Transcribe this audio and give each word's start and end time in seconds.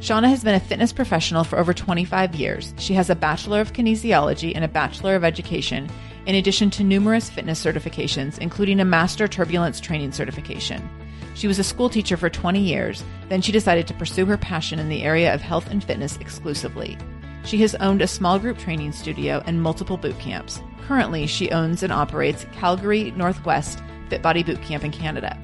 Shawna 0.00 0.30
has 0.30 0.42
been 0.42 0.54
a 0.54 0.60
fitness 0.60 0.94
professional 0.94 1.44
for 1.44 1.58
over 1.58 1.74
25 1.74 2.34
years. 2.34 2.72
She 2.78 2.94
has 2.94 3.10
a 3.10 3.14
Bachelor 3.14 3.60
of 3.60 3.74
Kinesiology 3.74 4.52
and 4.54 4.64
a 4.64 4.68
Bachelor 4.68 5.14
of 5.14 5.24
Education, 5.24 5.90
in 6.24 6.36
addition 6.36 6.70
to 6.70 6.82
numerous 6.82 7.28
fitness 7.28 7.62
certifications, 7.62 8.38
including 8.38 8.80
a 8.80 8.84
Master 8.86 9.28
Turbulence 9.28 9.78
Training 9.78 10.12
certification. 10.12 10.88
She 11.34 11.46
was 11.46 11.58
a 11.58 11.64
school 11.64 11.90
teacher 11.90 12.16
for 12.16 12.30
20 12.30 12.60
years, 12.60 13.04
then 13.28 13.42
she 13.42 13.52
decided 13.52 13.86
to 13.88 13.94
pursue 13.94 14.24
her 14.24 14.38
passion 14.38 14.78
in 14.78 14.88
the 14.88 15.02
area 15.02 15.34
of 15.34 15.42
health 15.42 15.70
and 15.70 15.84
fitness 15.84 16.16
exclusively. 16.16 16.96
She 17.44 17.58
has 17.58 17.74
owned 17.74 18.00
a 18.00 18.06
small 18.06 18.38
group 18.38 18.56
training 18.56 18.92
studio 18.92 19.42
and 19.44 19.62
multiple 19.62 19.98
boot 19.98 20.18
camps. 20.18 20.62
Currently, 20.86 21.26
she 21.26 21.50
owns 21.50 21.82
and 21.82 21.92
operates 21.92 22.46
Calgary 22.52 23.10
Northwest 23.10 23.82
Fit 24.08 24.22
Body 24.22 24.44
Boot 24.44 24.62
Camp 24.62 24.82
in 24.82 24.92
Canada. 24.92 25.38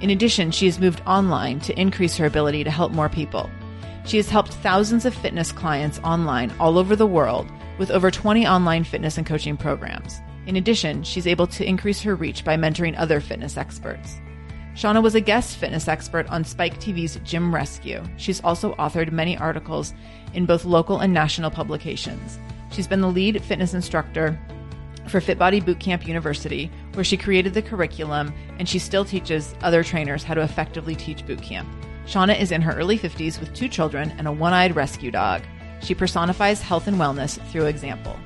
In 0.00 0.10
addition, 0.10 0.50
she 0.50 0.66
has 0.66 0.80
moved 0.80 1.00
online 1.06 1.60
to 1.60 1.80
increase 1.80 2.16
her 2.16 2.26
ability 2.26 2.64
to 2.64 2.72
help 2.72 2.90
more 2.90 3.08
people. 3.08 3.48
She 4.04 4.18
has 4.18 4.28
helped 4.28 4.52
thousands 4.52 5.06
of 5.06 5.14
fitness 5.14 5.50
clients 5.50 5.98
online 6.00 6.52
all 6.60 6.78
over 6.78 6.94
the 6.94 7.06
world 7.06 7.50
with 7.78 7.90
over 7.90 8.10
20 8.10 8.46
online 8.46 8.84
fitness 8.84 9.16
and 9.16 9.26
coaching 9.26 9.56
programs. 9.56 10.20
In 10.46 10.56
addition, 10.56 11.02
she's 11.02 11.26
able 11.26 11.46
to 11.48 11.66
increase 11.66 12.02
her 12.02 12.14
reach 12.14 12.44
by 12.44 12.56
mentoring 12.56 12.94
other 12.98 13.20
fitness 13.20 13.56
experts. 13.56 14.20
Shawna 14.74 15.02
was 15.02 15.14
a 15.14 15.20
guest 15.20 15.56
fitness 15.56 15.88
expert 15.88 16.28
on 16.28 16.44
Spike 16.44 16.80
TV's 16.80 17.16
Gym 17.24 17.54
Rescue. 17.54 18.02
She's 18.16 18.42
also 18.42 18.74
authored 18.74 19.12
many 19.12 19.38
articles 19.38 19.94
in 20.34 20.46
both 20.46 20.64
local 20.64 20.98
and 20.98 21.14
national 21.14 21.50
publications. 21.50 22.38
She's 22.72 22.88
been 22.88 23.00
the 23.00 23.08
lead 23.08 23.40
fitness 23.42 23.72
instructor 23.72 24.38
for 25.06 25.20
FitBody 25.20 25.62
Bootcamp 25.62 26.06
University, 26.06 26.70
where 26.94 27.04
she 27.04 27.16
created 27.16 27.54
the 27.54 27.62
curriculum, 27.62 28.34
and 28.58 28.68
she 28.68 28.78
still 28.78 29.04
teaches 29.04 29.54
other 29.62 29.84
trainers 29.84 30.24
how 30.24 30.34
to 30.34 30.42
effectively 30.42 30.94
teach 30.94 31.24
bootcamp. 31.24 31.66
Shawna 32.06 32.38
is 32.38 32.52
in 32.52 32.62
her 32.62 32.72
early 32.72 32.98
50s 32.98 33.40
with 33.40 33.52
two 33.54 33.68
children 33.68 34.12
and 34.18 34.26
a 34.26 34.32
one 34.32 34.52
eyed 34.52 34.76
rescue 34.76 35.10
dog. 35.10 35.42
She 35.80 35.94
personifies 35.94 36.60
health 36.60 36.86
and 36.86 36.96
wellness 36.96 37.40
through 37.50 37.66
example. 37.66 38.18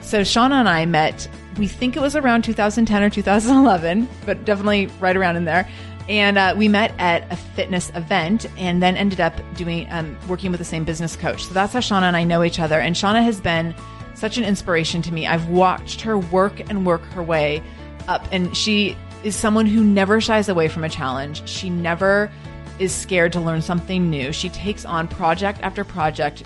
So, 0.00 0.22
Shawna 0.22 0.52
and 0.52 0.68
I 0.68 0.86
met, 0.86 1.28
we 1.58 1.66
think 1.66 1.96
it 1.96 2.00
was 2.00 2.16
around 2.16 2.42
2010 2.42 3.02
or 3.02 3.10
2011, 3.10 4.08
but 4.24 4.44
definitely 4.44 4.86
right 5.00 5.16
around 5.16 5.36
in 5.36 5.44
there. 5.44 5.68
And 6.08 6.38
uh, 6.38 6.54
we 6.56 6.68
met 6.68 6.94
at 6.98 7.30
a 7.30 7.36
fitness 7.36 7.90
event 7.94 8.46
and 8.56 8.82
then 8.82 8.96
ended 8.96 9.20
up 9.20 9.34
doing 9.54 9.86
um, 9.90 10.16
working 10.26 10.50
with 10.50 10.58
the 10.58 10.64
same 10.64 10.84
business 10.84 11.16
coach. 11.16 11.44
So 11.44 11.52
that's 11.52 11.74
how 11.74 11.80
Shawna 11.80 12.04
and 12.04 12.16
I 12.16 12.24
know 12.24 12.42
each 12.42 12.58
other. 12.58 12.80
And 12.80 12.96
Shawna 12.96 13.22
has 13.22 13.40
been 13.40 13.74
such 14.14 14.38
an 14.38 14.44
inspiration 14.44 15.02
to 15.02 15.12
me. 15.12 15.26
I've 15.26 15.48
watched 15.48 16.00
her 16.00 16.18
work 16.18 16.60
and 16.70 16.86
work 16.86 17.02
her 17.12 17.22
way 17.22 17.62
up. 18.08 18.26
And 18.32 18.56
she 18.56 18.96
is 19.22 19.36
someone 19.36 19.66
who 19.66 19.84
never 19.84 20.20
shies 20.20 20.48
away 20.48 20.68
from 20.68 20.84
a 20.84 20.88
challenge. 20.88 21.46
She 21.46 21.68
never 21.68 22.30
is 22.78 22.92
scared 22.92 23.32
to 23.32 23.40
learn 23.40 23.62
something 23.62 24.08
new. 24.10 24.32
She 24.32 24.48
takes 24.48 24.84
on 24.84 25.08
project 25.08 25.60
after 25.62 25.84
project, 25.84 26.42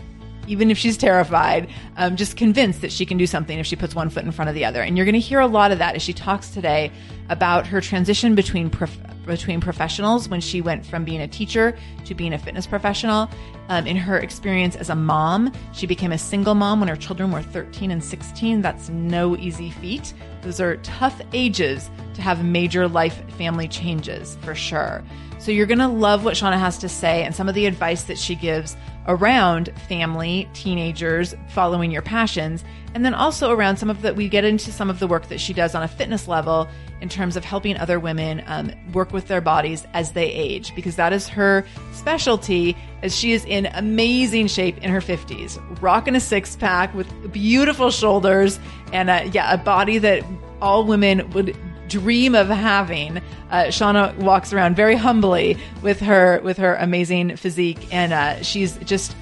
even 0.46 0.70
if 0.70 0.78
she's 0.78 0.96
terrified, 0.96 1.68
um, 1.96 2.16
just 2.16 2.36
convinced 2.36 2.80
that 2.80 2.92
she 2.92 3.06
can 3.06 3.18
do 3.18 3.26
something 3.26 3.58
if 3.58 3.66
she 3.66 3.76
puts 3.76 3.94
one 3.94 4.10
foot 4.10 4.24
in 4.24 4.32
front 4.32 4.48
of 4.48 4.54
the 4.54 4.64
other. 4.64 4.82
And 4.82 4.96
you're 4.96 5.06
going 5.06 5.14
to 5.14 5.20
hear 5.20 5.40
a 5.40 5.46
lot 5.46 5.72
of 5.72 5.78
that 5.78 5.94
as 5.94 6.02
she 6.02 6.12
talks 6.12 6.50
today 6.50 6.90
about 7.28 7.66
her 7.66 7.80
transition 7.80 8.34
between 8.34 8.70
prof- 8.70 8.98
between 9.26 9.60
professionals 9.60 10.28
when 10.28 10.40
she 10.40 10.60
went 10.60 10.84
from 10.84 11.04
being 11.04 11.20
a 11.20 11.28
teacher 11.28 11.76
to 12.04 12.14
being 12.14 12.32
a 12.32 12.38
fitness 12.38 12.66
professional. 12.66 13.28
Um, 13.68 13.86
in 13.86 13.96
her 13.96 14.18
experience 14.18 14.76
as 14.76 14.90
a 14.90 14.94
mom, 14.94 15.52
she 15.72 15.86
became 15.86 16.12
a 16.12 16.18
single 16.18 16.54
mom 16.54 16.80
when 16.80 16.88
her 16.88 16.96
children 16.96 17.30
were 17.30 17.42
13 17.42 17.90
and 17.90 18.02
16. 18.02 18.60
That's 18.60 18.88
no 18.88 19.36
easy 19.36 19.70
feat. 19.70 20.12
Those 20.42 20.60
are 20.60 20.76
tough 20.78 21.20
ages 21.32 21.90
to 22.14 22.22
have 22.22 22.44
major 22.44 22.88
life 22.88 23.22
family 23.36 23.68
changes 23.68 24.36
for 24.42 24.54
sure. 24.54 25.02
So 25.38 25.50
you're 25.50 25.66
going 25.66 25.78
to 25.78 25.88
love 25.88 26.24
what 26.24 26.34
Shawna 26.34 26.58
has 26.58 26.78
to 26.78 26.88
say 26.88 27.24
and 27.24 27.34
some 27.34 27.48
of 27.48 27.54
the 27.54 27.66
advice 27.66 28.04
that 28.04 28.18
she 28.18 28.36
gives 28.36 28.76
around 29.06 29.72
family, 29.88 30.48
teenagers, 30.54 31.34
following 31.48 31.90
your 31.90 32.02
passions, 32.02 32.64
and 32.94 33.04
then 33.04 33.14
also 33.14 33.50
around 33.50 33.76
some 33.78 33.90
of 33.90 34.02
the, 34.02 34.14
we 34.14 34.28
get 34.28 34.44
into 34.44 34.70
some 34.70 34.90
of 34.90 34.98
the 34.98 35.06
work 35.06 35.28
that 35.28 35.40
she 35.40 35.52
does 35.52 35.74
on 35.74 35.82
a 35.82 35.88
fitness 35.88 36.28
level 36.28 36.68
in 37.00 37.08
terms 37.08 37.36
of 37.36 37.44
helping 37.44 37.76
other 37.76 37.98
women 37.98 38.42
um, 38.46 38.70
work 38.92 39.12
with 39.12 39.28
their 39.28 39.40
bodies 39.40 39.86
as 39.92 40.12
they 40.12 40.30
age, 40.30 40.74
because 40.74 40.96
that 40.96 41.12
is 41.12 41.26
her 41.28 41.64
specialty 41.92 42.76
as 43.02 43.16
she 43.16 43.32
is 43.32 43.44
in 43.46 43.66
amazing 43.66 44.46
shape 44.46 44.78
in 44.78 44.90
her 44.90 45.00
50s, 45.00 45.60
rocking 45.82 46.14
a 46.14 46.20
six 46.20 46.54
pack 46.54 46.94
with 46.94 47.32
beautiful 47.32 47.90
shoulders 47.90 48.60
and 48.92 49.10
a, 49.10 49.26
yeah, 49.28 49.52
a 49.52 49.58
body 49.58 49.98
that 49.98 50.22
all 50.60 50.84
women 50.84 51.28
would 51.30 51.56
dream 51.92 52.34
of 52.34 52.48
having. 52.48 53.18
Uh, 53.50 53.64
Shawna 53.66 54.16
walks 54.16 54.52
around 54.52 54.76
very 54.76 54.96
humbly 54.96 55.58
with 55.82 56.00
her 56.00 56.40
with 56.42 56.56
her 56.56 56.76
amazing 56.76 57.36
physique, 57.36 57.92
and 57.92 58.12
uh, 58.12 58.42
she's 58.42 58.76
just 58.78 59.14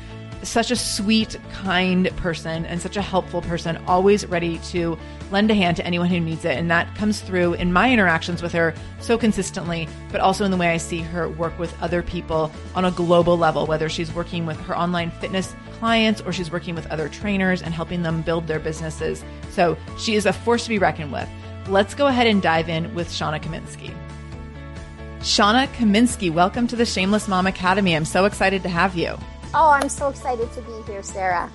such 0.43 0.70
a 0.70 0.76
sweet, 0.76 1.37
kind 1.52 2.08
person 2.17 2.64
and 2.64 2.81
such 2.81 2.96
a 2.96 3.02
helpful 3.02 3.43
person, 3.43 3.76
always 3.87 4.25
ready 4.26 4.58
to 4.58 4.96
lend 5.31 5.50
a 5.50 5.55
hand 5.55 5.76
to 5.76 5.84
anyone 5.84 6.08
who 6.08 6.19
needs 6.19 6.44
it. 6.44 6.56
And 6.56 6.70
that 6.70 6.94
comes 6.94 7.20
through 7.20 7.55
in 7.55 7.72
my 7.72 7.93
interactions 7.93 8.40
with 8.40 8.52
her 8.52 8.75
so 9.00 9.19
consistently, 9.19 9.87
but 10.11 10.20
also 10.20 10.44
in 10.44 10.50
the 10.50 10.56
way 10.56 10.70
I 10.70 10.78
see 10.78 11.00
her 11.00 11.28
work 11.28 11.58
with 11.58 11.75
other 11.82 12.02
people 12.02 12.50
on 12.75 12.87
a 12.87 12.90
global 12.90 13.37
level, 13.37 13.66
whether 13.66 13.88
she's 13.88 14.14
working 14.14 14.46
with 14.46 14.58
her 14.62 14.76
online 14.76 15.11
fitness 15.11 15.55
clients 15.78 16.20
or 16.23 16.32
she's 16.32 16.50
working 16.50 16.75
with 16.75 16.87
other 16.87 17.08
trainers 17.08 17.62
and 17.62 17.75
helping 17.75 18.02
them 18.02 18.23
build 18.23 18.46
their 18.46 18.61
businesses. 18.61 19.23
So 19.50 19.76
she 19.99 20.14
is 20.14 20.25
a 20.25 20.32
force 20.32 20.64
to 20.64 20.70
be 20.70 20.78
reckoned 20.78 21.12
with. 21.12 21.28
Let's 21.70 21.94
go 21.94 22.08
ahead 22.08 22.26
and 22.26 22.43
dive 22.43 22.69
in 22.69 22.93
with 22.96 23.08
Shawna 23.08 23.40
Kaminski. 23.40 23.94
Shawna 25.20 25.69
Kaminski, 25.69 26.28
welcome 26.28 26.67
to 26.67 26.75
the 26.75 26.84
Shameless 26.84 27.28
Mom 27.28 27.46
Academy. 27.46 27.94
I'm 27.94 28.05
so 28.05 28.25
excited 28.25 28.64
to 28.64 28.69
have 28.69 28.96
you. 28.96 29.17
Oh, 29.55 29.70
I'm 29.70 29.88
so 29.88 30.08
excited 30.08 30.52
to 30.55 30.62
be 30.62 30.72
here, 30.88 31.05
Sarah. 31.05 31.49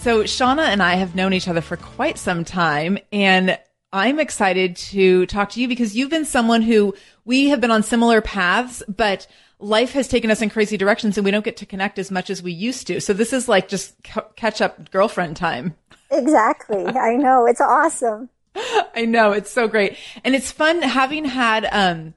So, 0.00 0.22
Shawna 0.22 0.68
and 0.68 0.82
I 0.82 0.94
have 0.94 1.14
known 1.14 1.34
each 1.34 1.48
other 1.48 1.60
for 1.60 1.76
quite 1.76 2.16
some 2.16 2.46
time, 2.46 2.96
and 3.12 3.58
I'm 3.92 4.18
excited 4.18 4.74
to 4.76 5.26
talk 5.26 5.50
to 5.50 5.60
you 5.60 5.68
because 5.68 5.94
you've 5.94 6.08
been 6.08 6.24
someone 6.24 6.62
who 6.62 6.94
we 7.26 7.50
have 7.50 7.60
been 7.60 7.70
on 7.70 7.82
similar 7.82 8.22
paths, 8.22 8.82
but 8.88 9.26
life 9.58 9.92
has 9.92 10.08
taken 10.08 10.30
us 10.30 10.40
in 10.40 10.48
crazy 10.48 10.78
directions 10.78 11.18
and 11.18 11.26
we 11.26 11.30
don't 11.30 11.44
get 11.44 11.58
to 11.58 11.66
connect 11.66 11.98
as 11.98 12.10
much 12.10 12.30
as 12.30 12.42
we 12.42 12.52
used 12.52 12.86
to. 12.86 13.02
So, 13.02 13.12
this 13.12 13.34
is 13.34 13.50
like 13.50 13.68
just 13.68 14.02
catch 14.34 14.62
up 14.62 14.90
girlfriend 14.90 15.36
time. 15.36 15.74
Exactly. 16.10 16.86
I 16.86 17.16
know. 17.16 17.44
It's 17.44 17.60
awesome. 17.60 18.30
I 18.94 19.06
know. 19.06 19.32
It's 19.32 19.50
so 19.50 19.68
great. 19.68 19.96
And 20.24 20.34
it's 20.34 20.52
fun 20.52 20.82
having 20.82 21.24
had, 21.24 21.66
um, 21.70 22.14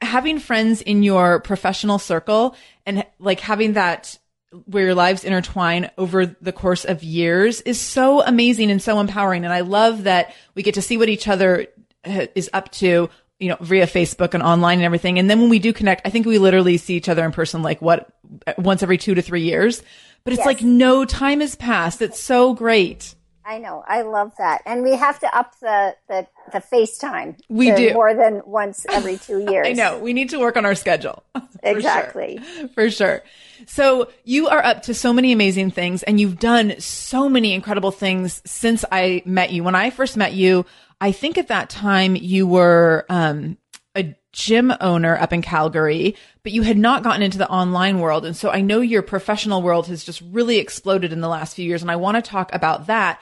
having 0.00 0.38
friends 0.38 0.80
in 0.80 1.02
your 1.02 1.40
professional 1.40 1.98
circle 1.98 2.54
and 2.86 3.04
like 3.18 3.40
having 3.40 3.74
that 3.74 4.18
where 4.64 4.84
your 4.84 4.94
lives 4.94 5.24
intertwine 5.24 5.90
over 5.98 6.26
the 6.26 6.52
course 6.52 6.84
of 6.84 7.02
years 7.02 7.60
is 7.62 7.80
so 7.80 8.22
amazing 8.22 8.70
and 8.70 8.80
so 8.80 8.98
empowering. 8.98 9.44
And 9.44 9.52
I 9.52 9.60
love 9.60 10.04
that 10.04 10.34
we 10.54 10.62
get 10.62 10.74
to 10.74 10.82
see 10.82 10.96
what 10.96 11.08
each 11.08 11.28
other 11.28 11.66
uh, 12.04 12.26
is 12.34 12.48
up 12.52 12.70
to, 12.72 13.10
you 13.38 13.48
know, 13.48 13.56
via 13.60 13.86
Facebook 13.86 14.34
and 14.34 14.42
online 14.42 14.78
and 14.78 14.86
everything. 14.86 15.18
And 15.18 15.28
then 15.28 15.40
when 15.40 15.50
we 15.50 15.58
do 15.58 15.72
connect, 15.72 16.06
I 16.06 16.10
think 16.10 16.26
we 16.26 16.38
literally 16.38 16.78
see 16.78 16.96
each 16.96 17.08
other 17.08 17.24
in 17.24 17.32
person 17.32 17.62
like 17.62 17.82
what, 17.82 18.10
once 18.56 18.82
every 18.82 18.96
two 18.96 19.14
to 19.14 19.22
three 19.22 19.42
years. 19.42 19.82
But 20.24 20.32
it's 20.32 20.40
yes. 20.40 20.46
like 20.46 20.62
no 20.62 21.04
time 21.04 21.40
has 21.40 21.54
passed. 21.54 22.00
It's 22.00 22.20
so 22.20 22.54
great. 22.54 23.14
I 23.48 23.56
know. 23.56 23.82
I 23.88 24.02
love 24.02 24.32
that. 24.36 24.60
And 24.66 24.82
we 24.82 24.94
have 24.94 25.18
to 25.20 25.36
up 25.36 25.58
the, 25.60 25.96
the, 26.06 26.26
the 26.52 26.58
FaceTime. 26.58 27.40
We 27.48 27.70
do. 27.72 27.94
More 27.94 28.12
than 28.12 28.42
once 28.44 28.84
every 28.90 29.16
two 29.16 29.50
years. 29.50 29.66
I 29.66 29.72
know. 29.72 29.98
We 29.98 30.12
need 30.12 30.28
to 30.30 30.38
work 30.38 30.58
on 30.58 30.66
our 30.66 30.74
schedule. 30.74 31.24
exactly. 31.62 32.40
Sure. 32.42 32.68
For 32.68 32.90
sure. 32.90 33.22
So 33.64 34.10
you 34.24 34.48
are 34.48 34.62
up 34.62 34.82
to 34.82 34.92
so 34.92 35.14
many 35.14 35.32
amazing 35.32 35.70
things 35.70 36.02
and 36.02 36.20
you've 36.20 36.38
done 36.38 36.78
so 36.78 37.26
many 37.26 37.54
incredible 37.54 37.90
things 37.90 38.42
since 38.44 38.84
I 38.92 39.22
met 39.24 39.50
you. 39.50 39.64
When 39.64 39.74
I 39.74 39.88
first 39.88 40.18
met 40.18 40.34
you, 40.34 40.66
I 41.00 41.12
think 41.12 41.38
at 41.38 41.48
that 41.48 41.70
time 41.70 42.16
you 42.16 42.46
were, 42.46 43.06
um, 43.08 43.56
a 43.96 44.14
gym 44.32 44.72
owner 44.80 45.16
up 45.16 45.32
in 45.32 45.40
Calgary, 45.40 46.14
but 46.42 46.52
you 46.52 46.62
had 46.62 46.76
not 46.76 47.02
gotten 47.02 47.22
into 47.22 47.38
the 47.38 47.48
online 47.48 47.98
world. 47.98 48.26
And 48.26 48.36
so 48.36 48.50
I 48.50 48.60
know 48.60 48.80
your 48.80 49.02
professional 49.02 49.62
world 49.62 49.86
has 49.86 50.04
just 50.04 50.20
really 50.20 50.58
exploded 50.58 51.14
in 51.14 51.22
the 51.22 51.28
last 51.28 51.56
few 51.56 51.64
years. 51.64 51.80
And 51.80 51.90
I 51.90 51.96
want 51.96 52.22
to 52.22 52.30
talk 52.30 52.54
about 52.54 52.88
that. 52.88 53.20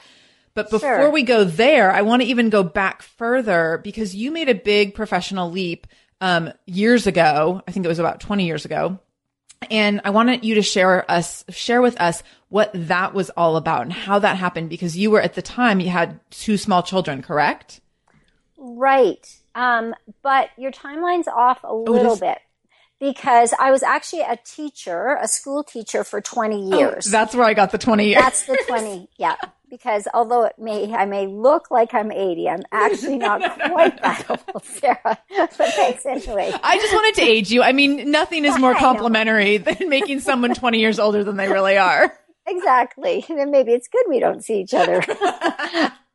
But 0.57 0.71
before 0.71 1.01
sure. 1.01 1.11
we 1.11 1.21
go 1.21 1.43
there, 1.43 1.91
I 1.91 2.01
want 2.01 2.23
to 2.23 2.27
even 2.27 2.49
go 2.49 2.63
back 2.63 3.03
further 3.03 3.79
because 3.83 4.15
you 4.15 4.31
made 4.31 4.49
a 4.49 4.55
big 4.55 4.95
professional 4.95 5.51
leap 5.51 5.85
um, 6.19 6.51
years 6.65 7.05
ago. 7.05 7.61
I 7.67 7.71
think 7.71 7.85
it 7.85 7.89
was 7.89 7.99
about 7.99 8.19
20 8.21 8.43
years 8.43 8.65
ago. 8.65 8.97
And 9.69 10.01
I 10.03 10.09
wanted 10.09 10.43
you 10.43 10.55
to 10.55 10.63
share 10.63 11.09
us, 11.11 11.45
share 11.49 11.79
with 11.79 12.01
us 12.01 12.23
what 12.49 12.71
that 12.73 13.13
was 13.13 13.29
all 13.29 13.55
about 13.55 13.83
and 13.83 13.93
how 13.93 14.17
that 14.17 14.37
happened 14.37 14.71
because 14.71 14.97
you 14.97 15.11
were 15.11 15.21
at 15.21 15.35
the 15.35 15.43
time, 15.43 15.79
you 15.79 15.89
had 15.89 16.19
two 16.31 16.57
small 16.57 16.81
children, 16.81 17.21
correct? 17.21 17.79
Right. 18.57 19.31
Um, 19.53 19.93
but 20.23 20.49
your 20.57 20.71
timeline's 20.71 21.27
off 21.27 21.63
a 21.63 21.67
oh, 21.67 21.83
little 21.83 22.13
oh, 22.13 22.19
bit 22.19 22.39
because 22.99 23.53
I 23.59 23.71
was 23.71 23.83
actually 23.83 24.23
a 24.23 24.37
teacher, 24.43 25.17
a 25.21 25.27
school 25.27 25.63
teacher 25.63 26.03
for 26.03 26.21
20 26.21 26.69
years. 26.77 27.07
Oh, 27.07 27.11
that's 27.11 27.35
where 27.35 27.45
I 27.45 27.53
got 27.53 27.71
the 27.71 27.77
20 27.77 28.07
years. 28.07 28.21
That's 28.21 28.45
the 28.45 28.63
20. 28.67 29.09
Yeah 29.17 29.35
because 29.69 30.07
although 30.13 30.45
it 30.45 30.53
may 30.57 30.93
I 30.93 31.05
may 31.05 31.27
look 31.27 31.69
like 31.71 31.93
I'm 31.93 32.11
80, 32.11 32.49
I'm 32.49 32.63
actually 32.71 33.17
not 33.17 33.41
no, 33.41 33.47
no, 33.47 33.69
quite 33.69 33.95
no, 33.95 34.01
that 34.01 34.25
old, 34.29 34.63
Sarah. 34.63 35.17
But 35.29 35.73
thanks 35.73 36.05
anyway. 36.05 36.51
I 36.63 36.77
just 36.77 36.93
wanted 36.93 37.15
to 37.15 37.21
age 37.21 37.51
you. 37.51 37.63
I 37.63 37.71
mean, 37.71 38.11
nothing 38.11 38.45
is 38.45 38.57
more 38.59 38.75
complimentary 38.75 39.57
than 39.57 39.89
making 39.89 40.21
someone 40.21 40.53
20 40.53 40.79
years 40.79 40.99
older 40.99 41.23
than 41.23 41.37
they 41.37 41.47
really 41.47 41.77
are. 41.77 42.17
Exactly. 42.47 43.25
And 43.29 43.51
maybe 43.51 43.73
it's 43.73 43.87
good 43.87 44.05
we 44.07 44.19
don't 44.19 44.43
see 44.43 44.61
each 44.61 44.73
other. 44.73 45.03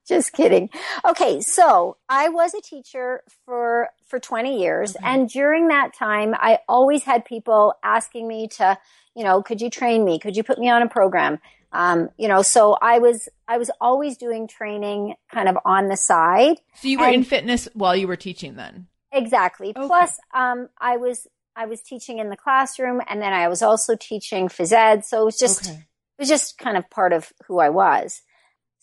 just 0.09 0.33
kidding. 0.33 0.71
Okay, 1.05 1.41
so 1.41 1.97
I 2.09 2.29
was 2.29 2.55
a 2.55 2.61
teacher 2.61 3.23
for 3.45 3.89
for 4.07 4.19
20 4.19 4.61
years 4.61 4.97
okay. 4.97 5.05
and 5.07 5.29
during 5.29 5.69
that 5.69 5.95
time 5.95 6.35
I 6.35 6.59
always 6.69 7.05
had 7.05 7.25
people 7.25 7.75
asking 7.83 8.29
me 8.29 8.49
to, 8.59 8.79
you 9.15 9.25
know, 9.25 9.43
could 9.43 9.61
you 9.61 9.71
train 9.71 10.05
me? 10.05 10.19
Could 10.19 10.37
you 10.37 10.43
put 10.43 10.59
me 10.59 10.69
on 10.69 10.83
a 10.83 10.89
program? 10.89 11.39
Um, 11.73 12.11
you 12.19 12.29
know, 12.29 12.43
so 12.43 12.77
I 12.81 12.99
was, 12.99 13.29
I 13.49 13.59
was 13.59 13.71
always 13.81 14.17
doing 14.19 14.47
training 14.47 15.15
kind 15.33 15.49
of 15.49 15.57
on 15.65 15.89
the 15.89 15.97
side. 15.97 16.61
So 16.75 16.89
you 16.89 16.99
were 16.99 17.07
and, 17.07 17.17
in 17.17 17.25
fitness 17.25 17.69
while 17.73 17.97
you 17.97 18.07
were 18.07 18.17
teaching 18.17 18.57
then? 18.57 18.89
Exactly. 19.11 19.73
Okay. 19.75 19.87
Plus, 19.87 20.19
um, 20.35 20.69
I 20.79 20.99
was, 20.99 21.27
I 21.57 21.67
was 21.67 21.81
teaching 21.81 22.19
in 22.19 22.29
the 22.29 22.37
classroom 22.37 23.01
and 23.09 23.21
then 23.21 23.33
I 23.33 23.49
was 23.49 23.63
also 23.63 23.97
teaching 23.97 24.49
phys 24.49 24.73
ed. 24.73 25.05
So 25.05 25.23
it 25.23 25.25
was 25.25 25.39
just, 25.39 25.67
okay. 25.67 25.79
it 25.79 26.19
was 26.19 26.29
just 26.29 26.59
kind 26.59 26.77
of 26.77 26.89
part 26.91 27.13
of 27.13 27.33
who 27.47 27.59
I 27.59 27.71
was. 27.71 28.21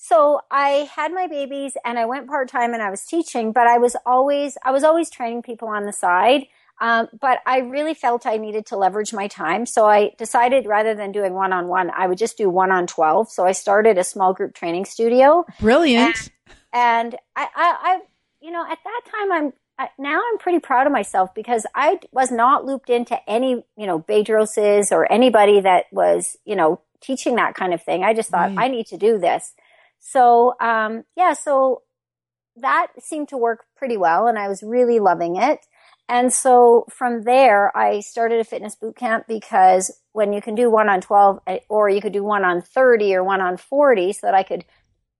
So 0.01 0.39
I 0.49 0.89
had 0.95 1.11
my 1.11 1.27
babies 1.27 1.75
and 1.83 1.99
I 1.99 2.05
went 2.05 2.29
part 2.29 2.47
time 2.47 2.73
and 2.73 2.81
I 2.81 2.89
was 2.89 3.03
teaching, 3.03 3.51
but 3.51 3.67
I 3.67 3.79
was 3.79 3.97
always, 4.05 4.57
I 4.63 4.71
was 4.71 4.85
always 4.85 5.09
training 5.09 5.41
people 5.41 5.67
on 5.67 5.85
the 5.85 5.91
side. 5.91 6.47
Um, 6.79 7.09
but 7.19 7.39
I 7.45 7.57
really 7.57 7.93
felt 7.93 8.25
I 8.25 8.37
needed 8.37 8.65
to 8.67 8.77
leverage 8.77 9.11
my 9.11 9.27
time. 9.27 9.65
So 9.65 9.87
I 9.87 10.13
decided 10.17 10.65
rather 10.65 10.95
than 10.95 11.11
doing 11.11 11.33
one 11.33 11.51
on 11.51 11.67
one, 11.67 11.91
I 11.93 12.07
would 12.07 12.17
just 12.17 12.37
do 12.37 12.49
one 12.49 12.71
on 12.71 12.87
12. 12.87 13.29
So 13.29 13.45
I 13.45 13.51
started 13.51 13.97
a 13.97 14.05
small 14.05 14.33
group 14.33 14.53
training 14.53 14.85
studio. 14.85 15.45
Brilliant. 15.59 16.31
And, 16.71 17.13
and 17.13 17.15
I, 17.35 17.47
I, 17.53 17.77
I, 17.81 17.99
you 18.39 18.51
know, 18.51 18.63
at 18.63 18.79
that 18.81 19.01
time, 19.11 19.31
I'm, 19.33 19.89
now 19.99 20.21
I'm 20.31 20.37
pretty 20.37 20.59
proud 20.59 20.87
of 20.87 20.93
myself 20.93 21.35
because 21.35 21.65
I 21.75 21.99
was 22.13 22.31
not 22.31 22.63
looped 22.63 22.89
into 22.89 23.19
any, 23.29 23.65
you 23.75 23.85
know, 23.85 23.99
Bedroses 23.99 24.93
or 24.93 25.11
anybody 25.11 25.59
that 25.59 25.87
was, 25.91 26.37
you 26.45 26.55
know, 26.55 26.79
teaching 27.01 27.35
that 27.35 27.55
kind 27.55 27.73
of 27.73 27.83
thing. 27.83 28.05
I 28.05 28.13
just 28.13 28.29
thought 28.29 28.55
right. 28.55 28.65
I 28.65 28.67
need 28.69 28.87
to 28.87 28.97
do 28.97 29.17
this. 29.17 29.53
So, 29.99 30.53
um, 30.59 31.03
yeah, 31.15 31.33
so 31.33 31.83
that 32.55 32.87
seemed 32.99 33.29
to 33.29 33.37
work 33.37 33.65
pretty 33.75 33.97
well 33.97 34.27
and 34.27 34.37
I 34.37 34.47
was 34.47 34.63
really 34.63 34.99
loving 34.99 35.35
it. 35.35 35.65
And 36.07 36.33
so 36.33 36.85
from 36.89 37.23
there, 37.23 37.75
I 37.77 37.99
started 37.99 38.39
a 38.39 38.43
fitness 38.43 38.75
boot 38.75 38.95
camp 38.95 39.25
because 39.27 39.95
when 40.11 40.33
you 40.33 40.41
can 40.41 40.55
do 40.55 40.69
one 40.69 40.89
on 40.89 41.01
12 41.01 41.39
eh, 41.45 41.59
or 41.69 41.87
you 41.87 42.01
could 42.01 42.13
do 42.13 42.23
one 42.23 42.43
on 42.43 42.61
30 42.61 43.15
or 43.15 43.23
one 43.23 43.41
on 43.41 43.57
40 43.57 44.13
so 44.13 44.25
that 44.25 44.33
I 44.33 44.43
could 44.43 44.65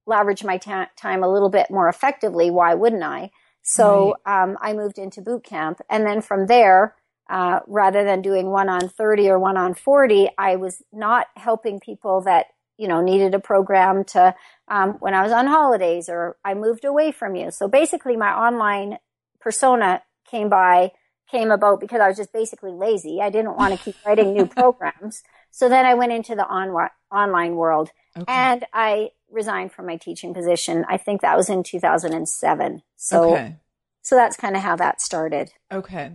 leverage 0.08 0.44
my 0.44 0.58
ta- 0.58 0.90
time 0.98 1.24
a 1.24 1.32
little 1.32 1.50
bit 1.50 1.68
more 1.70 1.88
effectively, 1.88 2.50
why 2.50 2.74
wouldn't 2.74 3.04
I? 3.04 3.30
So 3.62 4.16
right. 4.26 4.44
um, 4.44 4.58
I 4.62 4.74
moved 4.74 4.98
into 4.98 5.22
boot 5.22 5.44
camp. 5.44 5.80
And 5.90 6.06
then 6.06 6.22
from 6.22 6.48
there, 6.48 6.96
uh, 7.30 7.60
rather 7.68 8.04
than 8.04 8.24
doing 8.24 8.50
one 8.50 8.70
on 8.70 8.90
30 8.90 9.30
or 9.30 9.38
one 9.38 9.58
on 9.58 9.76
40, 9.76 10.30
I 10.38 10.56
was 10.56 10.82
not 10.92 11.28
helping 11.36 11.80
people 11.80 12.22
that, 12.22 12.48
you 12.80 12.88
know, 12.88 13.02
needed 13.02 13.36
a 13.36 13.40
program 13.40 14.06
to, 14.06 14.34
um, 14.70 14.94
when 15.00 15.14
I 15.14 15.22
was 15.22 15.34
on 15.34 15.48
holidays 15.48 16.08
or 16.08 16.38
I 16.46 16.54
moved 16.54 16.86
away 16.86 17.12
from 17.12 17.36
you. 17.36 17.52
So 17.52 17.68
basically 17.68 18.16
my 18.16 18.32
online 18.32 18.98
persona 19.42 20.02
came 20.32 20.48
by, 20.48 20.94
came 21.30 21.52
about 21.52 21.82
because 21.82 22.00
I 22.00 22.08
was 22.08 22.16
just 22.16 22.32
basically 22.32 22.72
lazy. 22.72 23.20
I 23.22 23.30
didn't 23.30 23.58
want 23.58 23.78
to 23.78 23.84
keep 23.84 23.96
writing 24.06 24.34
new 24.34 24.46
programs. 24.46 25.24
So 25.52 25.68
then 25.68 25.86
I 25.86 25.94
went 25.96 26.14
into 26.14 26.36
the 26.36 26.48
on- 26.48 26.90
online 27.12 27.56
world 27.58 27.90
okay. 28.18 28.32
and 28.32 28.66
I 28.74 29.10
resigned 29.30 29.74
from 29.74 29.86
my 29.86 29.98
teaching 29.98 30.34
position. 30.34 30.86
I 30.88 30.96
think 30.96 31.20
that 31.20 31.36
was 31.36 31.50
in 31.50 31.64
2007. 31.64 32.82
So, 32.96 33.34
okay. 33.34 33.58
so 34.02 34.16
that's 34.16 34.38
kind 34.38 34.56
of 34.56 34.62
how 34.62 34.78
that 34.78 35.02
started. 35.02 35.52
Okay. 35.70 36.14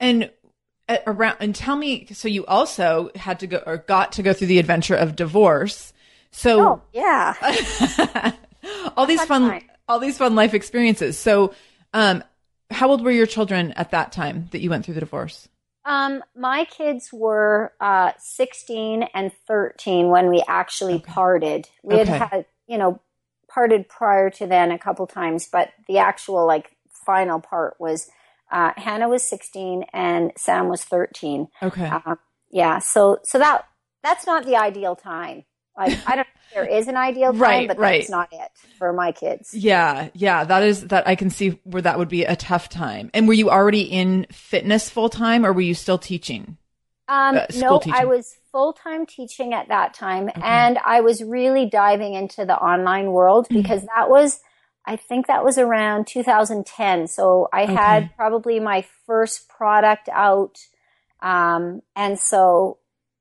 And 0.00 0.32
uh, 0.88 0.98
around, 1.06 1.36
and 1.38 1.54
tell 1.54 1.76
me, 1.76 2.08
so 2.12 2.26
you 2.26 2.44
also 2.46 3.10
had 3.14 3.38
to 3.40 3.46
go 3.46 3.62
or 3.64 3.76
got 3.76 4.10
to 4.12 4.24
go 4.24 4.32
through 4.32 4.48
the 4.48 4.58
adventure 4.58 4.96
of 4.96 5.14
divorce. 5.14 5.92
So, 6.32 6.60
oh, 6.60 6.82
yeah. 6.92 8.32
all 8.96 9.06
these 9.06 9.24
fun, 9.24 9.62
all 9.88 9.98
these 9.98 10.18
fun 10.18 10.34
life 10.34 10.54
experiences. 10.54 11.18
So, 11.18 11.54
um, 11.92 12.22
how 12.70 12.88
old 12.88 13.02
were 13.02 13.10
your 13.10 13.26
children 13.26 13.72
at 13.72 13.90
that 13.90 14.12
time 14.12 14.48
that 14.52 14.60
you 14.60 14.70
went 14.70 14.84
through 14.84 14.94
the 14.94 15.00
divorce? 15.00 15.48
Um, 15.84 16.22
my 16.36 16.66
kids 16.66 17.10
were 17.12 17.72
uh, 17.80 18.12
16 18.18 19.04
and 19.14 19.32
13 19.48 20.08
when 20.08 20.28
we 20.28 20.42
actually 20.46 20.94
okay. 20.94 21.12
parted. 21.12 21.68
We 21.82 21.96
okay. 21.96 22.04
had 22.12 22.28
had, 22.28 22.46
you 22.66 22.78
know, 22.78 23.00
parted 23.48 23.88
prior 23.88 24.30
to 24.30 24.46
then 24.46 24.70
a 24.70 24.78
couple 24.78 25.06
times, 25.06 25.48
but 25.50 25.70
the 25.88 25.98
actual 25.98 26.46
like 26.46 26.76
final 27.06 27.40
part 27.40 27.74
was 27.80 28.08
uh, 28.52 28.72
Hannah 28.76 29.08
was 29.08 29.22
16 29.22 29.84
and 29.92 30.32
Sam 30.36 30.68
was 30.68 30.84
13. 30.84 31.48
Okay. 31.62 31.86
Uh, 31.86 32.16
yeah. 32.50 32.78
So, 32.78 33.18
so 33.24 33.38
that, 33.38 33.64
that's 34.02 34.26
not 34.26 34.44
the 34.44 34.56
ideal 34.56 34.96
time. 34.96 35.44
Like 35.80 35.98
I 36.06 36.16
don't 36.16 36.26
know 36.28 36.40
if 36.50 36.54
there 36.54 36.66
is 36.78 36.88
an 36.88 36.96
ideal 36.96 37.32
time, 37.32 37.38
Right, 37.38 37.68
but 37.68 37.78
right. 37.78 38.00
that's 38.00 38.10
not 38.10 38.28
it 38.32 38.50
for 38.78 38.92
my 38.92 39.12
kids. 39.12 39.54
Yeah, 39.54 40.10
yeah, 40.14 40.44
that 40.44 40.62
is 40.62 40.88
that 40.88 41.08
I 41.08 41.16
can 41.16 41.30
see 41.30 41.58
where 41.64 41.82
that 41.82 41.98
would 41.98 42.08
be 42.08 42.24
a 42.24 42.36
tough 42.36 42.68
time. 42.68 43.10
And 43.12 43.26
were 43.26 43.34
you 43.34 43.50
already 43.50 43.82
in 43.82 44.26
fitness 44.30 44.88
full 44.88 45.08
time 45.08 45.44
or 45.44 45.52
were 45.52 45.60
you 45.60 45.74
still 45.74 45.98
teaching? 45.98 46.56
Um, 47.08 47.36
Uh, 47.36 47.46
no, 47.52 47.78
teaching. 47.80 47.92
I 47.94 48.04
was 48.04 48.36
full 48.52 48.72
time 48.72 49.04
teaching 49.06 49.52
at 49.52 49.68
that 49.68 49.94
time, 49.94 50.30
and 50.40 50.78
I 50.78 51.00
was 51.00 51.24
really 51.24 51.66
diving 51.66 52.14
into 52.14 52.44
the 52.44 52.56
online 52.56 53.10
world 53.12 53.48
Mm-hmm. 53.50 53.60
because 53.62 53.82
that 53.96 54.08
was, 54.08 54.40
I 54.86 54.96
think 54.96 55.26
that 55.26 55.44
was 55.44 55.58
around 55.58 56.06
2010. 56.06 57.08
So 57.08 57.48
I 57.52 57.62
Okay. 57.62 57.74
had 57.74 58.16
probably 58.16 58.60
my 58.60 58.84
first 59.06 59.48
product 59.48 60.08
out, 60.12 60.58
um, 61.20 61.82
and 61.96 62.18
so 62.18 62.78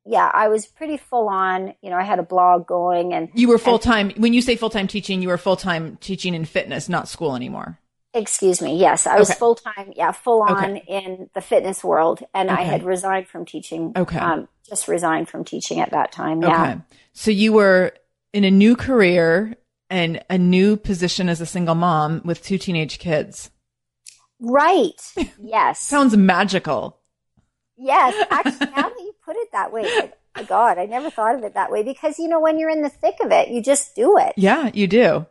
yeah, 0.10 0.30
I 0.34 0.48
was 0.48 0.66
pretty 0.66 0.98
full 0.98 1.30
on. 1.30 1.74
You 1.82 1.90
know, 1.92 1.98
I 1.98 2.04
had 2.04 2.18
a 2.20 2.24
blog 2.24 2.66
going, 2.68 3.14
and 3.14 3.30
You 3.34 3.48
were 3.48 3.58
full 3.60 3.78
time. 3.80 4.10
When 4.18 4.34
you 4.34 4.42
say 4.42 4.56
full 4.56 4.70
time 4.72 4.88
teaching, 4.88 5.22
you 5.22 5.28
were 5.30 5.38
full 5.38 5.56
time 5.56 5.98
teaching 6.02 6.34
in 6.34 6.46
fitness, 6.46 6.90
not 6.90 7.08
school 7.08 7.36
anymore. 7.36 7.78
excuse 8.16 8.60
me, 8.60 8.76
yes, 8.76 9.06
I 9.06 9.20
was 9.20 9.30
Okay. 9.30 9.38
full 9.38 9.54
time, 9.54 9.94
yeah, 9.96 10.12
full 10.12 10.42
on 10.42 10.78
Okay. 10.78 10.84
in 10.88 11.30
the 11.36 11.42
fitness 11.42 11.84
world, 11.84 12.24
and 12.34 12.50
I 12.50 12.64
had 12.64 12.84
resigned 12.84 13.28
from 13.28 13.46
teaching. 13.46 13.92
Okay. 13.96 14.18
um, 14.18 14.48
just 14.68 14.88
resigned 14.88 15.30
from 15.30 15.44
teaching 15.46 15.80
at 15.80 15.92
that 15.92 16.12
time. 16.12 16.42
Yeah. 16.42 16.62
Okay. 16.62 16.82
So 17.14 17.30
you 17.30 17.54
were 17.54 17.94
in 18.34 18.44
a 18.46 18.52
new 18.52 18.76
career 18.76 19.56
and 19.92 20.24
a 20.30 20.38
new 20.40 20.76
position 20.78 21.30
as 21.30 21.40
a 21.42 21.46
single 21.46 21.76
mom 21.76 22.22
with 22.26 22.42
two 22.44 22.58
teenage 22.58 22.98
kids. 23.00 23.52
Right. 24.40 25.00
Yes. 25.42 25.80
Sounds 25.80 26.16
magical. 26.18 26.98
yes. 27.78 28.14
Actually, 28.32 28.68
now 28.76 28.90
that 28.90 29.00
you 29.00 29.09
put 29.09 29.09
it 29.09 29.09
that 29.60 29.74
way, 29.74 29.84
like, 29.84 30.48
God, 30.48 30.78
I 30.78 30.86
never 30.86 31.10
thought 31.10 31.36
of 31.36 31.44
it 31.44 31.54
that 31.56 31.72
way 31.72 31.84
because, 31.84 32.18
you 32.20 32.28
know, 32.28 32.40
when 32.40 32.60
you're 32.60 32.70
in 32.70 32.82
the 32.82 32.90
thick 32.90 33.16
of 33.22 33.32
it, 33.32 33.50
you 33.50 33.62
just 33.62 33.96
do 33.96 34.18
it. 34.18 34.34
Yeah, 34.38 34.70
you 34.74 34.88
do. 34.88 35.26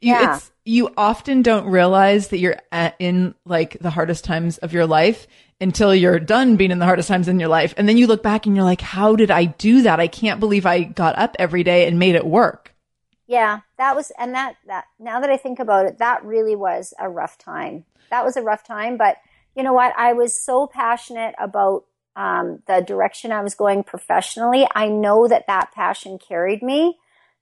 You, 0.00 0.12
Yeah. 0.12 0.36
it's, 0.36 0.50
you 0.64 0.90
often 0.96 1.42
don't 1.42 1.66
realize 1.66 2.28
that 2.28 2.38
you're 2.38 2.58
at, 2.70 2.94
in 2.98 3.34
like 3.44 3.76
the 3.80 3.90
hardest 3.90 4.24
times 4.24 4.58
of 4.58 4.72
your 4.72 4.86
life 4.86 5.26
until 5.60 5.94
you're 5.94 6.18
done 6.20 6.56
being 6.56 6.70
in 6.70 6.78
the 6.78 6.84
hardest 6.84 7.08
times 7.08 7.28
in 7.28 7.40
your 7.40 7.48
life. 7.48 7.74
And 7.76 7.88
then 7.88 7.96
you 7.96 8.06
look 8.06 8.22
back 8.22 8.46
and 8.46 8.54
you're 8.54 8.64
like, 8.64 8.80
how 8.80 9.16
did 9.16 9.30
I 9.30 9.44
do 9.46 9.82
that? 9.82 10.00
I 10.00 10.06
can't 10.08 10.40
believe 10.40 10.66
I 10.66 10.82
got 10.82 11.18
up 11.18 11.34
every 11.38 11.62
day 11.64 11.86
and 11.86 11.98
made 11.98 12.14
it 12.14 12.26
work. 12.26 12.74
Yeah. 13.26 13.60
That 13.78 13.96
was, 13.96 14.12
and 14.18 14.34
that, 14.34 14.56
that, 14.66 14.84
now 14.98 15.20
that 15.20 15.30
I 15.30 15.36
think 15.36 15.58
about 15.58 15.86
it, 15.86 15.98
that 15.98 16.24
really 16.24 16.56
was 16.56 16.94
a 16.98 17.08
rough 17.08 17.38
time. 17.38 17.84
That 18.10 18.24
was 18.24 18.36
a 18.36 18.42
rough 18.42 18.64
time. 18.64 18.96
But 18.96 19.16
you 19.56 19.62
know 19.62 19.72
what? 19.72 19.92
I 19.96 20.12
was 20.12 20.34
so 20.34 20.66
passionate 20.66 21.34
about 21.38 21.84
um, 22.16 22.62
the 22.66 22.80
direction 22.80 23.32
I 23.32 23.42
was 23.42 23.54
going 23.54 23.84
professionally. 23.84 24.66
I 24.74 24.88
know 24.88 25.28
that 25.28 25.46
that 25.46 25.72
passion 25.72 26.18
carried 26.18 26.62
me 26.62 26.98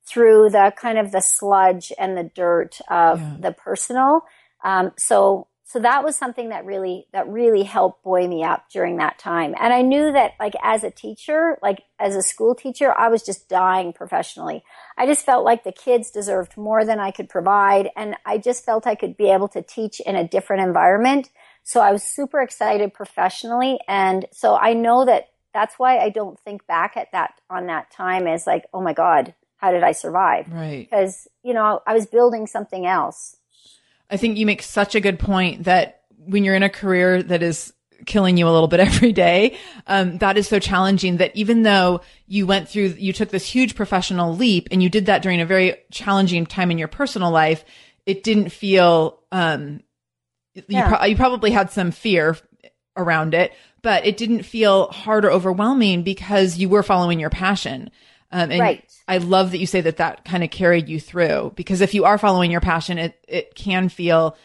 through 0.06 0.50
the 0.50 0.72
kind 0.76 0.98
of 0.98 1.12
the 1.12 1.20
sludge 1.20 1.92
and 1.98 2.16
the 2.16 2.24
dirt 2.34 2.80
of 2.88 3.20
Yeah. 3.20 3.36
the 3.40 3.52
personal. 3.52 4.22
Um, 4.64 4.92
so, 4.96 5.46
so 5.64 5.78
that 5.78 6.02
was 6.02 6.16
something 6.16 6.48
that 6.48 6.64
really, 6.64 7.06
that 7.12 7.28
really 7.28 7.62
helped 7.62 8.02
buoy 8.02 8.26
me 8.26 8.42
up 8.42 8.64
during 8.72 8.96
that 8.96 9.20
time. 9.20 9.54
And 9.60 9.72
I 9.72 9.82
knew 9.82 10.10
that 10.10 10.32
like 10.40 10.54
as 10.64 10.82
a 10.82 10.90
teacher, 10.90 11.58
like 11.62 11.82
as 12.00 12.16
a 12.16 12.22
school 12.22 12.56
teacher, 12.56 12.92
I 12.92 13.08
was 13.08 13.22
just 13.22 13.48
dying 13.48 13.92
professionally. 13.92 14.64
I 14.98 15.06
just 15.06 15.24
felt 15.24 15.44
like 15.44 15.62
the 15.62 15.70
kids 15.70 16.10
deserved 16.10 16.56
more 16.56 16.84
than 16.84 16.98
I 16.98 17.12
could 17.12 17.28
provide. 17.28 17.88
And 17.96 18.16
I 18.26 18.38
just 18.38 18.64
felt 18.64 18.84
I 18.86 18.96
could 18.96 19.16
be 19.16 19.30
able 19.30 19.48
to 19.48 19.62
teach 19.62 20.00
in 20.00 20.16
a 20.16 20.26
different 20.26 20.62
environment. 20.62 21.30
So 21.62 21.80
I 21.80 21.92
was 21.92 22.02
super 22.02 22.40
excited 22.40 22.92
professionally. 22.94 23.78
And 23.86 24.26
so 24.32 24.56
I 24.56 24.72
know 24.72 25.04
that 25.04 25.28
that's 25.52 25.78
why 25.78 25.98
I 25.98 26.10
don't 26.10 26.38
think 26.40 26.66
back 26.66 26.96
at 26.96 27.12
that 27.12 27.34
on 27.48 27.66
that 27.66 27.90
time 27.90 28.26
as 28.26 28.46
like, 28.46 28.66
oh 28.72 28.80
my 28.80 28.92
God, 28.92 29.34
how 29.56 29.72
did 29.72 29.82
I 29.82 29.92
survive? 29.92 30.46
Right. 30.50 30.88
Because, 30.88 31.28
you 31.42 31.54
know, 31.54 31.80
I 31.86 31.94
was 31.94 32.06
building 32.06 32.46
something 32.46 32.86
else. 32.86 33.36
I 34.08 34.16
think 34.16 34.38
you 34.38 34.46
make 34.46 34.62
such 34.62 34.94
a 34.94 35.00
good 35.00 35.18
point 35.18 35.64
that 35.64 36.02
when 36.16 36.44
you're 36.44 36.54
in 36.54 36.62
a 36.62 36.70
career 36.70 37.22
that 37.22 37.42
is 37.42 37.72
killing 38.06 38.36
you 38.36 38.48
a 38.48 38.50
little 38.50 38.68
bit 38.68 38.80
every 38.88 39.12
day, 39.12 39.58
um, 39.86 40.18
that 40.18 40.36
is 40.36 40.48
so 40.48 40.58
challenging 40.58 41.18
that 41.18 41.34
even 41.36 41.62
though 41.62 42.00
you 42.26 42.46
went 42.46 42.68
through, 42.68 42.94
you 42.98 43.12
took 43.12 43.28
this 43.28 43.46
huge 43.46 43.74
professional 43.74 44.34
leap 44.34 44.68
and 44.70 44.82
you 44.82 44.88
did 44.88 45.06
that 45.06 45.22
during 45.22 45.40
a 45.40 45.46
very 45.46 45.76
challenging 45.90 46.46
time 46.46 46.70
in 46.70 46.78
your 46.78 46.88
personal 46.88 47.30
life, 47.30 47.64
it 48.06 48.22
didn't 48.22 48.50
feel, 48.50 49.20
um, 49.30 49.80
you, 50.54 50.82
pro- 50.82 51.04
you 51.04 51.16
probably 51.16 51.50
had 51.50 51.70
some 51.70 51.90
fear 51.90 52.36
around 52.96 53.34
it, 53.34 53.52
but 53.82 54.06
it 54.06 54.16
didn't 54.16 54.42
feel 54.42 54.88
hard 54.88 55.24
or 55.24 55.30
overwhelming 55.30 56.02
because 56.02 56.58
you 56.58 56.68
were 56.68 56.82
following 56.82 57.20
your 57.20 57.30
passion. 57.30 57.90
Um, 58.32 58.50
and 58.50 58.60
Right. 58.60 58.92
I 59.08 59.18
love 59.18 59.50
that 59.50 59.58
you 59.58 59.66
say 59.66 59.80
that 59.80 59.96
that 59.96 60.24
kind 60.24 60.44
of 60.44 60.50
carried 60.50 60.88
you 60.88 61.00
through 61.00 61.52
because 61.56 61.80
if 61.80 61.94
you 61.94 62.04
are 62.04 62.18
following 62.18 62.50
your 62.50 62.60
passion, 62.60 62.98
it, 62.98 63.24
it 63.26 63.54
can 63.54 63.88
feel 63.88 64.36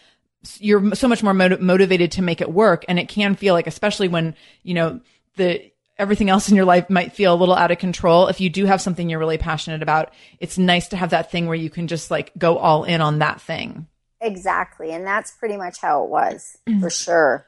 you're 0.60 0.96
so 0.96 1.08
much 1.08 1.24
more 1.24 1.34
motiv- 1.34 1.62
motivated 1.62 2.14
to 2.14 2.22
make 2.22 2.42
it 2.42 2.52
work. 2.52 2.86
And 2.88 3.00
it 3.00 3.10
can 3.10 3.36
feel 3.36 3.54
like, 3.54 3.68
especially 3.68 4.08
when, 4.08 4.36
you 4.64 4.74
know, 4.74 5.02
the, 5.38 5.72
everything 5.98 6.30
else 6.30 6.50
in 6.50 6.56
your 6.56 6.66
life 6.66 6.90
might 6.90 7.14
feel 7.14 7.34
a 7.34 7.36
little 7.38 7.56
out 7.56 7.72
of 7.72 7.78
control. 7.78 8.28
If 8.28 8.42
you 8.42 8.50
do 8.50 8.66
have 8.66 8.82
something 8.82 9.10
you're 9.10 9.20
really 9.20 9.38
passionate 9.38 9.82
about, 9.82 10.14
it's 10.40 10.58
nice 10.58 10.90
to 10.90 10.98
have 10.98 11.12
that 11.12 11.32
thing 11.32 11.48
where 11.48 11.56
you 11.56 11.70
can 11.70 11.88
just 11.88 12.12
like 12.12 12.32
go 12.38 12.58
all 12.58 12.84
in 12.84 13.02
on 13.02 13.20
that 13.20 13.42
thing. 13.42 13.88
Exactly. 14.22 14.92
And 14.92 15.06
that's 15.06 15.32
pretty 15.32 15.58
much 15.58 15.80
how 15.80 16.04
it 16.04 16.10
was 16.10 16.58
for 16.66 16.72
mm. 16.90 17.04
sure. 17.04 17.48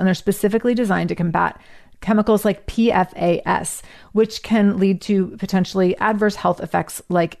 and 0.01 0.07
they're 0.07 0.15
specifically 0.15 0.73
designed 0.73 1.09
to 1.09 1.15
combat 1.15 1.61
chemicals 2.01 2.43
like 2.43 2.65
PFAS, 2.65 3.83
which 4.13 4.41
can 4.41 4.79
lead 4.79 4.99
to 5.01 5.27
potentially 5.37 5.95
adverse 5.97 6.35
health 6.35 6.59
effects 6.59 7.03
like 7.07 7.40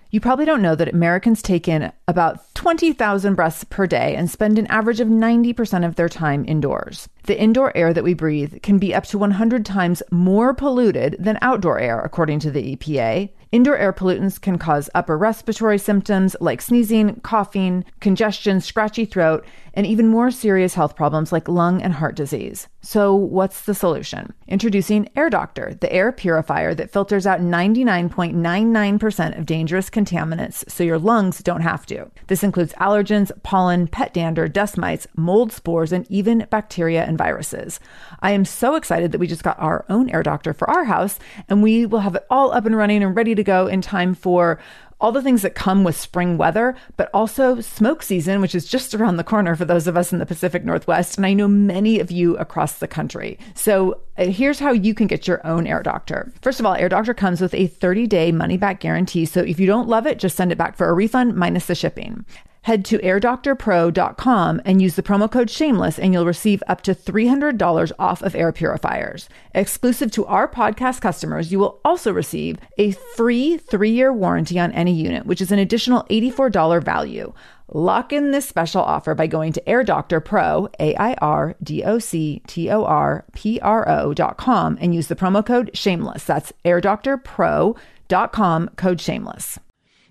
You 0.13 0.19
probably 0.19 0.43
don't 0.43 0.61
know 0.61 0.75
that 0.75 0.93
Americans 0.93 1.41
take 1.41 1.69
in 1.69 1.89
about 2.05 2.53
20,000 2.55 3.33
breaths 3.33 3.63
per 3.63 3.87
day 3.87 4.13
and 4.13 4.29
spend 4.29 4.59
an 4.59 4.67
average 4.67 4.99
of 4.99 5.07
90% 5.07 5.85
of 5.85 5.95
their 5.95 6.09
time 6.09 6.43
indoors. 6.45 7.07
The 7.23 7.39
indoor 7.39 7.75
air 7.77 7.93
that 7.93 8.03
we 8.03 8.13
breathe 8.13 8.61
can 8.61 8.77
be 8.77 8.93
up 8.93 9.05
to 9.05 9.17
100 9.17 9.65
times 9.65 10.03
more 10.11 10.53
polluted 10.53 11.15
than 11.17 11.37
outdoor 11.41 11.79
air, 11.79 12.01
according 12.01 12.39
to 12.39 12.51
the 12.51 12.75
EPA. 12.75 13.29
Indoor 13.53 13.77
air 13.77 13.93
pollutants 13.93 14.39
can 14.39 14.57
cause 14.57 14.89
upper 14.93 15.17
respiratory 15.17 15.77
symptoms 15.77 16.35
like 16.41 16.61
sneezing, 16.61 17.21
coughing, 17.21 17.85
congestion, 18.01 18.59
scratchy 18.59 19.05
throat, 19.05 19.45
and 19.73 19.87
even 19.87 20.09
more 20.09 20.29
serious 20.29 20.73
health 20.73 20.97
problems 20.97 21.31
like 21.31 21.47
lung 21.47 21.81
and 21.81 21.93
heart 21.93 22.15
disease. 22.15 22.67
So, 22.83 23.13
what's 23.13 23.61
the 23.61 23.75
solution? 23.75 24.33
Introducing 24.47 25.07
Air 25.15 25.29
Doctor, 25.29 25.75
the 25.79 25.93
air 25.93 26.11
purifier 26.11 26.73
that 26.73 26.89
filters 26.89 27.27
out 27.27 27.39
99.99% 27.39 29.37
of 29.37 29.45
dangerous 29.45 29.91
contaminants 29.91 30.67
so 30.67 30.83
your 30.83 30.97
lungs 30.97 31.43
don't 31.43 31.61
have 31.61 31.85
to. 31.85 32.09
This 32.25 32.43
includes 32.43 32.73
allergens, 32.73 33.31
pollen, 33.43 33.87
pet 33.87 34.15
dander, 34.15 34.47
dust 34.47 34.79
mites, 34.79 35.05
mold 35.15 35.51
spores, 35.51 35.91
and 35.91 36.09
even 36.09 36.47
bacteria 36.49 37.03
and 37.03 37.19
viruses. 37.19 37.79
I 38.19 38.31
am 38.31 38.45
so 38.45 38.73
excited 38.73 39.11
that 39.11 39.19
we 39.19 39.27
just 39.27 39.43
got 39.43 39.59
our 39.59 39.85
own 39.87 40.09
Air 40.09 40.23
Doctor 40.23 40.51
for 40.51 40.67
our 40.67 40.85
house, 40.85 41.19
and 41.47 41.61
we 41.61 41.85
will 41.85 41.99
have 41.99 42.15
it 42.15 42.25
all 42.31 42.51
up 42.51 42.65
and 42.65 42.75
running 42.75 43.03
and 43.03 43.15
ready 43.15 43.35
to 43.35 43.43
go 43.43 43.67
in 43.67 43.81
time 43.81 44.15
for 44.15 44.59
all 45.01 45.11
the 45.11 45.21
things 45.21 45.41
that 45.41 45.55
come 45.55 45.83
with 45.83 45.99
spring 45.99 46.37
weather, 46.37 46.75
but 46.95 47.09
also 47.13 47.59
smoke 47.59 48.03
season, 48.03 48.39
which 48.39 48.55
is 48.55 48.67
just 48.67 48.93
around 48.93 49.17
the 49.17 49.23
corner 49.23 49.55
for 49.55 49.65
those 49.65 49.87
of 49.87 49.97
us 49.97 50.13
in 50.13 50.19
the 50.19 50.25
Pacific 50.25 50.63
Northwest. 50.63 51.17
And 51.17 51.25
I 51.25 51.33
know 51.33 51.47
many 51.47 51.99
of 51.99 52.11
you 52.11 52.37
across 52.37 52.77
the 52.77 52.87
country. 52.87 53.39
So 53.55 53.99
uh, 54.17 54.25
here's 54.25 54.59
how 54.59 54.71
you 54.71 54.93
can 54.93 55.07
get 55.07 55.27
your 55.27 55.45
own 55.45 55.65
Air 55.65 55.81
Doctor. 55.81 56.31
First 56.41 56.59
of 56.59 56.65
all, 56.65 56.75
Air 56.75 56.89
Doctor 56.89 57.15
comes 57.15 57.41
with 57.41 57.53
a 57.55 57.67
30 57.67 58.05
day 58.07 58.31
money 58.31 58.57
back 58.57 58.79
guarantee. 58.79 59.25
So 59.25 59.41
if 59.41 59.59
you 59.59 59.65
don't 59.65 59.89
love 59.89 60.05
it, 60.05 60.19
just 60.19 60.37
send 60.37 60.51
it 60.51 60.57
back 60.57 60.77
for 60.77 60.87
a 60.87 60.93
refund 60.93 61.35
minus 61.35 61.65
the 61.65 61.75
shipping. 61.75 62.23
Head 62.63 62.85
to 62.85 62.99
airdoctorpro.com 62.99 64.61
and 64.65 64.79
use 64.79 64.95
the 64.95 65.01
promo 65.01 65.31
code 65.31 65.49
shameless 65.49 65.97
and 65.97 66.13
you'll 66.13 66.27
receive 66.27 66.61
up 66.67 66.81
to 66.81 66.93
$300 66.93 67.91
off 67.97 68.21
of 68.21 68.35
air 68.35 68.51
purifiers. 68.51 69.27
Exclusive 69.55 70.11
to 70.11 70.27
our 70.27 70.47
podcast 70.47 71.01
customers, 71.01 71.51
you 71.51 71.57
will 71.57 71.81
also 71.83 72.13
receive 72.13 72.59
a 72.77 72.91
free 72.91 73.57
3-year 73.57 74.13
warranty 74.13 74.59
on 74.59 74.71
any 74.73 74.93
unit, 74.93 75.25
which 75.25 75.41
is 75.41 75.51
an 75.51 75.57
additional 75.57 76.03
$84 76.11 76.83
value. 76.83 77.33
Lock 77.73 78.13
in 78.13 78.29
this 78.29 78.47
special 78.47 78.83
offer 78.83 79.15
by 79.15 79.25
going 79.25 79.53
to 79.53 79.67
Air 79.67 79.83
Doctor 79.83 80.19
Pro, 80.19 80.69
A 80.79 80.95
I 80.97 81.15
R 81.15 81.55
D 81.63 81.83
O 81.83 81.97
C 81.97 82.43
T 82.45 82.69
O 82.69 82.83
R 82.83 83.25
P 83.33 83.59
R 83.61 83.89
O.com 83.89 84.77
and 84.79 84.93
use 84.93 85.07
the 85.07 85.15
promo 85.15 85.43
code 85.43 85.71
shameless. 85.73 86.25
That's 86.25 86.53
airdoctorpro.com, 86.65 88.69
code 88.75 89.01
shameless. 89.01 89.57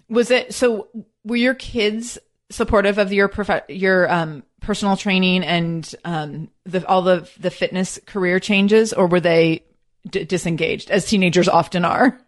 Was 0.08 0.32
it 0.32 0.52
so? 0.54 0.88
Were 1.22 1.36
your 1.36 1.54
kids 1.54 2.18
supportive 2.50 2.98
of 2.98 3.12
your 3.12 3.28
prof- 3.28 3.68
your 3.68 4.10
um, 4.10 4.42
personal 4.60 4.96
training 4.96 5.44
and 5.44 5.94
um, 6.04 6.50
the, 6.64 6.86
all 6.86 7.02
the 7.02 7.28
the 7.38 7.50
fitness 7.50 7.98
career 8.06 8.40
changes, 8.40 8.92
or 8.92 9.06
were 9.06 9.20
they 9.20 9.64
d- 10.08 10.24
disengaged 10.24 10.90
as 10.90 11.06
teenagers 11.06 11.48
often 11.48 11.84
are? 11.84 12.18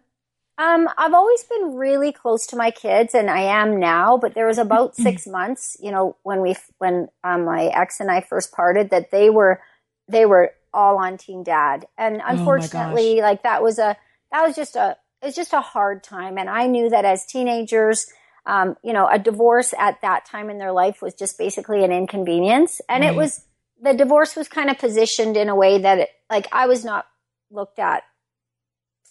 Um, 0.57 0.87
I've 0.97 1.13
always 1.13 1.43
been 1.43 1.75
really 1.75 2.11
close 2.11 2.45
to 2.47 2.55
my 2.55 2.69
kids, 2.71 3.15
and 3.15 3.29
I 3.29 3.41
am 3.41 3.79
now. 3.79 4.17
But 4.17 4.35
there 4.35 4.47
was 4.47 4.59
about 4.59 4.95
Mm-hmm. 4.99 5.01
six 5.03 5.25
months, 5.27 5.77
you 5.79 5.91
know, 5.91 6.15
when 6.23 6.41
we 6.41 6.55
when 6.77 7.07
um, 7.23 7.45
my 7.45 7.65
ex 7.65 7.99
and 7.99 8.11
I 8.11 8.21
first 8.21 8.51
parted, 8.51 8.91
that 8.91 9.11
they 9.11 9.29
were 9.29 9.61
they 10.07 10.25
were 10.25 10.53
all 10.73 10.97
on 10.97 11.17
Team 11.17 11.43
Dad, 11.43 11.87
and 11.97 12.21
Oh 12.27 12.27
unfortunately, 12.27 13.21
like 13.21 13.43
that 13.43 13.63
was 13.63 13.79
a 13.79 13.97
that 14.31 14.45
was 14.45 14.55
just 14.55 14.75
a 14.75 14.97
it's 15.21 15.35
just 15.35 15.53
a 15.53 15.61
hard 15.61 16.03
time, 16.03 16.37
and 16.37 16.49
I 16.49 16.67
knew 16.67 16.89
that 16.89 17.05
as 17.05 17.25
teenagers. 17.25 18.07
Um, 18.45 18.75
you 18.83 18.91
know, 18.91 19.07
a 19.07 19.17
divorce 19.17 19.73
at 19.79 20.01
that 20.01 20.25
time 20.25 20.49
in 20.49 20.57
their 20.57 20.73
life 20.73 21.01
was 21.01 21.13
just 21.13 21.37
basically 21.37 21.83
an 21.83 21.91
inconvenience. 21.91 22.81
And 22.89 23.01
Right. 23.01 23.11
it 23.11 23.15
was, 23.15 23.41
the 23.81 23.93
divorce 23.93 24.35
was 24.35 24.47
kind 24.49 24.69
of 24.69 24.77
positioned 24.77 25.37
in 25.37 25.49
a 25.49 25.55
way 25.55 25.77
that 25.79 25.99
it, 25.99 26.09
like 26.29 26.47
I 26.51 26.67
was 26.67 26.83
not 26.83 27.05
looked 27.49 27.79
at 27.79 28.03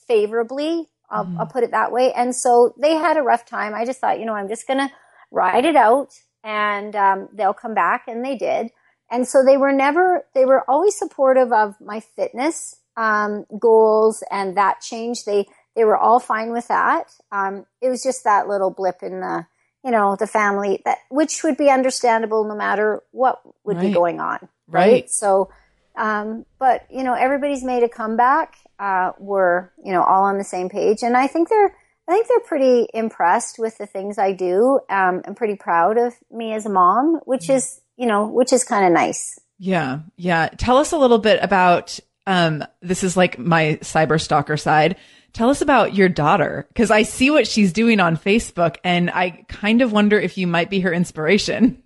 favorably. 0.07 0.89
I'll, 1.09 1.27
Mhm. 1.27 1.37
I'll 1.39 1.47
put 1.47 1.65
it 1.65 1.71
that 1.71 1.93
way. 1.93 2.13
And 2.13 2.35
so 2.35 2.75
they 2.79 2.95
had 2.95 3.17
a 3.17 3.23
rough 3.23 3.45
time. 3.47 3.75
I 3.75 3.85
just 3.85 4.01
thought, 4.01 4.19
you 4.19 4.27
know, 4.27 4.35
I'm 4.35 4.49
just 4.49 4.67
going 4.67 4.79
to 4.81 4.91
ride 5.31 5.65
it 5.65 5.77
out 5.77 6.11
and 6.45 6.95
um, 6.97 7.29
they'll 7.33 7.55
come 7.55 7.75
back. 7.75 8.05
And 8.09 8.25
they 8.25 8.37
did. 8.37 8.71
And 9.11 9.29
so 9.29 9.45
they 9.45 9.57
were 9.57 9.73
never, 9.73 10.27
they 10.35 10.45
were 10.45 10.69
always 10.69 10.97
supportive 10.97 11.53
of 11.53 11.81
my 11.81 12.01
fitness 12.01 12.77
um, 12.97 13.45
goals 13.59 14.23
and 14.31 14.57
that 14.57 14.81
change. 14.81 15.25
They, 15.25 15.47
they 15.77 15.85
were 15.85 15.97
all 15.97 16.21
fine 16.21 16.53
with 16.53 16.69
that. 16.69 17.13
Um, 17.31 17.67
it 17.81 17.89
was 17.89 18.03
just 18.03 18.25
that 18.25 18.49
little 18.49 18.71
blip 18.71 19.03
in 19.03 19.21
the, 19.21 19.47
you 19.85 19.91
know, 19.91 20.17
the 20.17 20.27
family 20.27 20.83
that, 20.85 20.99
which 21.11 21.43
would 21.45 21.57
be 21.57 21.71
understandable 21.71 22.45
no 22.45 22.55
matter 22.55 23.03
what 23.11 23.41
would 23.65 23.81
be 23.81 23.91
going 23.93 24.21
on. 24.21 24.49
Right. 24.69 25.09
So, 25.11 25.51
um, 25.97 26.47
but 26.59 26.87
you 26.91 27.03
know, 27.05 27.15
everybody's 27.15 27.63
made 27.63 27.83
a 27.83 27.89
comeback. 27.89 28.57
Uh, 28.79 29.13
we're 29.19 29.71
you 29.85 29.93
know 29.93 30.03
all 30.03 30.25
on 30.25 30.39
the 30.39 30.45
same 30.45 30.69
page, 30.69 31.03
and 31.03 31.17
I 31.17 31.27
think 31.27 31.49
they're 31.49 31.75
I 32.09 32.13
think 32.13 32.27
they're 32.29 32.41
pretty 32.41 32.89
impressed 32.95 33.59
with 33.59 33.77
the 33.79 33.87
things 33.87 34.19
I 34.19 34.33
do. 34.33 34.81
Um, 34.89 35.23
and 35.25 35.37
pretty 35.37 35.57
proud 35.57 35.99
of 35.99 36.15
me 36.31 36.53
as 36.55 36.65
a 36.67 36.71
mom, 36.71 37.21
which 37.25 37.43
Mm-hmm. 37.43 37.53
is 37.53 37.81
you 37.97 38.07
know 38.07 38.27
which 38.27 38.53
is 38.53 38.65
kind 38.65 38.87
of 38.87 38.93
nice. 38.93 39.39
Yeah, 39.59 40.01
yeah. 40.17 40.49
Tell 40.57 40.79
us 40.79 40.93
a 40.93 40.99
little 40.99 41.19
bit 41.19 41.39
about. 41.43 41.99
Um, 42.27 42.65
this 42.81 43.03
is 43.03 43.17
like 43.17 43.37
my 43.39 43.79
cyber 43.83 44.21
stalker 44.21 44.57
side. 44.57 44.97
Tell 45.33 45.49
us 45.49 45.63
about 45.63 45.95
your 45.95 46.09
daughter 46.09 46.67
because 46.69 46.91
I 46.91 47.03
see 47.03 47.31
what 47.31 47.47
she's 47.47 47.73
doing 47.73 48.01
on 48.01 48.17
Facebook, 48.17 48.77
and 48.85 49.11
I 49.11 49.45
kind 49.49 49.81
of 49.81 49.93
wonder 49.93 50.19
if 50.21 50.37
you 50.37 50.47
might 50.47 50.69
be 50.69 50.81
her 50.81 50.93
inspiration. 50.93 51.83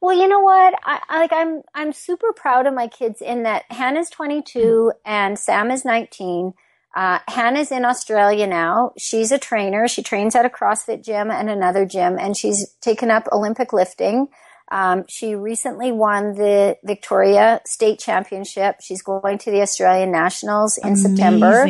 Well, 0.00 0.16
you 0.16 0.28
know 0.28 0.40
what? 0.40 0.74
I, 0.84 1.00
I 1.08 1.18
like 1.18 1.32
I'm 1.32 1.62
I'm 1.74 1.92
super 1.92 2.32
proud 2.32 2.66
of 2.66 2.74
my 2.74 2.88
kids 2.88 3.20
in 3.20 3.42
that 3.44 3.64
Hannah's 3.70 4.10
22 4.10 4.92
and 5.04 5.38
Sam 5.38 5.70
is 5.70 5.84
19. 5.84 6.54
Uh, 6.94 7.18
Hannah's 7.28 7.70
in 7.70 7.84
Australia 7.84 8.46
now. 8.46 8.92
She's 8.98 9.30
a 9.30 9.38
trainer. 9.38 9.86
She 9.88 10.02
trains 10.02 10.34
at 10.34 10.44
a 10.44 10.48
CrossFit 10.48 11.04
gym 11.04 11.30
and 11.30 11.50
another 11.50 11.84
gym, 11.84 12.18
and 12.18 12.36
she's 12.36 12.74
taken 12.80 13.10
up 13.10 13.28
Olympic 13.30 13.72
lifting. 13.72 14.28
Um, 14.70 15.04
she 15.08 15.34
recently 15.34 15.92
won 15.92 16.34
the 16.34 16.76
Victoria 16.84 17.60
State 17.64 17.98
Championship. 17.98 18.76
She's 18.80 19.02
going 19.02 19.38
to 19.38 19.50
the 19.50 19.62
Australian 19.62 20.12
Nationals 20.12 20.78
in 20.78 20.96
September. 20.96 21.64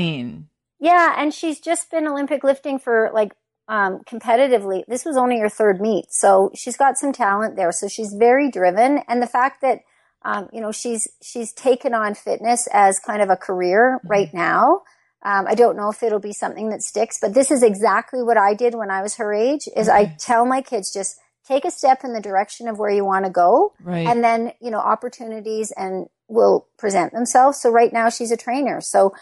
Yeah, 0.81 1.15
and 1.19 1.33
she's 1.35 1.61
just 1.61 1.91
been 1.91 2.07
Olympic 2.07 2.45
lifting 2.45 2.79
for 2.79 3.11
like 3.13 3.33
um, 3.69 4.01
competitively. 4.09 4.85
This 4.87 5.05
was 5.05 5.17
only 5.17 5.39
her 5.41 5.49
third 5.49 5.81
meet, 5.81 6.07
so 6.11 6.51
she's 6.55 6.77
got 6.77 6.97
some 6.99 7.13
talent 7.13 7.57
there. 7.57 7.73
So 7.73 7.89
she's 7.89 8.13
very 8.15 8.51
driven, 8.51 8.99
and 9.09 9.21
the 9.21 9.27
fact 9.27 9.61
that 9.63 9.81
um, 10.23 10.49
you 10.53 10.61
know 10.61 10.73
she's 10.73 11.09
she's 11.23 11.53
taken 11.53 11.95
on 11.95 12.15
fitness 12.15 12.69
as 12.73 12.99
kind 13.01 13.23
of 13.23 13.29
a 13.31 13.37
career 13.37 14.01
right 14.05 14.33
now. 14.33 14.83
Um, 15.25 15.47
I 15.49 15.57
don't 15.57 15.77
know 15.77 15.91
if 15.91 16.03
it'll 16.05 16.21
be 16.21 16.33
something 16.33 16.71
that 16.71 16.81
sticks, 16.83 17.19
but 17.21 17.35
this 17.35 17.51
is 17.51 17.63
exactly 17.65 18.23
what 18.23 18.37
I 18.37 18.55
did 18.55 18.77
when 18.77 18.91
I 18.91 19.03
was 19.03 19.17
her 19.17 19.35
age. 19.35 19.69
Is 19.77 19.89
I 19.89 20.15
tell 20.19 20.47
my 20.47 20.63
kids 20.63 20.93
just 20.93 21.17
take 21.47 21.65
a 21.65 21.71
step 21.73 22.05
in 22.05 22.13
the 22.13 22.21
direction 22.21 22.69
of 22.69 22.79
where 22.79 22.91
you 22.91 23.05
want 23.05 23.25
to 23.25 23.31
go, 23.31 23.73
Right. 23.83 24.07
and 24.07 24.23
then 24.23 24.53
you 24.61 24.71
know 24.71 24.79
opportunities 24.79 25.73
and 25.77 26.07
will 26.29 26.69
present 26.79 27.13
themselves. 27.13 27.61
So 27.61 27.71
right 27.71 27.93
now 27.93 28.09
she's 28.11 28.31
a 28.31 28.37
trainer, 28.37 28.81
so 28.81 29.13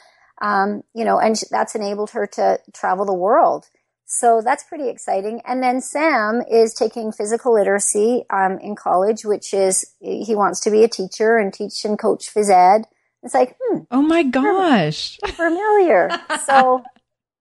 um, 0.41 0.83
you 0.95 1.05
know, 1.05 1.19
and 1.19 1.41
that's 1.51 1.75
enabled 1.75 2.11
her 2.11 2.27
to 2.27 2.61
travel 2.73 3.05
the 3.05 3.15
world. 3.15 3.69
So 4.07 4.41
that's 4.41 4.63
pretty 4.63 4.89
exciting. 4.89 5.43
And 5.45 5.63
then 5.63 5.81
Sam 5.81 6.41
is 6.49 6.73
taking 6.73 7.11
physical 7.11 7.55
literacy 7.55 8.25
um, 8.31 8.59
in 8.61 8.77
college, 8.77 9.25
which 9.25 9.53
is 9.53 9.95
he 10.01 10.35
wants 10.37 10.61
to 10.61 10.71
be 10.71 10.85
a 10.85 10.89
teacher 10.89 11.37
and 11.37 11.53
teach 11.53 11.85
and 11.85 11.99
coach 11.99 12.33
phys 12.33 12.51
ed. 12.51 12.87
It's 13.25 13.35
like 13.35 13.57
hmm, 13.61 13.79
oh 13.91 14.03
my 14.03 14.23
gosh. 14.23 15.19
familiar. 15.35 16.09
so, 16.47 16.85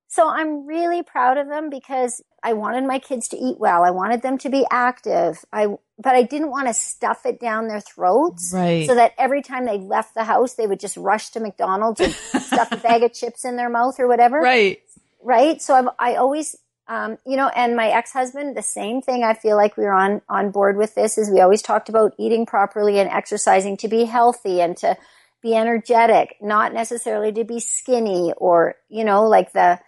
so 0.08 0.28
I'm 0.28 0.66
really 0.66 1.04
proud 1.04 1.38
of 1.38 1.48
them 1.48 1.70
because 1.70 2.24
I 2.46 2.54
wanted 2.54 2.84
my 2.86 3.00
kids 3.00 3.28
to 3.30 3.38
eat 3.38 3.58
well. 3.60 3.84
I 3.84 3.90
wanted 3.90 4.22
them 4.22 4.38
to 4.38 4.50
be 4.50 4.68
active. 4.70 5.44
I, 5.52 5.66
but 5.98 6.16
I 6.16 6.22
didn't 6.22 6.52
want 6.52 6.68
to 6.68 6.76
stuff 6.76 7.26
it 7.26 7.40
down 7.40 7.68
their 7.68 7.82
throats. 7.82 8.52
Right. 8.54 8.86
So 8.86 8.94
that 8.94 9.14
every 9.18 9.42
time 9.42 9.66
they 9.66 9.80
left 9.80 10.14
the 10.14 10.24
house, 10.24 10.54
they 10.54 10.68
would 10.68 10.80
just 10.80 10.96
rush 10.96 11.30
to 11.30 11.40
McDonald's 11.40 12.00
and 12.02 12.14
stuff 12.44 12.72
a 12.72 12.78
bag 12.78 13.02
of 13.02 13.14
chips 13.14 13.46
in 13.46 13.56
their 13.56 13.70
mouth 13.70 14.00
or 14.00 14.08
whatever. 14.08 14.40
Right. 14.40 14.80
Right. 15.24 15.60
So 15.60 15.74
I've, 15.74 15.88
I 15.98 16.16
always, 16.18 16.56
um, 16.88 17.18
you 17.26 17.36
know, 17.36 17.48
and 17.48 17.76
my 17.76 17.88
ex-husband, 17.88 18.56
the 18.56 18.62
same 18.62 19.02
thing. 19.02 19.24
I 19.24 19.34
feel 19.34 19.58
like 19.58 19.76
we 19.76 19.86
were 19.86 19.94
on, 19.94 20.22
on 20.30 20.52
board 20.52 20.78
with 20.78 20.94
this 20.94 21.18
is 21.18 21.32
we 21.32 21.42
always 21.42 21.64
talked 21.64 21.90
about 21.90 22.14
eating 22.20 22.46
properly 22.46 23.00
and 23.00 23.10
exercising 23.10 23.76
to 23.78 23.88
be 23.88 24.04
healthy 24.04 24.62
and 24.62 24.78
to 24.78 24.96
be 25.42 25.56
energetic, 25.56 26.36
not 26.44 26.76
necessarily 26.76 27.32
to 27.32 27.44
be 27.44 27.60
skinny 27.60 28.34
or, 28.38 28.76
you 28.88 29.04
know, 29.04 29.28
like 29.28 29.52
the, 29.54 29.80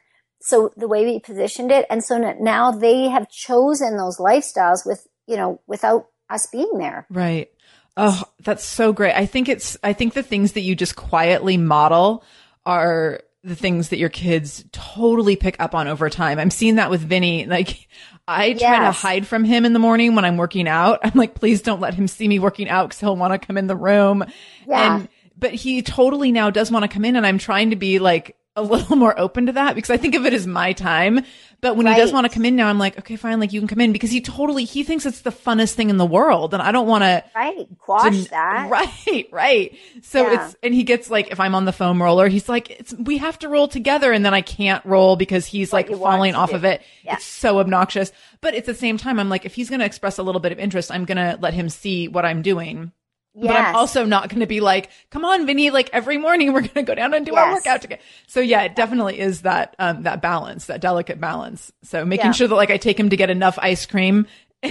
so 0.47 0.71
the 0.77 0.87
way 0.87 1.03
we 1.03 1.19
positioned 1.19 1.71
it. 1.71 1.85
And 1.89 2.01
so 2.01 2.17
now 2.39 2.71
they 2.71 3.09
have 3.09 3.29
chosen 3.29 3.97
those 3.97 4.17
lifestyles 4.17 4.85
with, 4.85 5.05
you 5.27 5.35
know, 5.35 5.59
without 5.67 6.07
us 6.29 6.47
being 6.47 6.77
there. 6.77 7.05
Right. 7.09 7.51
Oh, 7.97 8.23
that's 8.39 8.63
so 8.63 8.93
great. 8.93 9.13
I 9.13 9.25
think 9.25 9.49
it's, 9.49 9.75
I 9.83 9.91
think 9.91 10.13
the 10.13 10.23
things 10.23 10.53
that 10.53 10.61
you 10.61 10.73
just 10.73 10.95
quietly 10.95 11.57
model 11.57 12.23
are 12.65 13.21
the 13.43 13.55
things 13.55 13.89
that 13.89 13.97
your 13.97 14.07
kids 14.07 14.63
totally 14.71 15.35
pick 15.35 15.59
up 15.59 15.75
on 15.75 15.89
over 15.89 16.09
time. 16.09 16.39
I'm 16.39 16.49
seeing 16.51 16.75
that 16.75 16.89
with 16.89 17.01
Vinny. 17.01 17.45
Like 17.45 17.89
I 18.25 18.53
try 18.53 18.59
Yes. 18.61 18.95
to 18.95 19.01
hide 19.01 19.27
from 19.27 19.43
him 19.43 19.65
in 19.65 19.73
the 19.73 19.79
morning 19.79 20.15
when 20.15 20.23
I'm 20.23 20.37
working 20.37 20.69
out. 20.69 20.99
I'm 21.03 21.11
like, 21.15 21.35
please 21.35 21.61
don't 21.61 21.81
let 21.81 21.93
him 21.93 22.07
see 22.07 22.27
me 22.27 22.39
working 22.39 22.69
out 22.69 22.87
because 22.87 23.01
he'll 23.01 23.17
want 23.17 23.33
to 23.33 23.45
come 23.45 23.57
in 23.57 23.67
the 23.67 23.75
room. 23.75 24.23
Yeah. 24.65 24.97
And, 24.99 25.09
but 25.37 25.53
he 25.53 25.81
totally 25.81 26.31
now 26.31 26.51
does 26.51 26.71
want 26.71 26.83
to 26.83 26.87
come 26.89 27.03
in 27.03 27.17
and 27.17 27.25
I'm 27.25 27.37
trying 27.37 27.71
to 27.71 27.75
be 27.75 27.99
like 27.99 28.37
a 28.57 28.61
little 28.61 28.95
more 28.97 29.17
open 29.17 29.45
to 29.45 29.51
that 29.53 29.75
because 29.75 29.89
I 29.89 29.95
think 29.97 30.15
of 30.15 30.25
it 30.25 30.33
as 30.33 30.45
my 30.45 30.73
time. 30.73 31.23
But 31.59 31.75
when 31.75 31.87
he 31.87 31.95
does 31.95 32.11
want 32.13 32.27
to 32.27 32.31
come 32.33 32.45
in 32.45 32.55
now, 32.55 32.67
I'm 32.67 32.77
like, 32.77 32.99
okay, 32.99 33.15
fine. 33.15 33.39
Like 33.39 33.51
you 33.51 33.59
can 33.59 33.67
come 33.67 33.79
in 33.81 33.91
because 33.91 34.11
he 34.11 34.21
totally, 34.21 34.63
he 34.63 34.83
thinks 34.83 35.05
it's 35.07 35.21
the 35.21 35.31
funnest 35.31 35.73
thing 35.73 35.89
in 35.89 35.97
the 35.97 36.05
world. 36.05 36.53
And 36.53 36.61
I 36.61 36.71
don't 36.71 36.85
want 36.87 37.03
to, 37.03 37.23
Right. 37.35 37.67
Quash 37.79 38.25
to- 38.25 38.29
that. 38.29 38.69
Right, 39.07 39.27
right. 39.31 39.77
So 40.03 40.29
Yeah. 40.29 40.45
it's 40.47 40.55
and 40.61 40.73
he 40.73 40.83
gets 40.83 41.09
like 41.09 41.31
if 41.31 41.39
I'm 41.39 41.55
on 41.55 41.65
the 41.65 41.71
foam 41.71 42.01
roller, 42.01 42.27
he's 42.27 42.47
like, 42.49 42.69
it's 42.69 42.93
we 42.93 43.17
have 43.17 43.39
to 43.39 43.49
roll 43.49 43.67
together, 43.67 44.11
and 44.11 44.23
then 44.25 44.33
I 44.35 44.41
can't 44.41 44.85
roll 44.85 45.15
because 45.15 45.45
he's 45.47 45.71
like 45.73 45.89
falling 45.89 46.35
off 46.35 46.49
do. 46.51 46.57
of 46.57 46.65
it. 46.65 46.81
Yeah. 47.03 47.13
It's 47.15 47.25
so 47.25 47.59
obnoxious. 47.59 48.11
But 48.41 48.53
at 48.53 48.65
the 48.65 48.75
same 48.75 48.97
time, 48.97 49.19
I'm 49.19 49.29
like, 49.29 49.45
if 49.45 49.55
he's 49.55 49.69
going 49.69 49.79
to 49.79 49.85
express 49.85 50.19
a 50.19 50.23
little 50.23 50.41
bit 50.41 50.51
of 50.51 50.59
interest, 50.59 50.91
I'm 50.91 51.05
going 51.05 51.17
to 51.17 51.39
let 51.41 51.53
him 51.55 51.69
see 51.69 52.07
what 52.07 52.23
I'm 52.25 52.43
doing. 52.43 52.91
But 53.39 53.55
I'm 53.55 53.75
also 53.75 54.03
not 54.05 54.29
going 54.29 54.39
to 54.39 54.47
be 54.47 54.61
like, 54.61 54.89
come 55.11 55.23
on, 55.23 55.45
Vinny, 55.45 55.69
like 55.69 55.89
every 55.93 56.17
morning 56.17 56.53
we're 56.53 56.61
going 56.61 56.73
to 56.73 56.83
go 56.83 56.95
down 56.95 57.13
and 57.13 57.25
do 57.25 57.35
our 57.35 57.51
workout 57.53 57.81
together. 57.81 58.01
So 58.25 58.39
yeah, 58.39 58.63
it 58.63 58.75
definitely 58.75 59.19
is 59.19 59.41
that, 59.43 59.75
um, 59.77 60.03
that 60.03 60.21
balance, 60.21 60.65
that 60.65 60.81
delicate 60.81 61.21
balance. 61.21 61.71
So 61.83 62.03
making 62.03 62.27
Yeah. 62.27 62.31
sure 62.31 62.47
that 62.47 62.55
like 62.55 62.71
I 62.71 62.77
take 62.77 62.99
him 62.99 63.09
to 63.11 63.15
get 63.17 63.29
enough 63.29 63.59
ice 63.61 63.85
cream 63.85 64.25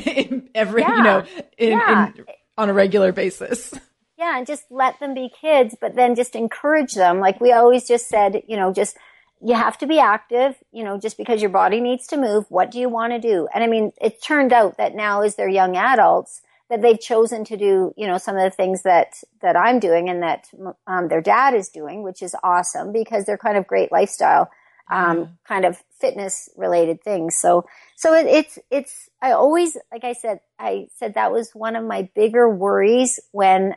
every, 0.54 0.82
you 0.82 1.02
know, 1.02 1.24
in, 1.58 1.70
Yeah. 1.72 2.06
in, 2.16 2.24
on 2.58 2.68
a 2.68 2.72
regular 2.72 3.12
basis. 3.12 3.72
Yeah, 4.18 4.38
and 4.38 4.46
just 4.46 4.64
let 4.70 4.98
them 4.98 5.12
be 5.12 5.30
kids, 5.40 5.76
but 5.80 5.94
then 5.94 6.14
just 6.14 6.34
encourage 6.34 6.94
them. 6.94 7.20
Like 7.20 7.38
we 7.40 7.52
always 7.52 7.86
just 7.86 8.08
said, 8.08 8.42
you 8.48 8.56
know, 8.56 8.72
just 8.72 8.96
you 9.42 9.54
have 9.54 9.76
to 9.78 9.86
be 9.86 9.98
active, 9.98 10.56
you 10.72 10.82
know, 10.82 10.98
just 10.98 11.18
because 11.18 11.42
your 11.42 11.50
body 11.50 11.80
needs 11.82 12.06
to 12.06 12.16
move. 12.16 12.46
What 12.48 12.70
do 12.70 12.80
you 12.80 12.88
want 12.88 13.12
to 13.12 13.18
do? 13.18 13.46
And 13.54 13.62
I 13.62 13.66
mean, 13.66 13.92
it 14.00 14.22
turned 14.22 14.54
out 14.54 14.78
that 14.78 14.94
now 14.94 15.20
as 15.20 15.36
they're 15.36 15.48
young 15.50 15.76
adults, 15.76 16.40
that 16.68 16.82
they've 16.82 17.00
chosen 17.00 17.44
to 17.44 17.56
do, 17.56 17.92
you 17.96 18.06
know, 18.06 18.18
some 18.18 18.36
of 18.36 18.42
the 18.42 18.50
things 18.50 18.82
that 18.82 19.14
that 19.40 19.56
I'm 19.56 19.78
doing 19.78 20.08
and 20.08 20.22
that 20.22 20.48
um, 20.86 21.08
their 21.08 21.20
dad 21.20 21.54
is 21.54 21.68
doing, 21.68 22.02
which 22.02 22.22
is 22.22 22.34
awesome 22.42 22.92
because 22.92 23.24
they're 23.24 23.38
kind 23.38 23.56
of 23.56 23.66
great 23.66 23.92
lifestyle, 23.92 24.50
um, 24.90 25.38
kind 25.46 25.64
of 25.64 25.82
fitness 26.00 26.48
related 26.56 27.02
things. 27.02 27.36
So, 27.36 27.66
so 27.94 28.14
it, 28.14 28.26
it's 28.26 28.58
it's. 28.70 29.08
I 29.22 29.32
always, 29.32 29.76
like 29.92 30.04
I 30.04 30.12
said, 30.12 30.40
I 30.58 30.88
said 30.96 31.14
that 31.14 31.32
was 31.32 31.50
one 31.52 31.76
of 31.76 31.84
my 31.84 32.08
bigger 32.14 32.48
worries 32.48 33.20
when 33.32 33.74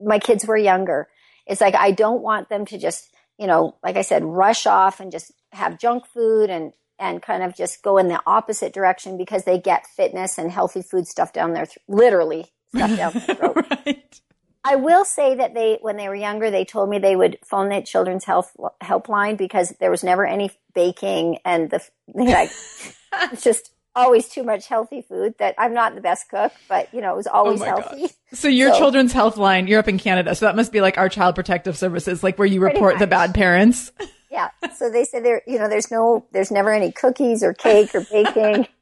my 0.00 0.18
kids 0.18 0.46
were 0.46 0.56
younger. 0.56 1.08
It's 1.46 1.60
like 1.60 1.74
I 1.74 1.90
don't 1.90 2.22
want 2.22 2.48
them 2.48 2.64
to 2.66 2.78
just, 2.78 3.10
you 3.38 3.46
know, 3.46 3.76
like 3.82 3.96
I 3.96 4.02
said, 4.02 4.24
rush 4.24 4.66
off 4.66 5.00
and 5.00 5.12
just 5.12 5.32
have 5.52 5.78
junk 5.78 6.06
food 6.06 6.48
and 6.48 6.72
and 7.02 7.20
kind 7.20 7.42
of 7.42 7.54
just 7.54 7.82
go 7.82 7.98
in 7.98 8.06
the 8.06 8.22
opposite 8.26 8.72
direction 8.72 9.18
because 9.18 9.42
they 9.42 9.58
get 9.58 9.86
fitness 9.88 10.38
and 10.38 10.52
healthy 10.52 10.80
food 10.80 11.06
stuff 11.08 11.32
down 11.32 11.52
their 11.52 11.66
th- 11.66 11.78
literally 11.88 12.46
stuff 12.74 12.96
down 12.96 13.12
their 13.12 13.34
throat. 13.36 13.56
right. 13.86 14.20
I 14.64 14.76
will 14.76 15.04
say 15.04 15.34
that 15.34 15.52
they, 15.54 15.78
when 15.82 15.96
they 15.96 16.06
were 16.08 16.14
younger, 16.14 16.48
they 16.48 16.64
told 16.64 16.88
me 16.88 17.00
they 17.00 17.16
would 17.16 17.36
phone 17.44 17.68
the 17.68 17.82
children's 17.82 18.24
health 18.24 18.56
helpline 18.80 19.36
because 19.36 19.74
there 19.80 19.90
was 19.90 20.04
never 20.04 20.24
any 20.24 20.52
baking 20.72 21.38
and 21.44 21.68
the 21.68 21.80
like. 22.14 22.50
it's 23.32 23.42
just 23.42 23.72
always 23.96 24.28
too 24.28 24.44
much 24.44 24.68
healthy 24.68 25.02
food. 25.02 25.34
That 25.40 25.56
I'm 25.58 25.74
not 25.74 25.96
the 25.96 26.00
best 26.00 26.30
cook, 26.30 26.52
but 26.68 26.94
you 26.94 27.00
know, 27.00 27.14
it 27.14 27.16
was 27.16 27.26
oh 27.26 27.30
always 27.32 27.58
my 27.58 27.66
healthy. 27.66 28.10
So 28.32 28.46
your 28.60 28.70
So- 28.70 28.78
children's 28.78 29.12
health 29.12 29.36
line, 29.36 29.66
you're 29.66 29.80
up 29.80 29.88
in 29.88 29.98
Canada, 29.98 30.36
so 30.36 30.46
that 30.46 30.54
must 30.54 30.70
be 30.70 30.80
like 30.80 30.96
our 30.96 31.08
child 31.08 31.34
protective 31.34 31.76
services, 31.76 32.22
like 32.22 32.38
where 32.38 32.46
you 32.46 32.60
report 32.62 33.00
the 33.00 33.08
bad 33.08 33.34
parents. 33.34 33.90
Yeah. 34.32 34.48
So 34.76 34.90
they 34.90 35.04
said 35.04 35.24
there, 35.24 35.42
you 35.46 35.58
know, 35.58 35.68
there's 35.68 35.90
no, 35.90 36.24
there's 36.32 36.50
never 36.50 36.70
any 36.72 36.90
cookies 36.90 37.42
or 37.44 37.52
cake 37.52 37.94
or 37.94 38.00
baking. 38.10 38.66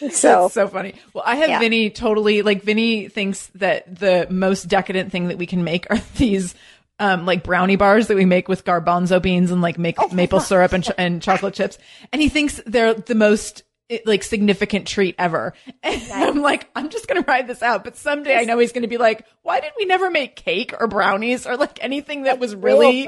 So 0.00 0.08
That's 0.42 0.54
so 0.54 0.66
funny. 0.66 0.94
Well, 1.14 1.22
I 1.24 1.36
have 1.36 1.48
Yeah. 1.48 1.58
Vinny 1.60 1.88
totally 1.90 2.42
like 2.42 2.62
Vinny 2.62 3.08
thinks 3.08 3.46
that 3.54 3.94
the 4.00 4.26
most 4.30 4.64
decadent 4.66 5.12
thing 5.12 5.28
that 5.28 5.38
we 5.38 5.46
can 5.46 5.62
make 5.62 5.86
are 5.90 5.98
these 6.16 6.56
um 6.98 7.24
like 7.24 7.44
brownie 7.44 7.76
bars 7.76 8.08
that 8.08 8.16
we 8.16 8.24
make 8.24 8.48
with 8.48 8.64
garbanzo 8.64 9.22
beans 9.22 9.52
and 9.52 9.62
like 9.62 9.78
make 9.78 9.96
Oh 10.00 10.08
maple 10.08 10.40
syrup 10.40 10.72
and 10.72 10.82
ch- 10.82 10.90
and 10.98 11.22
chocolate 11.22 11.54
chips. 11.54 11.78
And 12.12 12.20
he 12.20 12.28
thinks 12.30 12.60
they're 12.66 12.94
the 12.94 13.14
most 13.14 13.62
it, 13.88 14.04
like 14.04 14.24
significant 14.24 14.88
treat 14.88 15.14
ever. 15.18 15.52
And 15.84 16.02
I'm 16.12 16.42
like, 16.42 16.68
I'm 16.74 16.88
just 16.88 17.06
going 17.06 17.22
to 17.22 17.28
ride 17.30 17.46
this 17.46 17.62
out, 17.62 17.84
but 17.84 17.96
someday 17.96 18.36
I 18.36 18.44
know 18.44 18.58
he's 18.58 18.72
going 18.72 18.82
to 18.82 18.88
be 18.88 18.98
like, 18.98 19.24
why 19.42 19.60
did 19.60 19.72
we 19.78 19.84
never 19.84 20.10
make 20.10 20.34
cake 20.34 20.74
or 20.80 20.88
brownies 20.88 21.46
or 21.46 21.56
like 21.56 21.78
anything 21.84 22.22
that 22.24 22.40
was 22.40 22.56
real 22.56 22.78
really 22.78 23.06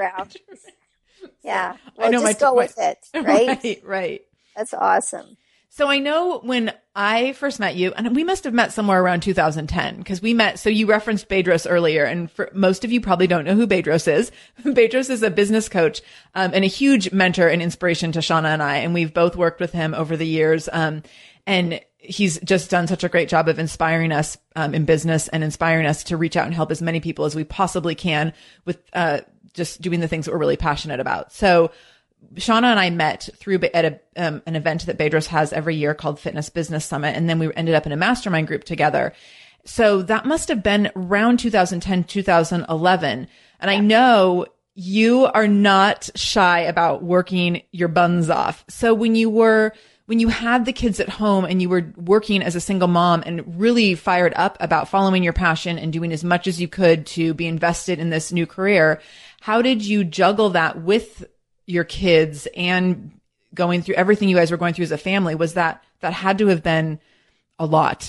Yeah. 1.44 1.76
I 1.86 1.90
Well, 1.96 2.10
know 2.10 2.20
just 2.22 2.40
my- 2.40 2.46
go 2.48 2.54
my- 2.54 2.62
with 2.62 2.74
it. 2.78 2.98
Right? 3.14 3.62
right, 3.62 3.82
right. 3.84 4.20
That's 4.56 4.74
awesome. 4.74 5.36
So 5.68 5.88
I 5.88 5.98
know 5.98 6.38
when 6.38 6.72
I 6.94 7.32
first 7.32 7.58
met 7.58 7.74
you, 7.74 7.92
and 7.96 8.14
we 8.14 8.22
must 8.22 8.44
have 8.44 8.54
met 8.54 8.72
somewhere 8.72 9.02
around 9.02 9.22
2010 9.24 9.96
because 9.98 10.22
we 10.22 10.32
met. 10.32 10.60
So 10.60 10.70
you 10.70 10.86
referenced 10.86 11.28
Bedros 11.28 11.66
earlier, 11.68 12.04
and 12.04 12.30
for 12.30 12.48
most 12.54 12.84
of 12.84 12.92
you 12.92 13.00
probably 13.00 13.26
don't 13.26 13.44
know 13.44 13.56
who 13.56 13.66
Bedros 13.66 14.06
is. 14.06 14.30
Bedros 14.64 15.10
is 15.10 15.24
a 15.24 15.30
business 15.30 15.68
coach 15.68 16.00
um, 16.36 16.52
and 16.54 16.62
a 16.62 16.68
huge 16.68 17.10
mentor 17.12 17.48
and 17.48 17.60
inspiration 17.60 18.12
to 18.12 18.20
Shawna 18.20 18.46
and 18.54 18.62
I, 18.62 18.76
and 18.76 18.94
we've 18.94 19.12
both 19.12 19.34
worked 19.34 19.60
with 19.60 19.72
him 19.72 19.94
over 19.94 20.16
the 20.16 20.26
years. 20.26 20.68
Um, 20.72 21.02
and 21.44 21.80
he's 21.98 22.38
just 22.42 22.70
done 22.70 22.86
such 22.86 23.02
a 23.02 23.08
great 23.08 23.28
job 23.28 23.48
of 23.48 23.58
inspiring 23.58 24.12
us 24.12 24.38
um, 24.54 24.74
in 24.74 24.84
business 24.84 25.26
and 25.26 25.42
inspiring 25.42 25.86
us 25.86 26.04
to 26.04 26.16
reach 26.16 26.36
out 26.36 26.46
and 26.46 26.54
help 26.54 26.70
as 26.70 26.80
many 26.82 27.00
people 27.00 27.24
as 27.24 27.34
we 27.34 27.42
possibly 27.42 27.96
can 27.96 28.32
with 28.64 28.78
uh, 28.92 29.22
just 29.54 29.80
doing 29.80 30.00
the 30.00 30.08
things 30.08 30.26
that 30.26 30.32
we're 30.32 30.38
really 30.38 30.56
passionate 30.56 31.00
about. 31.00 31.32
So 31.32 31.70
Shawna 32.34 32.64
and 32.64 32.80
I 32.80 32.90
met 32.90 33.28
through 33.36 33.60
at 33.74 33.84
a, 33.84 34.00
um, 34.16 34.42
an 34.46 34.56
event 34.56 34.86
that 34.86 34.98
Bedros 34.98 35.26
has 35.26 35.52
every 35.52 35.76
year 35.76 35.94
called 35.94 36.18
Fitness 36.18 36.50
Business 36.50 36.84
Summit. 36.84 37.16
And 37.16 37.28
then 37.28 37.38
we 37.38 37.52
ended 37.54 37.74
up 37.74 37.86
in 37.86 37.92
a 37.92 37.96
mastermind 37.96 38.46
group 38.46 38.64
together. 38.64 39.12
So 39.64 40.02
that 40.02 40.26
must 40.26 40.48
have 40.48 40.62
been 40.62 40.90
around 40.94 41.38
2010, 41.38 42.04
2011. 42.04 43.28
And 43.60 43.70
I 43.70 43.78
know 43.78 44.46
you 44.74 45.26
are 45.26 45.48
not 45.48 46.10
shy 46.14 46.60
about 46.60 47.02
working 47.02 47.62
your 47.70 47.88
buns 47.88 48.28
off. 48.28 48.64
So 48.68 48.92
when 48.92 49.14
you 49.14 49.30
were, 49.30 49.72
when 50.06 50.18
you 50.18 50.28
had 50.28 50.64
the 50.64 50.72
kids 50.72 51.00
at 51.00 51.08
home 51.08 51.44
and 51.44 51.62
you 51.62 51.68
were 51.68 51.92
working 51.96 52.42
as 52.42 52.56
a 52.56 52.60
single 52.60 52.88
mom 52.88 53.22
and 53.24 53.58
really 53.58 53.94
fired 53.94 54.34
up 54.36 54.56
about 54.60 54.88
following 54.88 55.22
your 55.22 55.32
passion 55.32 55.78
and 55.78 55.92
doing 55.92 56.12
as 56.12 56.24
much 56.24 56.46
as 56.46 56.60
you 56.60 56.68
could 56.68 57.06
to 57.06 57.32
be 57.32 57.46
invested 57.46 57.98
in 57.98 58.10
this 58.10 58.32
new 58.32 58.46
career, 58.46 59.00
how 59.44 59.60
did 59.60 59.84
you 59.84 60.04
juggle 60.04 60.48
that 60.48 60.80
with 60.80 61.22
your 61.66 61.84
kids 61.84 62.48
and 62.56 63.20
going 63.52 63.82
through 63.82 63.94
everything 63.94 64.30
you 64.30 64.36
guys 64.36 64.50
were 64.50 64.56
going 64.56 64.72
through 64.72 64.84
as 64.84 64.90
a 64.90 64.96
family? 64.96 65.34
Was 65.34 65.52
that, 65.52 65.84
that 66.00 66.14
had 66.14 66.38
to 66.38 66.46
have 66.46 66.62
been 66.62 66.98
a 67.58 67.66
lot. 67.66 68.08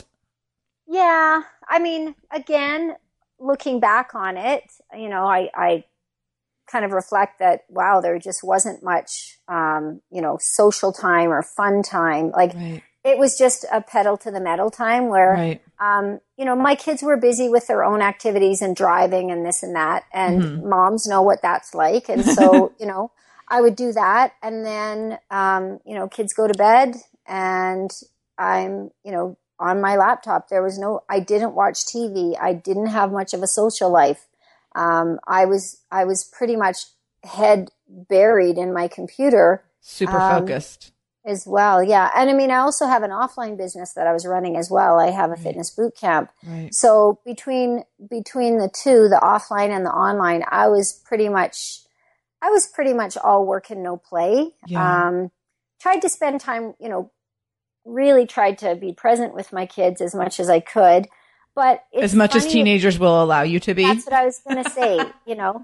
Yeah. 0.87 1.41
I 1.67 1.79
mean, 1.79 2.15
again, 2.31 2.95
looking 3.37 3.81
back 3.81 4.15
on 4.15 4.37
it, 4.37 4.63
you 4.97 5.09
know, 5.09 5.25
I, 5.25 5.49
I 5.53 5.83
kind 6.71 6.85
of 6.85 6.91
reflect 6.93 7.39
that, 7.39 7.65
wow, 7.67 7.99
there 7.99 8.17
just 8.17 8.41
wasn't 8.41 8.81
much, 8.81 9.37
um, 9.49 10.01
you 10.09 10.21
know, 10.21 10.37
social 10.39 10.93
time 10.93 11.33
or 11.33 11.43
fun 11.43 11.83
time. 11.83 12.31
Like 12.31 12.53
Right. 12.53 12.81
It 13.05 13.17
was 13.19 13.37
just 13.37 13.65
a 13.71 13.81
pedal 13.81 14.17
to 14.17 14.31
the 14.31 14.41
metal 14.41 14.71
time 14.71 15.09
where, 15.09 15.35
Right. 15.35 15.61
um, 15.79 16.19
you 16.37 16.43
know, 16.43 16.55
my 16.55 16.73
kids 16.75 17.03
were 17.03 17.15
busy 17.17 17.47
with 17.49 17.67
their 17.67 17.83
own 17.83 18.01
activities 18.01 18.61
and 18.61 18.75
driving 18.75 19.31
and 19.31 19.45
this 19.45 19.61
and 19.61 19.75
that. 19.75 20.05
And 20.11 20.41
Mm-hmm. 20.41 20.69
moms 20.69 21.05
know 21.07 21.21
what 21.21 21.41
that's 21.41 21.75
like. 21.75 22.09
And 22.09 22.25
so, 22.25 22.73
you 22.79 22.87
know, 22.87 23.11
I 23.47 23.61
would 23.61 23.75
do 23.75 23.93
that. 23.93 24.33
And 24.41 24.65
then, 24.65 25.19
um, 25.29 25.79
you 25.85 25.93
know, 25.95 26.07
kids 26.07 26.33
go 26.33 26.47
to 26.47 26.53
bed 26.55 26.95
and 27.27 27.91
I'm, 28.39 28.89
you 29.03 29.11
know, 29.11 29.37
on 29.59 29.79
my 29.81 29.95
laptop. 29.97 30.49
There 30.49 30.63
was 30.63 30.79
no, 30.79 31.03
I 31.07 31.19
didn't 31.19 31.53
watch 31.53 31.85
TV. 31.85 32.35
I 32.41 32.53
didn't 32.53 32.87
have 32.87 33.11
much 33.11 33.33
of 33.33 33.43
a 33.43 33.47
social 33.47 33.89
life. 33.91 34.25
Um, 34.73 35.19
I 35.27 35.45
was, 35.45 35.79
I 35.91 36.05
was 36.05 36.23
pretty 36.23 36.55
much 36.55 36.77
head 37.23 37.69
buried 37.87 38.57
in 38.57 38.73
my 38.73 38.87
computer 38.87 39.63
Super 39.79 40.19
Um, 40.19 40.39
focused. 40.41 40.91
As 41.25 41.45
well. 41.47 41.83
Yeah. 41.83 42.09
And 42.15 42.29
I 42.29 42.33
mean, 42.33 42.51
I 42.51 42.57
also 42.57 42.85
have 42.85 43.03
an 43.03 43.11
offline 43.11 43.57
business 43.57 43.93
that 43.93 44.07
I 44.07 44.13
was 44.13 44.25
running 44.25 44.55
as 44.57 44.69
well. 44.69 44.99
I 44.99 45.11
have 45.11 45.31
a 45.31 45.35
fitness 45.35 45.71
boot 45.71 45.95
camp. 45.95 46.31
Right. 46.45 46.73
So 46.73 47.19
between, 47.25 47.83
between 48.09 48.57
the 48.57 48.69
two, 48.69 49.09
the 49.09 49.19
offline 49.21 49.75
and 49.75 49.85
the 49.85 49.91
online, 49.91 50.43
I 50.49 50.67
was 50.67 50.93
pretty 50.93 51.29
much, 51.29 51.81
I 52.41 52.49
was 52.49 52.67
pretty 52.67 52.93
much 52.93 53.17
all 53.17 53.45
work 53.45 53.69
and 53.69 53.81
no 53.81 53.97
play. 53.97 54.51
Yeah. 54.67 55.07
Um, 55.07 55.31
tried 55.81 56.01
to 56.01 56.09
spend 56.09 56.41
time, 56.41 56.73
you 56.79 56.89
know, 56.89 57.11
really 57.85 58.25
tried 58.25 58.57
to 58.59 58.75
be 58.75 58.93
present 58.93 59.33
with 59.33 59.53
my 59.53 59.65
kids 59.65 60.01
as 60.01 60.13
much 60.13 60.39
as 60.39 60.49
I 60.49 60.59
could. 60.59 61.07
But 61.55 61.83
it's 61.93 62.03
As 62.03 62.15
much 62.15 62.35
as 62.35 62.45
teenagers 62.45 62.99
will 62.99 63.23
allow 63.23 63.43
you 63.43 63.59
to 63.61 63.73
be. 63.73 63.85
that's 63.85 64.05
what 64.05 64.13
I 64.13 64.25
was 64.25 64.39
going 64.39 64.61
to 64.63 64.69
say. 64.69 64.99
you 65.25 65.35
know, 65.35 65.63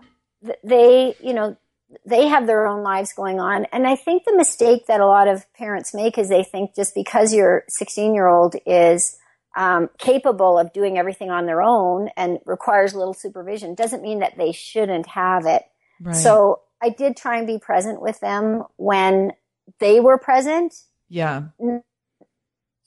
they, 0.63 1.15
you 1.21 1.33
know, 1.33 1.57
they 2.05 2.27
have 2.27 2.47
their 2.47 2.67
own 2.67 2.83
lives 2.83 3.13
going 3.13 3.39
on. 3.39 3.65
And 3.71 3.87
I 3.87 3.95
think 3.95 4.23
the 4.25 4.35
mistake 4.35 4.87
that 4.87 5.01
a 5.01 5.05
lot 5.05 5.27
of 5.27 5.51
parents 5.53 5.93
make 5.93 6.17
is 6.17 6.29
they 6.29 6.43
think 6.43 6.75
just 6.75 6.95
because 6.95 7.33
your 7.33 7.63
16 7.67 8.13
year 8.13 8.27
old 8.27 8.55
is 8.65 9.17
um, 9.55 9.89
capable 9.97 10.57
of 10.57 10.71
doing 10.73 10.97
everything 10.97 11.29
on 11.29 11.45
their 11.45 11.61
own 11.61 12.09
and 12.15 12.39
requires 12.45 12.95
little 12.95 13.13
supervision 13.13 13.75
doesn't 13.75 14.01
mean 14.01 14.19
that 14.19 14.37
they 14.37 14.51
shouldn't 14.51 15.07
have 15.07 15.45
it. 15.45 15.63
Right. 16.01 16.15
So 16.15 16.61
I 16.81 16.89
did 16.89 17.17
try 17.17 17.37
and 17.37 17.47
be 17.47 17.59
present 17.59 18.01
with 18.01 18.19
them 18.19 18.63
when 18.77 19.33
they 19.79 19.99
were 19.99 20.17
present. 20.17 20.73
Yeah. 21.09 21.43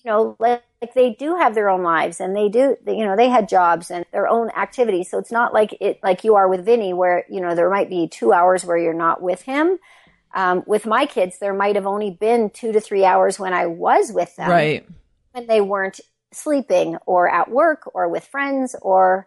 You 0.05 0.11
know, 0.11 0.37
like, 0.39 0.63
like 0.83 0.93
they 0.93 1.15
do 1.15 1.37
have 1.37 1.55
their 1.55 1.71
own 1.71 1.83
lives 1.83 2.21
and 2.21 2.37
they 2.37 2.51
do, 2.51 2.77
you 2.87 3.07
know, 3.07 3.17
they 3.17 3.31
had 3.31 3.49
jobs 3.49 3.91
and 3.91 4.05
their 4.13 4.29
own 4.29 4.51
activities. 4.51 5.11
So 5.11 5.19
it's 5.19 5.33
not 5.33 5.55
like 5.55 5.75
it, 5.81 5.99
like 6.03 6.25
you 6.25 6.35
are 6.35 6.47
with 6.47 6.65
Vinny 6.67 6.93
where, 6.93 7.25
you 7.31 7.41
know, 7.41 7.55
there 7.55 7.71
might 7.71 7.89
be 7.89 8.07
two 8.07 8.33
hours 8.33 8.67
where 8.67 8.77
you're 8.77 8.93
not 8.93 9.23
with 9.23 9.41
him. 9.43 9.79
Um, 10.35 10.63
with 10.67 10.85
my 10.85 11.07
kids, 11.07 11.39
there 11.39 11.55
might 11.55 11.77
have 11.77 11.87
only 11.87 12.11
been 12.11 12.51
two 12.51 12.73
to 12.73 12.81
three 12.81 13.05
hours 13.05 13.39
when 13.39 13.55
I 13.55 13.67
was 13.67 14.13
with 14.13 14.37
them. 14.37 14.51
Right. 14.51 14.87
When 15.33 15.47
they 15.47 15.63
weren't 15.63 16.01
sleeping 16.33 16.97
or 17.07 17.27
at 17.27 17.51
work 17.51 17.91
or 17.95 18.09
with 18.09 18.27
friends 18.27 18.77
or, 18.83 19.27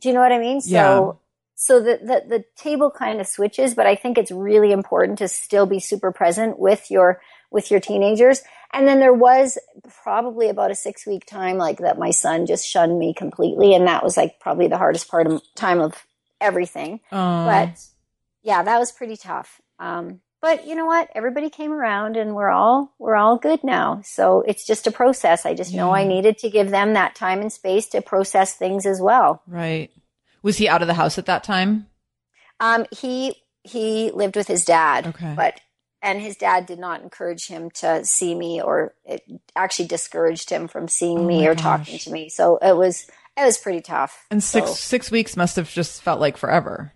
do 0.00 0.08
you 0.08 0.14
know 0.14 0.20
what 0.20 0.32
I 0.32 0.38
mean? 0.38 0.62
So, 0.62 0.70
Yeah. 0.70 1.12
so 1.54 1.80
the, 1.80 1.98
the, 1.98 2.38
the 2.38 2.44
table 2.56 2.90
kind 2.90 3.20
of 3.20 3.26
switches, 3.26 3.74
but 3.74 3.86
I 3.86 3.94
think 3.94 4.16
it's 4.16 4.30
really 4.30 4.72
important 4.72 5.18
to 5.18 5.28
still 5.28 5.66
be 5.66 5.80
super 5.80 6.12
present 6.12 6.58
with 6.58 6.90
your, 6.90 7.20
with 7.50 7.70
your 7.70 7.80
teenagers. 7.80 8.40
And 8.74 8.86
then 8.88 9.00
there 9.00 9.14
was 9.14 9.56
probably 10.02 10.48
about 10.48 10.70
a 10.70 10.74
six 10.74 11.06
week 11.06 11.24
time 11.26 11.56
like 11.56 11.78
that 11.78 11.98
my 11.98 12.10
son 12.10 12.44
just 12.46 12.66
shunned 12.68 12.98
me 12.98 13.14
completely. 13.14 13.74
And 13.74 13.86
that 13.86 14.02
was 14.02 14.16
like 14.16 14.40
probably 14.40 14.68
the 14.68 14.76
hardest 14.78 15.08
part 15.08 15.26
of 15.26 15.40
time 15.54 15.80
of 15.80 15.94
everything. 16.40 17.00
But 17.10 17.80
yeah, 18.42 18.62
that 18.62 18.78
was 18.78 18.92
pretty 18.92 19.16
tough. 19.16 19.60
Um, 19.78 20.20
but 20.42 20.66
you 20.66 20.74
know 20.74 20.84
what? 20.84 21.08
Everybody 21.14 21.48
came 21.48 21.72
around 21.72 22.16
and 22.18 22.34
we're 22.34 22.50
all, 22.50 22.94
we're 22.98 23.14
all 23.16 23.38
good 23.38 23.64
now. 23.64 24.02
So 24.04 24.42
it's 24.46 24.66
just 24.66 24.86
a 24.86 24.90
process. 24.92 25.46
I 25.46 25.54
just 25.54 25.72
know 25.72 25.92
I 25.92 26.04
needed 26.04 26.36
to 26.38 26.50
give 26.50 26.70
them 26.70 26.92
that 26.94 27.14
time 27.14 27.40
and 27.40 27.50
space 27.50 27.86
to 27.88 28.02
process 28.02 28.54
things 28.54 28.84
as 28.84 29.00
well. 29.00 29.42
right. 29.46 29.90
Was 30.42 30.58
he 30.58 30.68
out 30.68 30.82
of 30.82 30.88
the 30.88 30.94
house 30.94 31.16
at 31.16 31.24
that 31.24 31.42
time? 31.44 31.86
Um, 32.60 32.84
he 32.90 33.36
he 33.62 34.10
lived 34.10 34.36
with 34.36 34.46
his 34.46 34.66
dad, 34.66 35.06
Okay. 35.06 35.32
but 35.34 35.58
and 36.04 36.20
his 36.20 36.36
dad 36.36 36.66
did 36.66 36.78
not 36.78 37.02
encourage 37.02 37.48
him 37.48 37.70
to 37.82 38.04
see 38.04 38.34
me, 38.34 38.60
or 38.62 38.94
it 39.04 39.22
actually 39.56 39.88
discouraged 39.88 40.50
him 40.50 40.68
from 40.68 40.86
seeing 40.86 41.18
Oh 41.20 41.26
me 41.26 41.46
or 41.48 41.54
talking 41.56 41.98
to 41.98 42.12
me. 42.12 42.28
So 42.28 42.58
it 42.58 42.76
was 42.76 43.06
it 43.36 43.44
was 43.44 43.58
pretty 43.58 43.80
tough. 43.80 44.26
And 44.30 44.42
six 44.44 44.68
So, 44.68 44.74
six 44.74 45.10
weeks 45.10 45.36
must 45.36 45.56
have 45.56 45.68
just 45.70 46.02
felt 46.02 46.20
like 46.20 46.36
forever. 46.36 46.92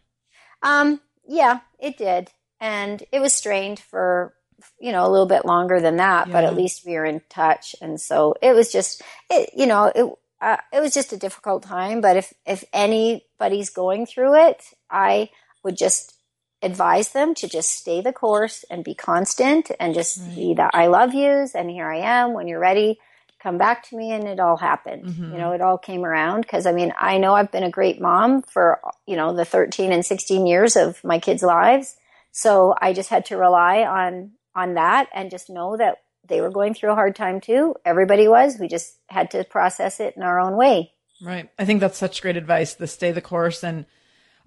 um, 0.62 1.00
yeah, 1.26 1.60
it 1.80 1.96
did, 1.98 2.30
and 2.60 3.02
it 3.12 3.20
was 3.20 3.32
strained 3.32 3.80
for 3.80 4.34
you 4.80 4.92
know 4.92 5.06
a 5.06 5.10
little 5.10 5.26
bit 5.26 5.44
longer 5.44 5.80
than 5.80 5.96
that, 5.96 6.30
but 6.30 6.44
at 6.44 6.56
least 6.56 6.84
we 6.86 6.94
were 6.94 7.04
in 7.04 7.22
touch, 7.28 7.74
and 7.80 8.00
so 8.00 8.34
it 8.42 8.54
was 8.54 8.70
just 8.72 9.02
it 9.30 9.50
you 9.56 9.66
know 9.66 9.90
it. 9.94 10.04
Uh, 10.40 10.56
it 10.72 10.80
was 10.80 10.94
just 10.94 11.12
a 11.12 11.16
difficult 11.16 11.64
time, 11.64 12.00
but 12.00 12.16
if 12.16 12.32
if 12.46 12.62
anybody's 12.72 13.70
going 13.70 14.06
through 14.06 14.34
it, 14.48 14.62
I 14.88 15.30
would 15.64 15.76
just 15.76 16.14
advise 16.62 17.10
them 17.10 17.34
to 17.36 17.48
just 17.48 17.70
stay 17.70 18.00
the 18.00 18.12
course 18.12 18.64
and 18.70 18.82
be 18.84 18.94
constant 18.94 19.70
and 19.78 19.94
just 19.94 20.18
Right. 20.20 20.34
be 20.34 20.54
the 20.54 20.70
I 20.74 20.86
love 20.88 21.14
yous 21.14 21.54
and 21.54 21.70
here 21.70 21.88
I 21.90 21.98
am 21.98 22.32
when 22.32 22.48
you're 22.48 22.58
ready 22.58 22.98
come 23.40 23.58
back 23.58 23.84
to 23.88 23.96
me 23.96 24.10
and 24.10 24.24
it 24.26 24.40
all 24.40 24.56
happened 24.56 25.04
Mhm. 25.06 25.32
you 25.32 25.38
know 25.38 25.52
it 25.52 25.60
all 25.60 25.78
came 25.78 26.04
around 26.04 26.40
because 26.40 26.66
I 26.66 26.72
mean 26.72 26.92
I 26.98 27.18
know 27.18 27.34
I've 27.34 27.52
been 27.52 27.62
a 27.62 27.70
great 27.70 28.00
mom 28.00 28.42
for 28.42 28.80
you 29.06 29.14
know 29.14 29.32
the 29.32 29.44
13 29.44 29.92
and 29.92 30.04
16 30.04 30.46
years 30.46 30.74
of 30.76 31.02
my 31.04 31.20
kids 31.20 31.42
lives 31.44 31.96
so 32.32 32.74
I 32.80 32.92
just 32.92 33.08
had 33.10 33.24
to 33.26 33.36
rely 33.36 33.82
on 33.84 34.32
on 34.56 34.74
that 34.74 35.08
and 35.14 35.30
just 35.30 35.48
know 35.48 35.76
that 35.76 35.98
they 36.26 36.40
were 36.40 36.50
going 36.50 36.74
through 36.74 36.90
a 36.90 36.94
hard 36.96 37.14
time 37.14 37.40
too 37.40 37.76
everybody 37.84 38.26
was 38.26 38.58
we 38.58 38.66
just 38.66 38.96
had 39.08 39.30
to 39.30 39.44
process 39.44 40.00
it 40.00 40.14
in 40.16 40.22
our 40.24 40.40
own 40.40 40.56
way 40.56 40.92
Right. 41.20 41.50
I 41.58 41.64
think 41.64 41.80
that's 41.80 41.98
such 41.98 42.22
great 42.22 42.36
advice. 42.36 42.74
The 42.74 42.86
stay 42.86 43.10
the 43.10 43.20
course. 43.20 43.64
And 43.64 43.86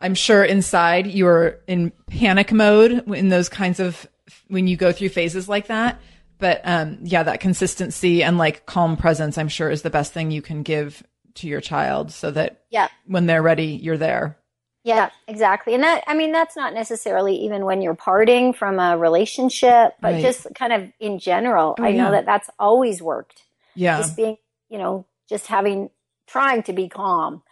I'm 0.01 0.15
sure 0.15 0.43
inside 0.43 1.07
you're 1.07 1.59
in 1.67 1.91
panic 2.07 2.51
mode 2.51 3.07
in 3.13 3.29
those 3.29 3.49
kinds 3.49 3.79
of, 3.79 4.07
when 4.47 4.67
you 4.67 4.75
go 4.77 4.91
through 4.91 5.09
phases 5.09 5.47
like 5.47 5.67
that. 5.67 5.99
But, 6.37 6.61
um, 6.63 6.97
yeah, 7.03 7.23
that 7.23 7.39
consistency 7.39 8.23
and 8.23 8.37
like 8.37 8.65
calm 8.65 8.97
presence, 8.97 9.37
I'm 9.37 9.47
sure 9.47 9.69
is 9.69 9.83
the 9.83 9.89
best 9.91 10.11
thing 10.11 10.31
you 10.31 10.41
can 10.41 10.63
give 10.63 11.03
to 11.35 11.47
your 11.47 11.61
child 11.61 12.11
so 12.11 12.29
that 12.31 12.63
yeah 12.71 12.89
when 13.05 13.25
they're 13.25 13.41
ready, 13.41 13.67
you're 13.67 13.97
there. 13.97 14.37
Yeah, 14.83 15.11
exactly. 15.27 15.75
And 15.75 15.83
that, 15.83 16.03
I 16.07 16.15
mean, 16.15 16.31
that's 16.31 16.55
not 16.55 16.73
necessarily 16.73 17.35
even 17.35 17.63
when 17.65 17.83
you're 17.83 17.93
parting 17.93 18.51
from 18.51 18.79
a 18.79 18.97
relationship, 18.97 19.93
but 20.01 20.13
Right. 20.13 20.21
just 20.21 20.47
kind 20.55 20.73
of 20.73 20.91
in 20.99 21.19
general. 21.19 21.75
Oh, 21.77 21.83
I 21.83 21.91
know 21.91 22.09
that 22.11 22.25
that's 22.25 22.49
always 22.57 23.01
worked. 23.01 23.43
Yeah. 23.75 23.97
Just 23.99 24.17
being, 24.17 24.37
you 24.69 24.79
know, 24.79 25.05
just 25.29 25.45
having, 25.45 25.91
trying 26.25 26.63
to 26.63 26.73
be 26.73 26.89
calm 26.89 27.43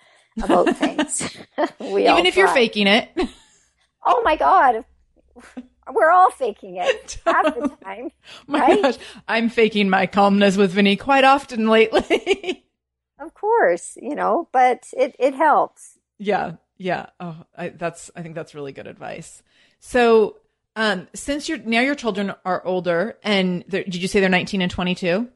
about 0.44 0.76
things. 0.78 1.38
we 1.80 2.08
Even 2.08 2.26
if 2.26 2.36
you're 2.36 2.48
faking 2.50 2.88
it. 2.88 3.10
Oh 4.06 4.22
my 4.24 4.36
God. 4.36 4.84
We're 5.92 6.12
all 6.12 6.30
faking 6.32 6.78
it 6.78 7.20
half 7.26 7.46
the 7.56 7.76
time. 7.84 8.12
my 8.48 8.60
Right? 8.60 8.82
gosh. 8.82 8.98
I'm 9.28 9.50
faking 9.50 9.90
my 9.90 10.06
calmness 10.06 10.56
with 10.58 10.72
Vinny 10.72 10.96
quite 10.96 11.24
often 11.24 11.68
lately. 11.68 12.66
Of 13.20 13.34
course, 13.34 13.98
you 14.02 14.16
know, 14.16 14.48
but 14.54 14.88
it, 14.94 15.16
it 15.20 15.34
helps. 15.34 15.98
Yeah, 16.20 16.54
yeah. 16.78 17.08
Oh, 17.20 17.44
I, 17.58 17.70
that's 17.70 18.12
I 18.16 18.22
think 18.22 18.36
that's 18.36 18.56
really 18.56 18.72
good 18.72 18.88
advice. 18.88 19.42
So, 19.80 20.38
um, 20.76 21.08
since 21.14 21.50
you're 21.50 21.58
now 21.58 21.82
your 21.82 21.96
children 21.96 22.34
are 22.46 22.66
older, 22.66 23.18
and 23.24 23.66
did 23.68 23.96
you 23.96 24.08
say 24.08 24.20
they're 24.20 24.30
19 24.30 24.62
and 24.62 24.72
22? 24.72 25.28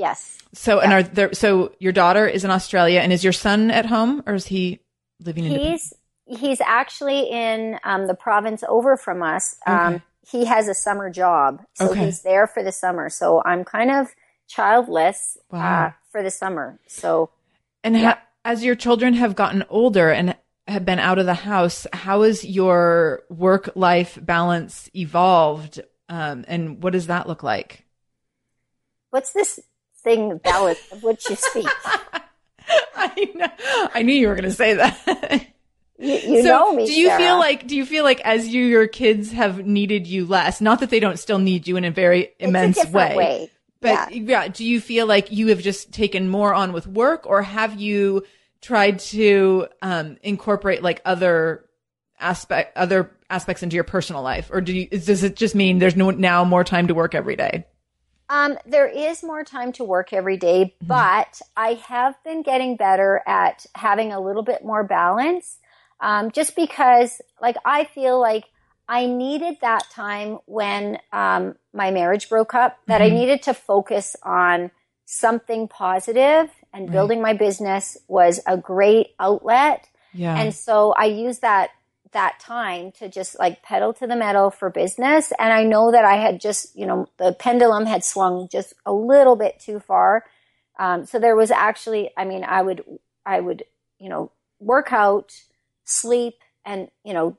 Yes. 0.00 0.38
So, 0.54 0.80
and 0.80 0.92
are 0.92 1.02
there? 1.02 1.32
So 1.34 1.72
your 1.78 1.92
daughter 1.92 2.26
is 2.26 2.42
in 2.44 2.50
Australia, 2.50 3.00
and 3.00 3.12
is 3.12 3.22
your 3.22 3.32
son 3.34 3.70
at 3.70 3.86
home, 3.86 4.22
or 4.26 4.34
is 4.34 4.46
he 4.46 4.80
living 5.24 5.44
in? 5.44 5.52
He's 5.52 5.92
he's 6.26 6.60
actually 6.62 7.28
in 7.30 7.78
um, 7.84 8.06
the 8.06 8.14
province 8.14 8.64
over 8.66 8.96
from 8.96 9.22
us. 9.22 9.56
Um, 9.66 9.76
Okay. 9.94 10.02
He 10.30 10.44
has 10.44 10.68
a 10.68 10.74
summer 10.74 11.10
job, 11.10 11.62
so 11.74 11.90
Okay. 11.90 12.04
he's 12.06 12.22
there 12.22 12.46
for 12.46 12.62
the 12.62 12.72
summer. 12.72 13.08
So 13.10 13.42
I'm 13.44 13.64
kind 13.64 13.90
of 13.90 14.14
childless 14.48 15.36
Wow. 15.50 15.86
uh, 15.86 15.90
for 16.12 16.22
the 16.22 16.30
summer. 16.30 16.78
So 16.86 17.30
And 17.84 17.96
Yeah. 17.96 18.10
ha- 18.14 18.22
as 18.44 18.62
your 18.64 18.76
children 18.76 19.14
have 19.14 19.34
gotten 19.34 19.64
older 19.68 20.10
and 20.10 20.36
have 20.68 20.84
been 20.84 20.98
out 21.00 21.18
of 21.18 21.26
the 21.26 21.34
house, 21.34 21.86
how 21.92 22.22
has 22.22 22.44
your 22.44 23.22
work 23.28 23.70
life 23.74 24.18
balance 24.22 24.88
evolved? 24.94 25.80
Um, 26.08 26.44
and 26.48 26.82
what 26.82 26.92
does 26.92 27.06
that 27.08 27.26
look 27.28 27.42
like? 27.42 27.84
what's 29.10 29.32
this 29.32 29.58
thing 30.02 30.38
balance 30.38 30.80
of 30.92 31.02
which 31.02 31.28
you 31.28 31.36
speak? 31.36 31.66
I 32.96 33.30
know. 33.34 33.88
I 33.94 34.02
knew 34.02 34.14
you 34.14 34.28
were 34.28 34.34
going 34.34 34.44
to 34.44 34.52
say 34.52 34.74
that. 34.74 35.46
You, 35.98 36.14
you 36.14 36.42
so 36.42 36.48
know 36.48 36.72
me. 36.72 36.86
do 36.86 36.92
you 36.94 37.08
Sarah. 37.08 37.20
feel 37.20 37.38
like 37.38 37.66
do 37.66 37.76
you 37.76 37.84
feel 37.84 38.04
like 38.04 38.22
as 38.22 38.48
you 38.48 38.64
your 38.64 38.86
kids 38.86 39.32
have 39.32 39.66
needed 39.66 40.06
you 40.06 40.24
less 40.24 40.62
not 40.62 40.80
that 40.80 40.88
they 40.88 40.98
don't 40.98 41.18
still 41.18 41.38
need 41.38 41.68
you 41.68 41.76
in 41.76 41.84
a 41.84 41.90
very 41.90 42.20
It's 42.22 42.34
a 42.40 42.44
immense 42.48 42.76
different 42.76 43.16
way? 43.16 43.50
but 43.82 44.10
yeah. 44.10 44.22
yeah. 44.22 44.48
do 44.48 44.64
you 44.64 44.80
feel 44.80 45.06
like 45.06 45.30
you 45.30 45.48
have 45.48 45.60
just 45.60 45.92
taken 45.92 46.26
more 46.30 46.54
on 46.54 46.72
with 46.72 46.86
work 46.86 47.26
or 47.26 47.42
have 47.42 47.78
you 47.78 48.24
tried 48.62 49.00
to 49.00 49.66
um, 49.82 50.16
incorporate 50.22 50.82
like 50.82 51.02
other 51.04 51.66
aspect 52.18 52.74
other 52.78 53.10
aspects 53.28 53.62
into 53.62 53.74
your 53.74 53.84
personal 53.84 54.22
life 54.22 54.48
or 54.50 54.62
do 54.62 54.74
you 54.74 54.86
does 54.86 55.22
it 55.22 55.36
just 55.36 55.54
mean 55.54 55.78
there's 55.80 55.96
no 55.96 56.10
now 56.10 56.44
more 56.44 56.64
time 56.64 56.86
to 56.86 56.94
work 56.94 57.14
every 57.14 57.36
day 57.36 57.66
Um, 58.30 58.58
there 58.64 58.88
is 58.88 59.24
more 59.24 59.44
time 59.44 59.72
to 59.74 59.84
work 59.84 60.12
every 60.12 60.38
day, 60.38 60.76
Mm-hmm. 60.82 60.88
but 60.88 61.42
I 61.56 61.74
have 61.74 62.14
been 62.24 62.42
getting 62.42 62.76
better 62.76 63.22
at 63.26 63.66
having 63.74 64.12
a 64.12 64.20
little 64.20 64.44
bit 64.44 64.64
more 64.64 64.84
balance. 64.84 65.58
Um, 66.00 66.30
just 66.30 66.56
because, 66.56 67.20
like, 67.42 67.56
I 67.64 67.84
feel 67.84 68.20
like 68.20 68.44
I 68.88 69.06
needed 69.06 69.58
that 69.62 69.90
time 69.90 70.38
when 70.46 70.98
um, 71.12 71.56
my 71.74 71.90
marriage 71.90 72.28
broke 72.30 72.54
up, 72.54 72.78
that 72.88 73.02
I 73.02 73.08
Mhm. 73.08 73.14
needed 73.14 73.42
to 73.44 73.54
focus 73.54 74.16
on 74.22 74.70
something 75.06 75.68
positive, 75.68 76.50
and 76.72 76.88
Right. 76.88 76.92
building 76.92 77.20
my 77.22 77.34
business 77.34 77.98
was 78.08 78.40
a 78.46 78.56
great 78.56 79.08
outlet. 79.20 79.88
yeah 80.12 80.36
And 80.36 80.54
so 80.54 80.92
I 80.92 81.06
use 81.06 81.40
that 81.40 81.70
that 82.12 82.40
time 82.40 82.92
to 82.92 83.08
just 83.08 83.38
like 83.38 83.62
pedal 83.62 83.92
to 83.94 84.06
the 84.06 84.16
metal 84.16 84.50
for 84.50 84.70
business. 84.70 85.32
And 85.38 85.52
I 85.52 85.64
know 85.64 85.92
that 85.92 86.04
I 86.04 86.16
had 86.16 86.40
just, 86.40 86.76
you 86.76 86.86
know, 86.86 87.08
the 87.18 87.32
pendulum 87.32 87.86
had 87.86 88.04
swung 88.04 88.48
just 88.50 88.74
a 88.86 88.92
little 88.92 89.36
bit 89.36 89.60
too 89.60 89.80
far. 89.80 90.24
Um, 90.78 91.06
so 91.06 91.18
there 91.18 91.36
was 91.36 91.50
actually, 91.50 92.10
I 92.16 92.24
mean, 92.24 92.44
I 92.44 92.62
would, 92.62 92.84
I 93.26 93.40
would, 93.40 93.64
you 93.98 94.08
know, 94.08 94.32
work 94.60 94.92
out, 94.92 95.32
sleep, 95.84 96.34
and 96.64 96.88
you 97.04 97.14
know, 97.14 97.36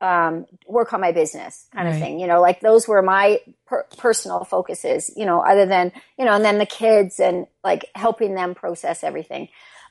um, 0.00 0.46
work 0.66 0.92
on 0.92 1.00
my 1.00 1.12
business 1.12 1.66
kind 1.72 1.86
Right. 1.86 1.94
of 1.94 2.00
thing. 2.00 2.20
You 2.20 2.26
know, 2.28 2.40
like 2.40 2.60
those 2.60 2.86
were 2.86 3.02
my 3.02 3.40
per- 3.66 3.86
personal 3.98 4.44
focuses. 4.44 5.10
You 5.16 5.26
know, 5.26 5.40
other 5.40 5.66
than 5.66 5.92
you 6.18 6.24
know, 6.24 6.34
and 6.34 6.44
then 6.44 6.58
the 6.58 6.66
kids 6.66 7.18
and 7.20 7.46
like 7.64 7.86
helping 7.94 8.34
them 8.34 8.54
process 8.54 9.02
everything. 9.04 9.48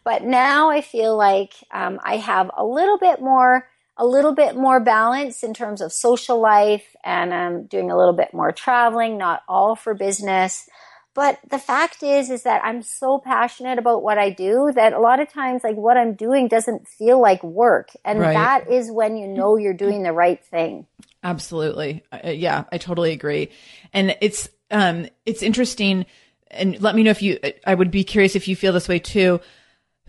But 0.08 0.24
now 0.24 0.70
I 0.70 0.80
feel 0.80 1.18
like 1.18 1.54
um, 1.70 2.00
I 2.02 2.16
have 2.16 2.50
a 2.56 2.64
little 2.64 2.98
bit 2.98 3.20
more, 3.20 3.68
a 3.98 4.06
little 4.06 4.34
bit 4.34 4.56
more 4.56 4.80
balance 4.80 5.44
in 5.44 5.54
terms 5.54 5.82
of 5.82 5.92
social 5.92 6.40
life, 6.40 6.96
and 7.04 7.34
I'm 7.34 7.66
doing 7.66 7.92
a 7.92 7.98
little 7.98 8.14
bit 8.14 8.34
more 8.34 8.54
traveling. 8.54 9.18
Not 9.18 9.44
all 9.50 9.76
for 9.76 9.94
business, 9.94 10.70
but 11.14 11.40
the 11.50 11.60
fact 11.60 12.04
is, 12.04 12.30
is 12.30 12.44
that 12.44 12.64
I'm 12.64 12.84
so 12.84 13.20
passionate 13.20 13.80
about 13.80 14.02
what 14.02 14.18
I 14.18 14.30
do 14.30 14.72
that 14.76 14.94
a 14.94 15.00
lot 15.02 15.20
of 15.20 15.30
times, 15.30 15.66
like 15.66 15.76
what 15.76 15.98
I'm 15.98 16.14
doing 16.14 16.48
doesn't 16.48 16.88
feel 16.88 17.22
like 17.22 17.44
work. 17.44 17.90
And 18.06 18.22
Right. 18.22 18.34
that 18.34 18.70
is 18.70 18.90
when 18.90 19.18
you 19.18 19.28
know 19.28 19.58
you're 19.58 19.74
doing 19.74 20.04
the 20.04 20.14
right 20.14 20.42
thing. 20.42 20.88
Absolutely. 21.22 22.02
Uh, 22.14 22.30
yeah, 22.30 22.64
I 22.72 22.78
totally 22.78 23.12
agree. 23.12 23.50
And 23.92 24.16
it's 24.22 24.48
um 24.72 25.08
it's 25.26 25.44
interesting 25.44 26.06
and 26.50 26.80
let 26.82 26.96
me 26.96 27.04
know 27.04 27.12
if 27.12 27.22
you 27.22 27.40
I 27.66 27.76
would 27.76 27.92
be 27.92 28.06
curious 28.06 28.38
if 28.38 28.48
you 28.48 28.56
feel 28.56 28.72
this 28.72 28.88
way 28.88 29.00
too 29.00 29.42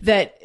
that 0.01 0.35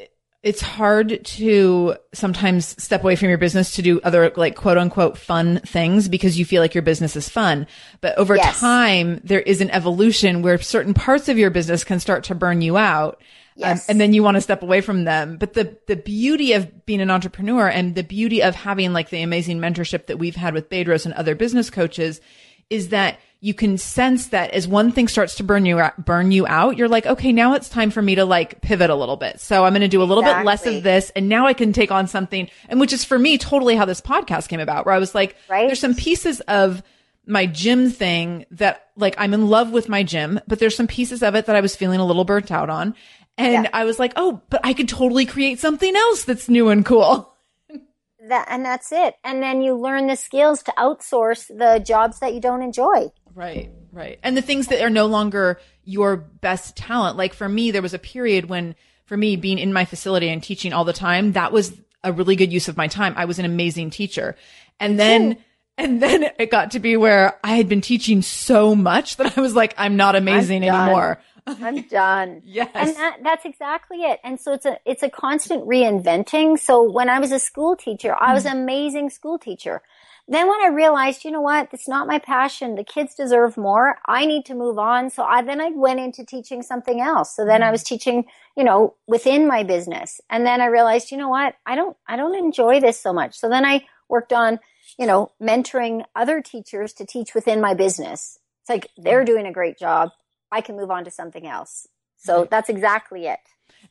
it's 0.43 0.61
hard 0.61 1.25
to 1.25 1.97
sometimes 2.13 2.81
step 2.83 3.03
away 3.03 3.17
from 3.17 3.31
your 3.31 3.39
business 3.39 3.77
to 3.77 3.83
do 3.83 3.99
other 4.03 4.31
like 4.37 4.55
quote 4.55 4.77
unquote 4.77 5.17
fun 5.17 5.59
things 5.61 6.07
because 6.07 6.39
you 6.39 6.45
feel 6.45 6.61
like 6.61 6.75
your 6.75 6.83
business 6.83 7.17
is 7.17 7.31
fun. 7.31 7.67
But 8.03 8.19
over 8.19 8.37
Yes. 8.37 8.61
time 8.61 9.21
there 9.25 9.41
is 9.41 9.63
an 9.63 9.71
evolution 9.71 10.43
where 10.43 10.59
certain 10.61 10.93
parts 10.93 11.31
of 11.31 11.39
your 11.39 11.49
business 11.51 11.83
can 11.83 11.99
start 11.99 12.25
to 12.25 12.35
burn 12.35 12.61
you 12.61 12.77
out. 12.77 13.23
Um, 13.63 13.81
and 13.89 14.01
then 14.01 14.13
you 14.13 14.23
want 14.25 14.35
to 14.35 14.41
step 14.41 14.63
away 14.63 14.81
from 14.81 15.05
them. 15.05 15.37
But 15.39 15.55
the, 15.55 15.79
the 15.87 15.95
beauty 15.97 16.55
of 16.55 16.85
being 16.87 17.01
an 17.01 17.11
entrepreneur 17.11 17.69
and 17.69 17.95
the 17.95 18.03
beauty 18.03 18.43
of 18.43 18.55
having 18.57 18.93
like 18.93 19.11
the 19.11 19.23
amazing 19.23 19.61
mentorship 19.61 20.07
that 20.07 20.19
we've 20.19 20.35
had 20.35 20.55
with 20.55 20.69
Bedros 20.69 21.05
and 21.07 21.15
other 21.15 21.37
business 21.37 21.71
coaches 21.71 22.21
is 22.69 22.89
that 22.89 23.19
you 23.45 23.53
can 23.53 23.77
sense 23.77 24.29
that 24.29 24.53
as 24.53 24.67
one 24.67 24.91
thing 24.91 25.07
starts 25.07 25.35
to 25.35 25.45
burn 25.45 25.67
you 25.67 25.79
out, 25.79 26.03
burn 26.03 26.33
you 26.33 26.47
out, 26.47 26.79
you're 26.79 26.89
like, 26.89 27.05
okay, 27.05 27.31
now 27.31 27.53
it's 27.53 27.69
time 27.69 27.91
for 27.91 28.01
me 28.01 28.15
to 28.15 28.25
like 28.25 28.63
pivot 28.63 28.89
a 28.89 28.95
little 28.95 29.19
bit. 29.19 29.39
So 29.39 29.67
I'm 29.67 29.73
going 29.73 29.83
to 29.83 29.89
do 29.89 30.03
a 30.03 30.05
little 30.05 30.23
bit 30.23 30.47
less 30.47 30.65
of 30.65 30.83
this. 30.83 31.11
And 31.15 31.29
now 31.29 31.47
I 31.47 31.53
can 31.53 31.75
take 31.75 31.93
on 31.93 32.07
something. 32.07 32.49
And 32.71 32.81
which 32.81 32.95
is 32.95 33.05
for 33.05 33.19
me 33.19 33.37
totally 33.37 33.77
how 33.77 33.85
this 33.85 34.01
podcast 34.01 34.49
came 34.49 34.61
about, 34.61 34.87
where 34.87 34.95
I 34.95 34.99
was 34.99 35.15
like, 35.15 35.37
Right. 35.47 35.67
there's 35.67 35.79
some 35.79 35.95
pieces 35.95 36.41
of 36.49 36.83
my 37.27 37.45
gym 37.45 37.91
thing 37.91 38.47
that 38.53 38.89
like 38.97 39.15
I'm 39.19 39.35
in 39.35 39.47
love 39.51 39.73
with 39.73 39.91
my 39.91 40.03
gym, 40.05 40.41
but 40.49 40.59
there's 40.59 40.75
some 40.75 40.87
pieces 40.87 41.23
of 41.23 41.35
it 41.35 41.45
that 41.45 41.55
I 41.55 41.61
was 41.61 41.77
feeling 41.77 42.01
a 42.01 42.07
little 42.07 42.25
burnt 42.25 42.51
out 42.51 42.71
on. 42.71 42.95
And 43.37 43.65
Yeah. 43.65 43.71
I 43.75 43.85
was 43.85 43.99
like, 43.99 44.15
oh, 44.17 44.41
but 44.49 44.63
I 44.65 44.73
could 44.73 44.89
totally 44.89 45.27
create 45.27 45.59
something 45.59 45.95
else 45.95 46.25
that's 46.25 46.49
new 46.49 46.71
and 46.71 46.83
cool. 46.83 47.31
That, 48.27 48.47
and 48.49 48.65
that's 48.65 48.91
it. 48.91 49.17
And 49.23 49.43
then 49.43 49.61
you 49.61 49.75
learn 49.75 50.07
the 50.07 50.17
skills 50.17 50.63
to 50.63 50.73
outsource 50.79 51.47
the 51.49 51.79
jobs 51.85 52.21
that 52.21 52.33
you 52.33 52.41
don't 52.41 52.63
enjoy. 52.63 53.11
Right, 53.35 53.71
right. 53.93 54.19
And 54.23 54.37
the 54.37 54.43
things 54.43 54.69
that 54.69 54.81
are 54.81 54.91
no 54.91 55.07
longer 55.07 55.59
your 55.85 56.17
best 56.17 56.77
talent. 56.77 57.17
Like 57.17 57.35
for 57.35 57.49
me, 57.49 57.71
there 57.71 57.83
was 57.83 57.95
a 57.95 57.99
period 57.99 58.47
when, 58.47 58.75
for 59.07 59.17
me, 59.17 59.37
being 59.37 59.59
in 59.59 59.73
my 59.73 59.85
facility 59.85 60.29
and 60.29 60.43
teaching 60.43 60.73
all 60.73 60.85
the 60.85 60.93
time, 60.93 61.33
that 61.33 61.53
was 61.53 61.79
a 62.03 62.13
really 62.13 62.37
good 62.37 62.53
use 62.53 62.69
of 62.69 62.77
my 62.77 62.87
time. 62.87 63.15
I 63.17 63.25
was 63.25 63.39
an 63.39 63.45
amazing 63.45 63.91
teacher. 63.91 64.37
And 64.79 64.99
then, 64.99 65.39
and 65.79 66.03
then 66.03 66.31
it 66.39 66.51
got 66.51 66.73
to 66.73 66.81
be 66.81 66.97
where 66.97 67.39
I 67.43 67.57
had 67.57 67.69
been 67.69 67.81
teaching 67.81 68.23
so 68.23 68.75
much 68.75 69.17
that 69.17 69.37
I 69.37 69.41
was 69.41 69.55
like, 69.55 69.75
I'm 69.79 69.97
not 69.97 70.17
amazing 70.17 70.63
done. 70.63 70.89
anymore. 70.89 71.21
I'm 71.47 71.83
done. 71.83 72.43
Yes. 72.45 72.71
And 72.75 72.91
that, 72.97 73.19
that's 73.23 73.45
exactly 73.45 73.99
it. 73.99 74.21
And 74.23 74.41
so 74.41 74.53
it's 74.53 74.65
a, 74.65 74.79
it's 74.85 75.03
a 75.03 75.11
constant 75.11 75.67
reinventing. 75.67 76.59
So 76.59 76.91
when 76.91 77.09
I 77.09 77.19
was 77.19 77.33
a 77.33 77.39
school 77.39 77.77
teacher, 77.77 78.15
I 78.19 78.33
was 78.33 78.45
mm-hmm. 78.45 78.57
an 78.57 78.63
amazing 78.63 79.11
school 79.11 79.39
teacher. 79.39 79.83
Then 80.27 80.49
when 80.49 80.61
I 80.63 80.69
realized, 80.69 81.25
you 81.25 81.31
know 81.31 81.43
what, 81.43 81.69
it's 81.73 81.87
not 81.87 82.07
my 82.07 82.19
passion. 82.19 82.77
The 82.77 82.85
kids 82.85 83.15
deserve 83.15 83.59
more. 83.59 83.99
I 84.07 84.25
need 84.25 84.47
to 84.47 84.55
move 84.55 84.79
on. 84.79 85.11
So 85.11 85.23
I, 85.23 85.43
then 85.43 85.61
I 85.61 85.69
went 85.69 86.01
into 86.01 86.25
teaching 86.25 86.63
something 86.63 86.99
else. 87.01 87.37
So 87.37 87.45
then 87.45 87.63
I 87.63 87.67
mm-hmm. 87.67 87.73
was 87.73 87.83
teaching, 87.83 88.25
you 88.57 88.65
know, 88.65 88.95
within 89.07 89.47
my 89.47 89.65
business. 89.65 90.23
And 90.31 90.47
then 90.47 90.63
I 90.63 90.67
realized, 90.67 91.11
you 91.11 91.19
know 91.19 91.29
what, 91.29 91.57
I 91.67 91.75
don't, 91.75 91.97
I 92.09 92.17
don't 92.17 92.37
enjoy 92.37 92.81
this 92.81 92.99
so 92.99 93.13
much. 93.13 93.39
So 93.39 93.51
then 93.51 93.67
I 93.67 93.85
worked 94.09 94.33
on, 94.33 94.61
you 94.99 95.07
know, 95.07 95.31
mentoring 95.43 96.05
other 96.17 96.41
teachers 96.41 96.95
to 96.95 97.05
teach 97.05 97.35
within 97.35 97.61
my 97.61 97.75
business. 97.75 98.39
It's 98.63 98.71
like 98.71 98.89
they're 98.97 99.19
mm-hmm. 99.19 99.27
doing 99.27 99.47
a 99.47 99.53
great 99.53 99.79
job. 99.79 100.11
I 100.51 100.63
can 100.63 100.77
move 100.77 100.91
on 100.91 101.05
to 101.05 101.11
something 101.11 101.47
else. 101.47 101.87
So 102.17 102.49
that's 102.51 102.71
exactly 102.71 103.27
it. 103.27 103.41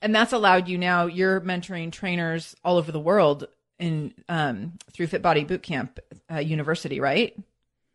and 0.01 0.15
that's 0.15 0.33
allowed 0.33 0.67
you 0.67 0.77
now 0.77 1.05
you're 1.05 1.41
mentoring 1.41 1.91
trainers 1.91 2.55
all 2.63 2.77
over 2.77 2.91
the 2.91 2.99
world 2.99 3.47
in 3.83 4.13
um 4.29 4.55
through 4.93 5.07
fit 5.07 5.21
body 5.21 5.43
bootcamp 5.45 5.89
uh, 6.33 6.39
university 6.55 6.99
right 7.09 7.31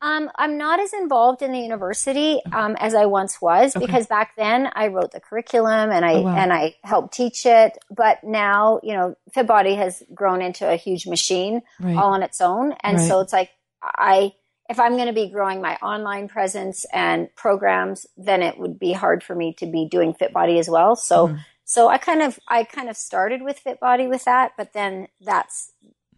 Um, 0.01 0.31
I'm 0.43 0.55
not 0.59 0.79
as 0.79 0.93
involved 0.93 1.41
in 1.43 1.51
the 1.51 1.59
university 1.71 2.31
um, 2.53 2.77
as 2.79 2.95
I 2.95 3.07
once 3.07 3.35
was 3.43 3.75
Okay. 3.75 3.85
because 3.85 4.07
back 4.07 4.29
then 4.37 4.61
I 4.83 4.85
wrote 4.95 5.11
the 5.11 5.19
curriculum 5.29 5.91
and 5.91 6.05
I 6.05 6.15
Oh, 6.15 6.23
wow. 6.23 6.37
and 6.41 6.53
I 6.53 6.77
helped 6.93 7.15
teach 7.15 7.41
it. 7.47 7.73
But 7.91 8.17
now, 8.23 8.79
you 8.87 8.95
know, 8.97 9.07
FitBody 9.35 9.75
has 9.77 10.03
grown 10.15 10.41
into 10.49 10.65
a 10.71 10.77
huge 10.77 11.05
machine 11.15 11.55
right 11.81 11.97
all 11.99 12.13
on 12.17 12.23
its 12.23 12.41
own, 12.41 12.67
and 12.87 12.95
Right. 12.99 13.09
so 13.09 13.21
it's 13.23 13.33
like 13.33 13.51
I. 13.83 14.33
If 14.71 14.79
I'm 14.79 14.97
going 15.01 15.07
to 15.15 15.15
be 15.25 15.31
growing 15.37 15.63
my 15.63 15.77
online 15.93 16.29
presence 16.29 16.85
and 16.93 17.35
programs, 17.45 18.07
then 18.19 18.43
it 18.49 18.55
would 18.61 18.77
be 18.79 18.93
hard 18.93 19.25
for 19.27 19.35
me 19.35 19.55
to 19.61 19.67
be 19.67 19.89
doing 19.97 20.13
FitBody 20.13 20.59
as 20.61 20.69
well. 20.69 20.95
So, 20.95 21.17
Mhm. 21.29 21.39
So 21.69 21.89
I 21.89 21.99
kind 21.99 22.23
of, 22.23 22.39
I 22.49 22.65
kind 22.65 22.89
of 22.89 22.97
started 22.97 23.43
with 23.43 23.63
FitBody 23.63 24.09
with 24.09 24.25
that, 24.25 24.53
but 24.57 24.73
then 24.73 25.09
that's, 25.21 25.73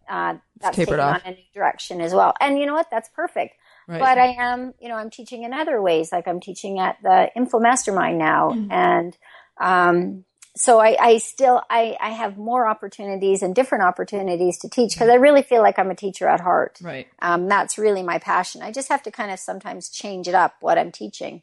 uh, 0.09 0.35
that's 0.61 0.77
tapered 0.77 0.99
taken 0.99 1.01
off. 1.01 1.23
on 1.27 1.33
a 1.33 1.35
new 1.37 1.51
direction 1.53 2.01
as 2.01 2.13
well. 2.15 2.35
And 2.41 2.59
you 2.59 2.67
know 2.67 2.75
what? 2.75 2.89
That's 2.91 3.09
perfect 3.09 3.55
right 3.89 3.99
but 3.99 4.19
I 4.19 4.37
am, 4.39 4.73
you 4.81 4.89
know, 4.89 4.95
I'm 4.95 5.11
teaching 5.11 5.43
in 5.43 5.53
other 5.53 5.83
ways. 5.83 6.13
Like 6.13 6.29
I'm 6.29 6.39
teaching 6.39 6.79
at 6.79 6.99
the 7.03 7.29
Info 7.35 7.59
Mastermind 7.59 8.19
now, 8.19 8.53
Mhm. 8.53 8.71
and 8.71 9.17
um, 9.59 10.25
so 10.57 10.79
I, 10.81 10.97
I 11.01 11.19
still 11.19 11.63
I, 11.71 11.97
I 12.01 12.11
have 12.11 12.37
more 12.37 12.67
opportunities 12.67 13.43
and 13.43 13.55
different 13.55 13.83
opportunities 13.85 14.59
to 14.59 14.69
teach 14.69 14.95
because 14.95 15.09
I 15.09 15.15
really 15.15 15.43
feel 15.43 15.63
like 15.63 15.79
I'm 15.79 15.91
a 15.91 15.95
teacher 15.97 16.29
at 16.29 16.41
heart. 16.41 16.79
right 16.83 17.07
Um, 17.21 17.49
that's 17.49 17.79
really 17.79 18.03
my 18.03 18.19
passion. 18.19 18.63
I 18.63 18.71
just 18.73 18.89
have 18.89 19.03
to 19.05 19.11
kind 19.11 19.31
of 19.31 19.39
sometimes 19.39 19.89
change 19.89 20.29
it 20.29 20.35
up 20.35 20.55
what 20.61 20.79
I'm 20.79 20.93
teaching. 20.93 21.43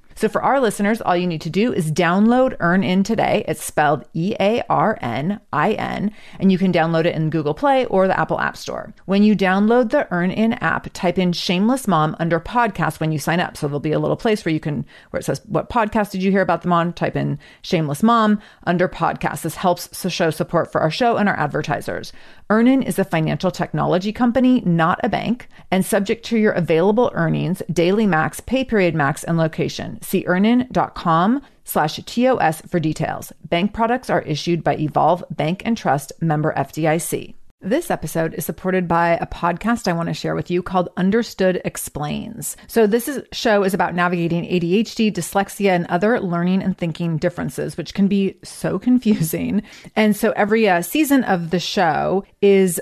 So 0.21 0.29
for 0.29 0.43
our 0.43 0.59
listeners, 0.59 1.01
all 1.01 1.17
you 1.17 1.25
need 1.25 1.41
to 1.41 1.49
do 1.49 1.73
is 1.73 1.91
download 1.91 2.55
EarnIn 2.59 3.03
today. 3.03 3.43
It's 3.47 3.63
spelled 3.63 4.05
E 4.13 4.35
A 4.39 4.61
R 4.69 4.99
N 5.01 5.41
I 5.51 5.71
N, 5.71 6.11
and 6.39 6.51
you 6.51 6.59
can 6.59 6.71
download 6.71 7.05
it 7.05 7.15
in 7.15 7.31
Google 7.31 7.55
Play 7.55 7.85
or 7.85 8.07
the 8.07 8.19
Apple 8.19 8.39
App 8.39 8.55
Store. 8.55 8.93
When 9.05 9.23
you 9.23 9.35
download 9.35 9.89
the 9.89 10.07
EarnIn 10.11 10.59
app, 10.61 10.93
type 10.93 11.17
in 11.17 11.33
Shameless 11.33 11.87
Mom 11.87 12.15
under 12.19 12.39
podcast 12.39 12.99
when 12.99 13.11
you 13.11 13.17
sign 13.17 13.39
up. 13.39 13.57
So 13.57 13.65
there'll 13.65 13.79
be 13.79 13.93
a 13.93 13.99
little 13.99 14.15
place 14.15 14.45
where 14.45 14.53
you 14.53 14.59
can, 14.59 14.85
where 15.09 15.19
it 15.19 15.23
says, 15.23 15.41
What 15.47 15.71
podcast 15.71 16.11
did 16.11 16.21
you 16.21 16.29
hear 16.29 16.43
about 16.43 16.61
them 16.61 16.71
on? 16.71 16.93
Type 16.93 17.15
in 17.15 17.39
Shameless 17.63 18.03
Mom 18.03 18.39
under 18.67 18.87
podcast. 18.87 19.41
This 19.41 19.55
helps 19.55 19.87
to 19.87 20.11
show 20.11 20.29
support 20.29 20.71
for 20.71 20.81
our 20.81 20.91
show 20.91 21.17
and 21.17 21.29
our 21.29 21.39
advertisers. 21.39 22.13
Earnin 22.51 22.83
is 22.83 22.99
a 22.99 23.05
financial 23.05 23.49
technology 23.49 24.11
company, 24.11 24.61
not 24.65 24.99
a 25.03 25.09
bank, 25.09 25.47
and 25.71 25.83
subject 25.83 26.25
to 26.25 26.37
your 26.37 26.51
available 26.51 27.09
earnings, 27.15 27.63
daily 27.71 28.05
max, 28.05 28.39
pay 28.39 28.63
period 28.63 28.93
max, 28.93 29.23
and 29.23 29.37
location. 29.37 29.97
See 30.11 30.25
earnin.com 30.27 31.41
slash 31.63 31.95
TOS 32.05 32.59
for 32.63 32.81
details. 32.81 33.31
Bank 33.47 33.71
products 33.71 34.09
are 34.09 34.21
issued 34.23 34.61
by 34.61 34.75
Evolve 34.75 35.23
Bank 35.31 35.61
and 35.63 35.77
Trust 35.77 36.11
member 36.19 36.53
FDIC. 36.53 37.33
This 37.61 37.89
episode 37.89 38.33
is 38.33 38.43
supported 38.43 38.89
by 38.89 39.11
a 39.11 39.25
podcast 39.25 39.87
I 39.87 39.93
want 39.93 40.09
to 40.09 40.13
share 40.13 40.35
with 40.35 40.51
you 40.51 40.61
called 40.61 40.89
Understood 40.97 41.61
Explains. 41.63 42.57
So 42.67 42.87
this 42.87 43.07
is, 43.07 43.23
show 43.31 43.63
is 43.63 43.73
about 43.73 43.95
navigating 43.95 44.43
ADHD, 44.43 45.13
dyslexia, 45.13 45.69
and 45.69 45.85
other 45.85 46.19
learning 46.19 46.61
and 46.61 46.77
thinking 46.77 47.15
differences, 47.15 47.77
which 47.77 47.93
can 47.93 48.09
be 48.09 48.35
so 48.43 48.79
confusing. 48.87 49.63
And 49.95 50.13
so 50.13 50.31
every 50.31 50.67
uh, 50.67 50.81
season 50.81 51.23
of 51.23 51.51
the 51.51 51.59
show 51.59 52.25
is 52.41 52.81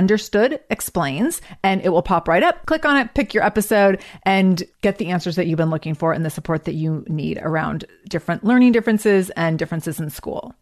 Understood 0.00 0.60
Explains, 0.70 1.42
and 1.62 1.82
it 1.82 1.90
will 1.90 2.00
pop 2.00 2.26
right 2.26 2.42
up. 2.42 2.64
Click 2.64 2.86
on 2.86 2.96
it, 2.96 3.12
pick 3.12 3.34
your 3.34 3.44
episode, 3.44 4.00
and 4.22 4.62
get 4.80 4.96
the 4.96 5.08
answers 5.08 5.36
that 5.36 5.46
you've 5.46 5.58
been 5.58 5.68
looking 5.68 5.92
for 5.92 6.14
and 6.14 6.24
the 6.24 6.30
support 6.30 6.64
that 6.64 6.72
you 6.72 7.04
need 7.06 7.38
around 7.42 7.84
different 8.08 8.42
learning 8.42 8.72
differences 8.72 9.28
and 9.36 9.58
differences 9.58 10.00
in 10.00 10.08
school. 10.08 10.54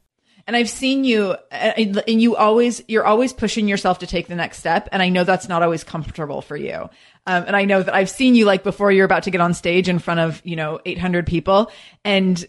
And 0.48 0.56
I've 0.56 0.68
seen 0.68 1.04
you, 1.04 1.36
and 1.52 2.20
you 2.20 2.34
always, 2.34 2.82
you're 2.88 3.06
always 3.06 3.32
pushing 3.32 3.68
yourself 3.68 4.00
to 4.00 4.08
take 4.08 4.26
the 4.26 4.34
next 4.34 4.58
step. 4.58 4.88
And 4.90 5.00
I 5.00 5.08
know 5.08 5.22
that's 5.22 5.48
not 5.48 5.62
always 5.62 5.84
comfortable 5.84 6.42
for 6.42 6.56
you. 6.56 6.90
Um, 7.28 7.44
and 7.46 7.54
I 7.54 7.64
know 7.64 7.80
that 7.80 7.94
I've 7.94 8.10
seen 8.10 8.34
you 8.34 8.44
like 8.44 8.64
before 8.64 8.90
you're 8.90 9.04
about 9.04 9.22
to 9.22 9.30
get 9.30 9.40
on 9.40 9.54
stage 9.54 9.88
in 9.88 10.00
front 10.00 10.18
of, 10.18 10.42
you 10.44 10.56
know, 10.56 10.80
800 10.84 11.28
people. 11.28 11.70
And 12.04 12.44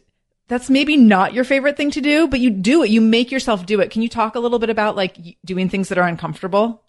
that's 0.50 0.70
maybe 0.70 0.98
not 0.98 1.34
your 1.34 1.44
favorite 1.44 1.78
thing 1.78 1.92
to 1.92 2.02
do, 2.02 2.28
but 2.28 2.40
you 2.40 2.50
do 2.50 2.84
it. 2.84 2.90
You 2.90 3.02
make 3.02 3.32
yourself 3.32 3.68
do 3.68 3.80
it. 3.80 3.92
Can 3.92 4.02
you 4.02 4.10
talk 4.10 4.36
a 4.36 4.40
little 4.40 4.58
bit 4.58 4.72
about 4.72 4.96
like 4.96 5.16
doing 5.46 5.70
things 5.70 5.90
that 5.90 5.98
are 6.00 6.08
uncomfortable? 6.08 6.84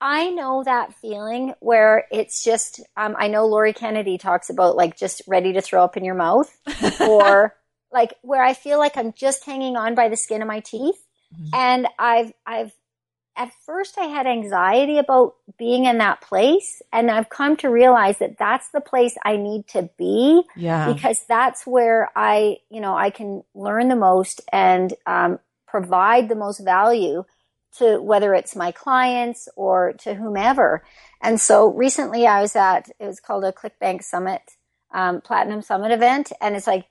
I 0.00 0.30
know 0.30 0.64
that 0.64 0.94
feeling 0.94 1.54
where 1.60 2.06
it's 2.10 2.42
just, 2.42 2.80
um, 2.96 3.14
I 3.16 3.28
know 3.28 3.46
Laurie 3.46 3.74
Kennedy 3.74 4.18
talks 4.18 4.50
about 4.50 4.74
like 4.74 4.96
just 4.96 5.22
ready 5.28 5.52
to 5.52 5.60
throw 5.60 5.84
up 5.84 5.96
in 5.96 6.04
your 6.04 6.16
mouth 6.16 6.50
or 7.00 7.54
like 7.92 8.14
where 8.22 8.42
I 8.42 8.54
feel 8.54 8.78
like 8.78 8.96
I'm 8.96 9.12
just 9.12 9.44
hanging 9.44 9.76
on 9.76 9.94
by 9.94 10.08
the 10.08 10.16
skin 10.16 10.42
of 10.42 10.48
my 10.48 10.60
teeth. 10.60 11.00
Mm-hmm. 11.32 11.54
And 11.54 11.88
I've, 11.96 12.32
I've, 12.44 12.72
at 13.40 13.50
first 13.64 13.96
I 13.96 14.04
had 14.04 14.26
anxiety 14.26 14.98
about 14.98 15.34
being 15.58 15.86
in 15.86 15.96
that 15.96 16.20
place. 16.20 16.82
And 16.92 17.10
I've 17.10 17.30
come 17.30 17.56
to 17.56 17.70
realize 17.70 18.18
that 18.18 18.36
that's 18.38 18.68
the 18.68 18.82
place 18.82 19.16
I 19.24 19.38
need 19.38 19.66
to 19.68 19.88
be. 19.96 20.42
Yeah. 20.56 20.92
Because 20.92 21.24
that's 21.26 21.66
where 21.66 22.10
I, 22.14 22.58
you 22.68 22.82
know, 22.82 22.94
I 22.94 23.08
can 23.08 23.42
learn 23.54 23.88
the 23.88 23.96
most 23.96 24.42
and, 24.52 24.92
um, 25.06 25.38
provide 25.66 26.28
the 26.28 26.34
most 26.34 26.58
value 26.60 27.24
to 27.78 28.02
whether 28.02 28.34
it's 28.34 28.54
my 28.54 28.72
clients 28.72 29.48
or 29.56 29.94
to 30.00 30.14
whomever. 30.14 30.84
And 31.22 31.40
so 31.40 31.68
recently 31.68 32.26
I 32.26 32.42
was 32.42 32.54
at, 32.54 32.90
it 32.98 33.06
was 33.06 33.20
called 33.20 33.44
a 33.44 33.52
ClickBank 33.52 34.02
Summit, 34.02 34.42
um, 34.92 35.22
Platinum 35.22 35.62
Summit 35.62 35.92
event. 35.92 36.30
And 36.42 36.56
it's 36.56 36.66
like, 36.66 36.84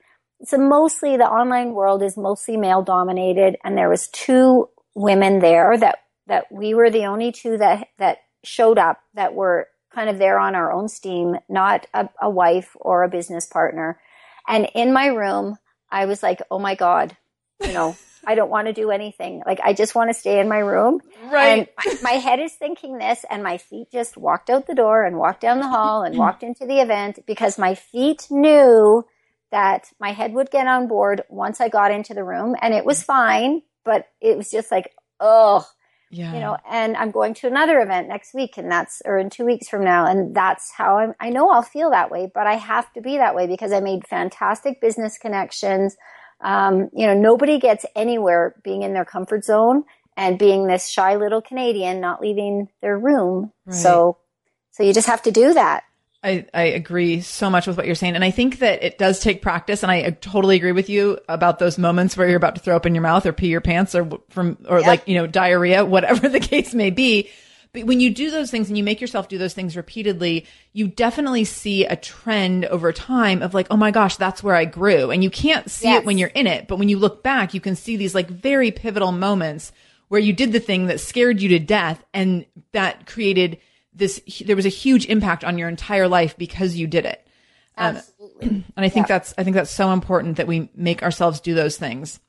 so 0.45 0.58
mostly 0.58 1.16
the 1.16 1.26
online 1.30 1.74
world 1.74 2.02
is 2.02 2.18
mostly 2.18 2.58
male 2.58 2.82
dominated. 2.82 3.58
And 3.64 3.78
there 3.78 3.89
was 3.89 4.08
two 4.08 4.70
women 4.95 5.41
there 5.41 5.78
that, 5.78 6.00
that 6.30 6.50
we 6.52 6.74
were 6.74 6.90
the 6.90 7.06
only 7.06 7.34
two 7.34 7.58
that, 7.58 7.90
that 7.98 8.20
showed 8.44 8.78
up 8.78 9.02
that 9.16 9.34
were 9.34 9.68
kind 9.94 10.10
of 10.10 10.20
there 10.20 10.40
on 10.40 10.56
our 10.56 10.72
own 10.72 10.88
steam, 10.88 11.36
not 11.50 11.88
a, 11.94 12.08
a 12.22 12.30
wife 12.30 12.78
or 12.80 13.04
a 13.04 13.10
business 13.10 13.46
partner. 13.46 14.00
And 14.48 14.70
in 14.76 14.94
my 14.94 15.08
room, 15.08 15.58
I 15.92 16.06
was 16.06 16.24
like, 16.24 16.42
oh 16.50 16.60
my 16.60 16.76
God, 16.76 17.18
you 17.60 17.74
know, 17.74 17.98
I 18.26 18.36
don't 18.36 18.52
want 18.52 18.68
to 18.68 18.74
do 18.74 18.92
anything. 18.92 19.42
Like 19.46 19.60
I 19.64 19.74
just 19.74 19.96
want 19.96 20.12
to 20.12 20.14
stay 20.14 20.40
in 20.40 20.48
my 20.48 20.60
room. 20.60 21.02
Right. 21.32 21.68
And 21.86 22.02
my, 22.04 22.12
my 22.12 22.18
head 22.18 22.40
is 22.40 22.54
thinking 22.54 23.00
this 23.00 23.26
and 23.30 23.44
my 23.44 23.58
feet 23.58 23.92
just 23.92 24.16
walked 24.16 24.52
out 24.52 24.68
the 24.68 24.76
door 24.76 25.04
and 25.04 25.18
walked 25.18 25.42
down 25.42 25.60
the 25.60 25.68
hall 25.68 26.04
and 26.04 26.16
walked 26.18 26.44
into 26.44 26.68
the 26.68 26.80
event 26.80 27.20
because 27.26 27.58
my 27.58 27.74
feet 27.74 28.28
knew 28.30 29.04
that 29.52 29.92
my 30.00 30.12
head 30.12 30.34
would 30.34 30.52
get 30.52 30.68
on 30.68 30.88
board 30.88 31.24
once 31.28 31.60
I 31.60 31.70
got 31.70 31.92
into 31.92 32.14
the 32.14 32.24
room 32.24 32.56
and 32.62 32.76
it 32.76 32.86
was 32.86 33.02
fine, 33.02 33.64
but 33.84 34.08
it 34.22 34.38
was 34.38 34.52
just 34.52 34.72
like, 34.72 34.94
oh, 35.20 35.66
yeah. 36.10 36.34
you 36.34 36.39
know, 36.39 36.57
and 36.70 36.97
I'm 36.97 37.12
going 37.12 37.34
to 37.36 37.47
another 37.47 37.80
event 37.80 38.07
next 38.07 38.34
week 38.34 38.57
and 38.57 38.72
that's, 38.72 39.01
or 39.05 39.18
in 39.18 39.30
two 39.30 39.45
weeks 39.45 39.70
from 39.70 39.84
now. 39.84 40.05
And 40.05 40.36
that's 40.36 40.72
how 40.72 40.97
I'm, 40.97 41.14
I 41.20 41.30
know 41.30 41.49
I'll 41.49 41.62
feel 41.62 41.91
that 41.91 42.10
way, 42.10 42.32
but 42.34 42.47
I 42.47 42.55
have 42.55 42.91
to 42.93 43.01
be 43.01 43.18
that 43.18 43.36
way 43.36 43.47
because 43.47 43.72
I 43.72 43.80
made 43.80 44.07
fantastic 44.07 44.82
business 44.82 45.18
connections. 45.18 45.95
Um, 46.41 46.89
you 46.93 47.05
know, 47.05 47.14
nobody 47.14 47.60
gets 47.60 47.86
anywhere 47.95 48.55
being 48.64 48.82
in 48.82 48.93
their 48.93 49.05
comfort 49.05 49.45
zone 49.45 49.84
and 50.18 50.39
being 50.39 50.68
this 50.68 50.88
shy 50.88 51.16
little 51.16 51.41
Canadian, 51.41 52.01
not 52.01 52.22
leaving 52.22 52.70
their 52.82 52.97
room. 52.97 53.51
Right. 53.66 53.76
So, 53.76 54.18
so 54.72 54.84
you 54.84 54.93
just 54.93 55.07
have 55.07 55.22
to 55.24 55.32
do 55.32 55.53
that. 55.53 55.84
I, 56.22 56.45
I 56.53 56.63
agree 56.63 57.22
so 57.22 57.49
much 57.49 57.65
with 57.65 57.78
what 57.78 57.86
you're 57.86 57.95
saying. 57.95 58.15
And 58.15 58.26
I 58.26 58.32
think 58.32 58.59
that 58.59 58.84
it 58.84 58.97
does 58.97 59.22
take 59.22 59.41
practice. 59.41 59.84
And 59.84 59.91
I 59.91 60.09
totally 60.09 60.57
agree 60.57 60.74
with 60.74 60.89
you 60.89 61.17
about 61.30 61.59
those 61.59 61.78
moments 61.78 62.17
where 62.17 62.28
you're 62.28 62.38
about 62.38 62.55
to 62.55 62.61
throw 62.61 62.76
up 62.76 62.86
in 62.86 62.93
your 62.93 63.01
mouth 63.01 63.26
or 63.26 63.32
pee 63.32 63.47
your 63.47 63.61
pants 63.61 63.95
or 63.95 64.20
from, 64.30 64.57
or 64.67 64.82
like, 64.82 65.07
you 65.07 65.15
know, 65.15 65.28
diarrhea, 65.28 65.86
whatever 65.86 66.28
the 66.28 66.41
case 66.41 66.74
may 66.74 66.89
be. 66.89 67.30
But 67.72 67.84
when 67.86 67.99
you 67.99 68.09
do 68.09 68.32
those 68.32 68.51
things 68.51 68.67
and 68.67 68.78
you 68.78 68.84
make 68.84 68.99
yourself 68.99 69.30
do 69.30 69.38
those 69.38 69.53
things 69.53 69.78
repeatedly, 69.78 70.45
you 70.74 70.88
definitely 70.88 71.45
see 71.45 71.86
a 71.86 71.95
trend 71.95 72.65
over 72.65 72.91
time 72.91 73.41
of 73.41 73.53
like, 73.53 73.67
oh 73.70 73.78
my 73.78 73.91
gosh, 73.91 74.17
that's 74.17 74.43
where 74.43 74.55
I 74.55 74.65
grew. 74.65 75.11
And 75.11 75.24
you 75.24 75.30
can't 75.30 75.70
see 75.70 75.88
yes. 75.88 76.01
it 76.01 76.05
when 76.05 76.17
you're 76.17 76.30
in 76.30 76.47
it. 76.47 76.67
But 76.67 76.80
when 76.80 76.89
you 76.89 76.97
look 76.97 77.24
back, 77.24 77.53
you 77.53 77.61
can 77.61 77.76
see 77.76 77.95
these 77.95 78.15
like 78.15 78.28
very 78.28 78.72
pivotal 78.72 79.11
moments 79.11 79.72
where 80.09 80.20
you 80.20 80.34
did 80.34 80.51
the 80.51 80.59
thing 80.59 80.88
that 80.88 80.99
scared 80.99 81.41
you 81.41 81.49
to 81.49 81.59
death 81.59 82.03
and 82.13 82.45
that 82.74 83.05
created 83.05 83.59
this, 83.94 84.22
there 84.46 84.56
was 84.56 84.66
a 84.66 84.70
huge 84.70 85.06
impact 85.08 85.44
on 85.44 85.58
your 85.58 85.70
entire 85.70 86.08
life 86.08 86.38
because 86.38 86.76
you 86.76 86.88
did 86.88 87.06
it. 87.06 87.26
Um, 87.78 87.98
Absolutely. 87.98 88.48
Um, 88.48 88.66
and 88.76 88.86
I 88.86 88.90
think 88.90 89.08
yeah. 89.08 89.18
that's, 89.18 89.34
I 89.38 89.44
think 89.44 89.56
that's 89.56 89.72
so 89.72 89.92
important 89.92 90.38
that 90.38 90.48
we 90.48 90.70
make 90.76 91.04
ourselves 91.04 91.40
do 91.40 91.54
those 91.54 91.78
things. 91.78 92.20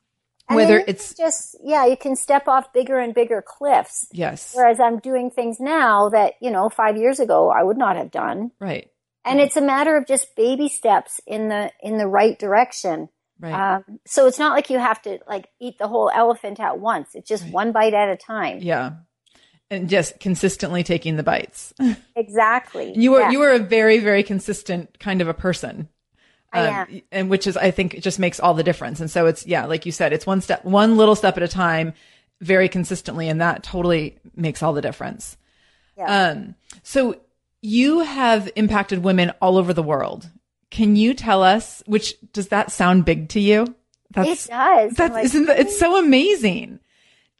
Whether 0.47 0.83
it's 0.85 1.13
just, 1.13 1.55
yeah, 1.63 1.85
you 1.85 1.95
can 1.95 2.17
step 2.17 2.49
off 2.49 2.73
bigger 2.73 2.99
and 2.99 3.13
bigger 3.13 3.41
cliffs. 3.41 4.07
Yes. 4.11 4.51
Whereas 4.53 4.81
I'm 4.81 4.99
doing 4.99 5.31
things 5.31 5.61
now 5.61 6.09
that, 6.09 6.33
you 6.41 6.51
know, 6.51 6.67
five 6.67 6.97
years 6.97 7.21
ago 7.21 7.49
I 7.49 7.63
would 7.63 7.77
not 7.77 7.95
have 7.95 8.11
done. 8.11 8.51
Right. 8.59 8.89
And 9.23 9.39
it's 9.39 9.55
a 9.55 9.61
matter 9.61 9.95
of 9.95 10.07
just 10.07 10.35
baby 10.35 10.67
steps 10.67 11.21
in 11.25 11.47
the, 11.47 11.71
in 11.81 11.97
the 11.97 12.07
right 12.07 12.37
direction. 12.37 13.07
Right. 13.39 13.75
Um, 13.75 13.99
so 14.05 14.27
it's 14.27 14.39
not 14.39 14.53
like 14.53 14.69
you 14.69 14.77
have 14.77 15.01
to 15.03 15.19
like 15.25 15.47
eat 15.61 15.77
the 15.77 15.87
whole 15.87 16.11
elephant 16.13 16.59
at 16.59 16.79
once. 16.79 17.15
It's 17.15 17.29
just 17.29 17.43
right. 17.43 17.53
one 17.53 17.71
bite 17.71 17.93
at 17.93 18.09
a 18.09 18.17
time. 18.17 18.59
Yeah 18.61 18.91
and 19.71 19.89
just 19.89 20.19
consistently 20.19 20.83
taking 20.83 21.15
the 21.15 21.23
bites. 21.23 21.73
Exactly. 22.15 22.93
you 22.95 23.11
were 23.11 23.21
yeah. 23.21 23.31
you 23.31 23.39
were 23.39 23.51
a 23.51 23.57
very 23.57 23.97
very 23.97 24.21
consistent 24.21 24.99
kind 24.99 25.21
of 25.21 25.27
a 25.27 25.33
person. 25.33 25.87
I 26.53 26.67
um, 26.67 26.73
am. 26.73 27.01
and 27.11 27.29
which 27.29 27.47
is 27.47 27.57
I 27.57 27.71
think 27.71 27.95
it 27.95 28.01
just 28.01 28.19
makes 28.19 28.39
all 28.39 28.53
the 28.53 28.63
difference. 28.63 28.99
And 28.99 29.09
so 29.09 29.25
it's 29.25 29.47
yeah, 29.47 29.65
like 29.65 29.85
you 29.85 29.91
said, 29.91 30.13
it's 30.13 30.27
one 30.27 30.41
step 30.41 30.63
one 30.63 30.97
little 30.97 31.15
step 31.15 31.37
at 31.37 31.43
a 31.43 31.47
time 31.47 31.93
very 32.41 32.69
consistently 32.69 33.27
and 33.27 33.41
that 33.41 33.63
totally 33.63 34.19
makes 34.35 34.61
all 34.61 34.73
the 34.73 34.81
difference. 34.81 35.37
Yeah. 35.97 36.31
Um 36.31 36.55
so 36.83 37.19
you 37.61 37.99
have 37.99 38.51
impacted 38.55 39.03
women 39.03 39.31
all 39.41 39.57
over 39.57 39.73
the 39.73 39.83
world. 39.83 40.29
Can 40.69 40.95
you 40.95 41.13
tell 41.13 41.41
us 41.41 41.81
which 41.87 42.15
does 42.33 42.49
that 42.49 42.71
sound 42.71 43.05
big 43.05 43.29
to 43.29 43.39
you? 43.39 43.73
That's, 44.11 44.45
it 44.45 44.51
does. 44.51 44.93
That's 44.93 45.13
like, 45.13 45.25
isn't 45.25 45.45
that, 45.45 45.59
it's 45.59 45.79
so 45.79 45.97
amazing. 45.97 46.79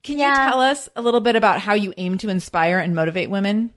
Can 0.04 0.18
yeah. 0.18 0.46
you 0.46 0.52
tell 0.52 0.62
us 0.62 0.90
a 0.96 1.02
little 1.02 1.20
bit 1.20 1.36
about 1.36 1.62
how 1.62 1.74
you 1.74 1.94
aim 1.98 2.18
to 2.20 2.30
inspire 2.30 2.80
and 2.80 2.96
motivate 2.96 3.30
women? 3.30 3.72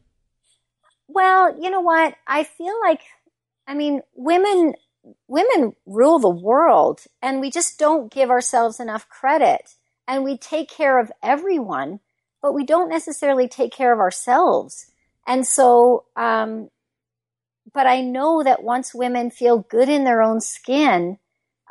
Well, 1.09 1.57
you 1.61 1.71
know 1.71 1.81
what? 1.81 2.15
I 2.27 2.45
feel 2.45 2.75
like, 2.83 3.03
I 3.67 3.75
mean, 3.75 4.01
women, 4.15 4.75
women 5.29 5.75
rule 5.87 6.19
the 6.19 6.31
world 6.31 7.03
and 7.21 7.41
we 7.41 7.51
just 7.51 7.79
don't 7.79 8.13
give 8.13 8.31
ourselves 8.31 8.81
enough 8.81 9.09
credit 9.09 9.75
and 10.09 10.25
we 10.25 10.39
take 10.39 10.69
care 10.71 10.99
of 10.99 11.13
everyone, 11.23 12.01
but 12.41 12.53
we 12.55 12.65
don't 12.65 12.89
necessarily 12.89 13.49
take 13.49 13.73
care 13.73 13.93
of 13.93 13.99
ourselves. 13.99 14.87
And 15.27 15.47
so, 15.47 16.05
um, 16.17 16.71
but 17.73 17.87
I 17.87 18.01
know 18.01 18.43
that 18.43 18.63
once 18.63 18.95
women 18.95 19.31
feel 19.31 19.59
good 19.59 19.89
in 19.89 20.05
their 20.05 20.23
own 20.23 20.41
skin, 20.41 21.19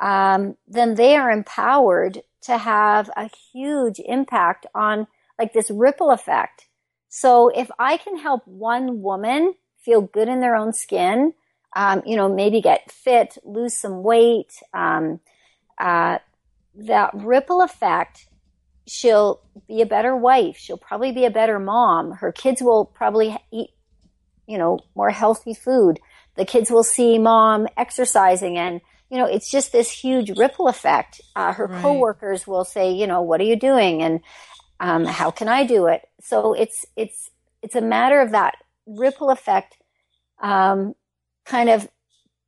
um, 0.00 0.56
then 0.66 0.94
they 0.94 1.16
are 1.16 1.30
empowered 1.30 2.22
to 2.44 2.58
have 2.58 3.10
a 3.16 3.30
huge 3.52 4.00
impact 4.04 4.66
on 4.74 5.06
like 5.38 5.52
this 5.52 5.70
ripple 5.70 6.10
effect. 6.10 6.68
So 7.08 7.48
if 7.48 7.70
I 7.78 7.96
can 7.96 8.18
help 8.18 8.46
one 8.46 9.02
woman 9.02 9.54
feel 9.80 10.00
good 10.00 10.28
in 10.28 10.40
their 10.40 10.56
own 10.56 10.72
skin, 10.72 11.34
um, 11.76 12.02
you 12.06 12.16
know, 12.16 12.28
maybe 12.28 12.60
get 12.60 12.90
fit, 12.90 13.36
lose 13.44 13.74
some 13.74 14.02
weight, 14.02 14.52
um, 14.72 15.20
uh, 15.78 16.18
that 16.76 17.10
ripple 17.14 17.62
effect, 17.62 18.26
she'll 18.86 19.40
be 19.66 19.80
a 19.80 19.86
better 19.86 20.16
wife. 20.16 20.56
She'll 20.56 20.76
probably 20.76 21.12
be 21.12 21.24
a 21.24 21.30
better 21.30 21.58
mom. 21.58 22.12
Her 22.12 22.32
kids 22.32 22.62
will 22.62 22.84
probably 22.84 23.36
eat, 23.52 23.70
you 24.46 24.58
know, 24.58 24.80
more 24.94 25.10
healthy 25.10 25.54
food. 25.54 26.00
The 26.36 26.44
kids 26.44 26.70
will 26.70 26.84
see 26.84 27.18
mom 27.18 27.66
exercising 27.76 28.58
and, 28.58 28.80
you 29.10 29.18
know, 29.18 29.26
it's 29.26 29.50
just 29.50 29.72
this 29.72 29.90
huge 29.90 30.36
ripple 30.38 30.68
effect. 30.68 31.20
Uh, 31.36 31.52
her 31.52 31.66
right. 31.66 31.82
coworkers 31.82 32.46
will 32.46 32.64
say, 32.64 32.92
you 32.92 33.06
know, 33.06 33.22
what 33.22 33.40
are 33.40 33.44
you 33.44 33.56
doing? 33.56 34.02
And, 34.02 34.20
um, 34.80 35.04
how 35.04 35.30
can 35.30 35.48
I 35.48 35.64
do 35.64 35.86
it? 35.86 36.02
So 36.20 36.52
it's, 36.52 36.84
it's, 36.96 37.30
it's 37.62 37.76
a 37.76 37.80
matter 37.80 38.20
of 38.20 38.32
that 38.32 38.54
ripple 38.86 39.30
effect, 39.30 39.76
um, 40.42 40.94
kind 41.44 41.70
of 41.70 41.88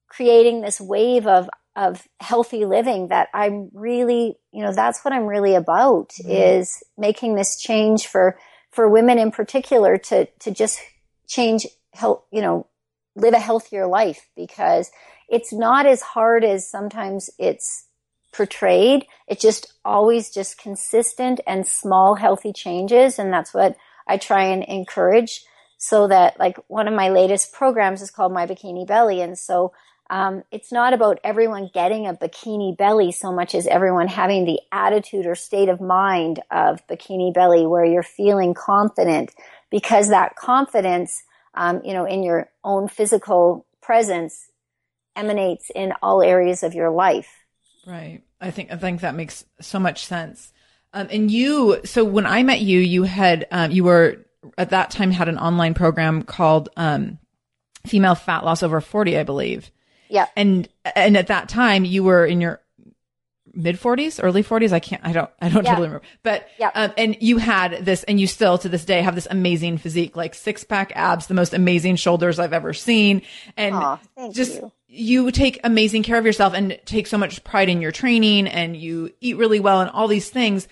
creating 0.08 0.60
this 0.60 0.80
wave 0.80 1.26
of 1.26 1.48
of 1.76 2.08
healthy 2.20 2.64
living 2.64 3.08
that 3.08 3.28
I'm 3.34 3.68
really, 3.74 4.38
you 4.50 4.64
know, 4.64 4.72
that's 4.72 5.04
what 5.04 5.12
I'm 5.12 5.26
really 5.26 5.54
about 5.54 6.08
mm-hmm. 6.08 6.30
is 6.30 6.82
making 6.96 7.34
this 7.34 7.60
change 7.60 8.06
for, 8.06 8.38
for 8.70 8.88
women 8.88 9.18
in 9.18 9.30
particular 9.30 9.98
to, 9.98 10.24
to 10.24 10.50
just 10.50 10.80
change 11.28 11.66
help, 11.92 12.26
you 12.32 12.40
know, 12.40 12.66
live 13.14 13.34
a 13.34 13.38
healthier 13.38 13.86
life 13.86 14.26
because 14.34 14.90
it's 15.28 15.52
not 15.52 15.86
as 15.86 16.02
hard 16.02 16.44
as 16.44 16.68
sometimes 16.68 17.30
it's 17.38 17.86
portrayed. 18.32 19.06
It's 19.26 19.42
just 19.42 19.72
always 19.84 20.30
just 20.30 20.58
consistent 20.58 21.40
and 21.46 21.66
small 21.66 22.14
healthy 22.14 22.52
changes. 22.52 23.18
And 23.18 23.32
that's 23.32 23.54
what 23.54 23.76
I 24.06 24.18
try 24.18 24.44
and 24.44 24.62
encourage 24.62 25.44
so 25.78 26.08
that 26.08 26.38
like 26.38 26.58
one 26.68 26.88
of 26.88 26.94
my 26.94 27.08
latest 27.08 27.52
programs 27.52 28.02
is 28.02 28.10
called 28.10 28.32
My 28.32 28.46
Bikini 28.46 28.86
Belly. 28.86 29.20
And 29.20 29.38
so 29.38 29.72
um, 30.08 30.44
it's 30.52 30.70
not 30.70 30.92
about 30.92 31.18
everyone 31.24 31.70
getting 31.74 32.06
a 32.06 32.14
bikini 32.14 32.76
belly 32.76 33.10
so 33.10 33.32
much 33.32 33.54
as 33.56 33.66
everyone 33.66 34.06
having 34.06 34.44
the 34.44 34.60
attitude 34.70 35.26
or 35.26 35.34
state 35.34 35.68
of 35.68 35.80
mind 35.80 36.40
of 36.50 36.86
bikini 36.86 37.34
belly 37.34 37.66
where 37.66 37.84
you're 37.84 38.04
feeling 38.04 38.54
confident 38.54 39.32
because 39.68 40.10
that 40.10 40.36
confidence, 40.36 41.24
um, 41.54 41.80
you 41.84 41.92
know, 41.92 42.04
in 42.04 42.22
your 42.22 42.48
own 42.62 42.86
physical 42.86 43.66
presence 43.82 44.46
emanates 45.16 45.70
in 45.74 45.92
all 46.02 46.22
areas 46.22 46.62
of 46.62 46.74
your 46.74 46.90
life. 46.90 47.32
Right. 47.86 48.22
I 48.40 48.50
think, 48.50 48.70
I 48.70 48.76
think 48.76 49.00
that 49.00 49.14
makes 49.14 49.44
so 49.60 49.78
much 49.78 50.04
sense. 50.06 50.52
Um, 50.92 51.08
and 51.10 51.30
you, 51.30 51.80
so 51.84 52.04
when 52.04 52.26
I 52.26 52.42
met 52.42 52.60
you, 52.60 52.80
you 52.80 53.04
had, 53.04 53.46
um, 53.50 53.70
you 53.70 53.84
were 53.84 54.26
at 54.56 54.70
that 54.70 54.90
time 54.90 55.10
had 55.10 55.28
an 55.28 55.38
online 55.38 55.74
program 55.74 56.22
called, 56.22 56.68
um, 56.76 57.18
female 57.86 58.14
fat 58.14 58.44
loss 58.44 58.62
over 58.62 58.80
40, 58.80 59.18
I 59.18 59.22
believe. 59.22 59.70
Yeah. 60.08 60.26
And 60.36 60.68
and 60.94 61.16
at 61.16 61.28
that 61.28 61.48
time 61.48 61.84
you 61.84 62.04
were 62.04 62.24
in 62.24 62.40
your 62.40 62.60
mid 63.56 63.80
40s, 63.80 64.22
early 64.22 64.44
40s. 64.44 64.72
I 64.72 64.80
can't, 64.80 65.04
I 65.04 65.12
don't, 65.12 65.30
I 65.40 65.48
don't 65.48 65.64
yeah. 65.64 65.70
totally 65.70 65.88
remember. 65.88 66.06
But, 66.22 66.48
yeah. 66.58 66.70
um, 66.74 66.92
and 66.96 67.16
you 67.20 67.38
had 67.38 67.84
this, 67.84 68.04
and 68.04 68.20
you 68.20 68.26
still 68.26 68.58
to 68.58 68.68
this 68.68 68.84
day 68.84 69.00
have 69.02 69.14
this 69.14 69.26
amazing 69.30 69.78
physique, 69.78 70.14
like 70.14 70.34
six 70.34 70.62
pack 70.62 70.92
abs, 70.94 71.26
the 71.26 71.34
most 71.34 71.54
amazing 71.54 71.96
shoulders 71.96 72.38
I've 72.38 72.52
ever 72.52 72.74
seen. 72.74 73.22
And 73.56 73.74
Aww, 73.74 74.34
just, 74.34 74.56
you. 74.56 74.72
You 74.88 75.30
take 75.30 75.60
amazing 75.64 76.02
care 76.02 76.18
of 76.18 76.24
yourself 76.24 76.54
and 76.54 76.78
take 76.84 77.06
so 77.06 77.18
much 77.18 77.42
pride 77.44 77.68
in 77.68 77.80
your 77.80 77.92
training 77.92 78.46
and 78.46 78.76
you 78.76 79.12
eat 79.20 79.36
really 79.36 79.60
well 79.60 79.80
and 79.80 79.90
all 79.90 80.08
these 80.08 80.30
things 80.30 80.68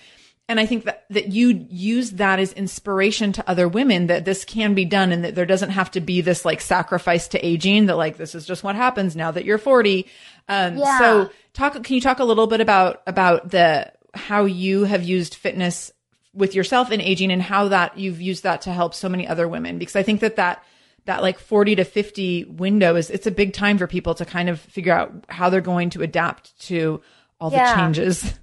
and 0.47 0.59
I 0.59 0.65
think 0.67 0.83
that, 0.85 1.05
that 1.09 1.29
you 1.29 1.65
use 1.69 2.11
that 2.11 2.39
as 2.39 2.53
inspiration 2.53 3.31
to 3.33 3.49
other 3.49 3.67
women 3.67 4.07
that 4.07 4.25
this 4.25 4.45
can 4.45 4.75
be 4.75 4.85
done 4.85 5.11
and 5.11 5.23
that 5.23 5.33
there 5.33 5.45
doesn't 5.45 5.71
have 5.71 5.89
to 5.91 6.01
be 6.01 6.21
this 6.21 6.45
like 6.45 6.61
sacrifice 6.61 7.27
to 7.29 7.43
aging 7.43 7.87
that 7.87 7.95
like 7.95 8.17
this 8.17 8.35
is 8.35 8.45
just 8.45 8.63
what 8.63 8.75
happens 8.75 9.15
now 9.15 9.31
that 9.31 9.43
you're 9.43 9.57
40. 9.57 10.05
Um, 10.47 10.77
yeah. 10.77 10.99
so 10.99 11.29
talk, 11.53 11.83
can 11.83 11.95
you 11.95 12.01
talk 12.01 12.19
a 12.19 12.23
little 12.23 12.45
bit 12.45 12.61
about, 12.61 13.01
about 13.07 13.49
the, 13.49 13.91
how 14.13 14.45
you 14.45 14.83
have 14.83 15.03
used 15.03 15.33
fitness 15.33 15.91
with 16.31 16.53
yourself 16.53 16.91
in 16.91 17.01
aging 17.01 17.31
and 17.31 17.41
how 17.41 17.69
that 17.69 17.97
you've 17.97 18.21
used 18.21 18.43
that 18.43 18.61
to 18.61 18.71
help 18.71 18.93
so 18.93 19.09
many 19.09 19.27
other 19.27 19.47
women? 19.47 19.79
Because 19.79 19.95
I 19.95 20.03
think 20.03 20.21
that 20.21 20.35
that, 20.35 20.63
that 21.05 21.21
like 21.21 21.39
40 21.39 21.75
to 21.75 21.83
50 21.83 22.45
window 22.45 22.95
is, 22.95 23.09
it's 23.09 23.27
a 23.27 23.31
big 23.31 23.53
time 23.53 23.77
for 23.77 23.87
people 23.87 24.15
to 24.15 24.25
kind 24.25 24.49
of 24.49 24.59
figure 24.59 24.93
out 24.93 25.25
how 25.29 25.49
they're 25.49 25.61
going 25.61 25.89
to 25.91 26.01
adapt 26.01 26.59
to 26.67 27.01
all 27.39 27.51
yeah. 27.51 27.73
the 27.73 27.81
changes. 27.81 28.39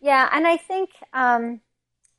Yeah, 0.00 0.28
and 0.32 0.46
I 0.46 0.56
think 0.56 0.90
um, 1.12 1.60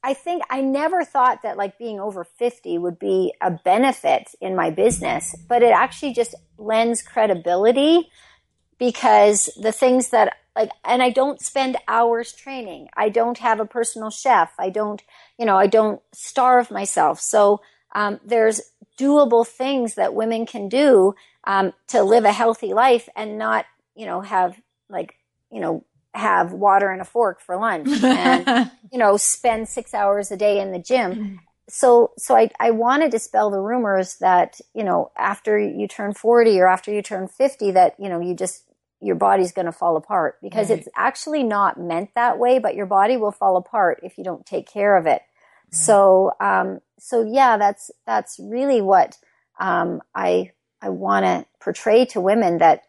I 0.04 0.14
think 0.14 0.44
I 0.50 0.62
never 0.62 1.04
thought 1.04 1.44
that 1.44 1.58
like 1.58 1.78
being 1.78 2.00
over 2.00 2.24
50 2.24 2.78
would 2.78 3.00
be 3.00 3.34
a 3.42 3.52
benefit 3.52 4.30
in 4.42 4.56
my 4.56 4.70
business, 4.70 5.36
but 5.48 5.64
it 5.64 5.72
actually 5.72 6.14
just 6.14 6.36
lends 6.58 7.02
credibility 7.02 8.10
because 8.78 9.50
the 9.62 9.72
things 9.72 10.10
that 10.10 10.36
like 10.56 10.72
and 10.84 11.04
I 11.04 11.12
don't 11.12 11.40
spend 11.40 11.78
hours 11.88 12.34
training. 12.34 12.90
I 12.96 13.10
don't 13.10 13.38
have 13.38 13.60
a 13.60 13.66
personal 13.66 14.10
chef. 14.10 14.52
I 14.58 14.70
don't, 14.70 15.02
you 15.38 15.46
know, 15.46 15.56
I 15.56 15.68
don't 15.68 16.02
starve 16.14 16.72
myself. 16.72 17.20
So 17.20 17.62
um, 17.94 18.20
there's 18.26 18.62
doable 18.98 19.48
things 19.48 19.96
that 19.96 20.14
women 20.14 20.46
can 20.46 20.70
do 20.70 21.14
um, 21.46 21.74
to 21.88 22.04
live 22.04 22.26
a 22.26 22.32
healthy 22.32 22.74
life 22.74 23.08
and 23.16 23.38
not, 23.38 23.66
you 23.96 24.06
know, 24.06 24.22
have 24.22 24.60
like, 24.90 25.16
you 25.52 25.62
know, 25.62 25.86
have 26.14 26.52
water 26.52 26.90
and 26.90 27.02
a 27.02 27.06
fork 27.06 27.40
for 27.42 27.58
lunch 27.58 27.88
and, 28.04 28.72
you 28.92 28.98
know, 28.98 29.18
spend 29.18 29.70
six 29.70 29.94
hours 29.94 30.32
a 30.32 30.38
day 30.38 30.60
in 30.60 30.72
the 30.72 30.80
gym. 30.80 31.40
So, 31.70 32.12
so 32.18 32.36
I, 32.36 32.50
I 32.60 32.72
want 32.72 33.04
to 33.04 33.10
dispel 33.10 33.52
the 33.52 33.60
rumors 33.60 34.18
that, 34.20 34.60
you 34.74 34.84
know, 34.84 35.12
after 35.18 35.60
you 35.60 35.88
turn 35.88 36.14
40 36.14 36.60
or 36.60 36.68
after 36.68 36.94
you 36.94 37.02
turn 37.02 37.28
50, 37.28 37.72
that, 37.72 37.96
you 38.00 38.10
know, 38.10 38.22
you 38.22 38.36
just, 38.36 38.64
your 39.02 39.16
body's 39.16 39.52
going 39.52 39.66
to 39.66 39.72
fall 39.72 39.98
apart 39.98 40.38
because 40.42 40.70
right. 40.70 40.80
it's 40.80 40.88
actually 40.96 41.44
not 41.44 41.80
meant 41.80 42.10
that 42.16 42.40
way, 42.40 42.58
but 42.58 42.76
your 42.76 42.86
body 42.86 43.18
will 43.18 43.34
fall 43.34 43.58
apart 43.58 44.00
if 44.02 44.18
you 44.18 44.24
don't 44.24 44.46
take 44.46 44.68
care 44.68 44.98
of 44.98 45.06
it. 45.06 45.22
Right. 45.68 45.76
So, 45.76 46.32
um, 46.40 46.80
so 47.00 47.24
yeah, 47.24 47.58
that's, 47.58 47.92
that's 48.06 48.40
really 48.40 48.82
what, 48.82 49.18
um, 49.60 50.02
I, 50.14 50.52
I 50.82 50.90
want 50.90 51.26
to 51.26 51.46
portray 51.60 52.06
to 52.06 52.22
women 52.22 52.60
that 52.60 52.84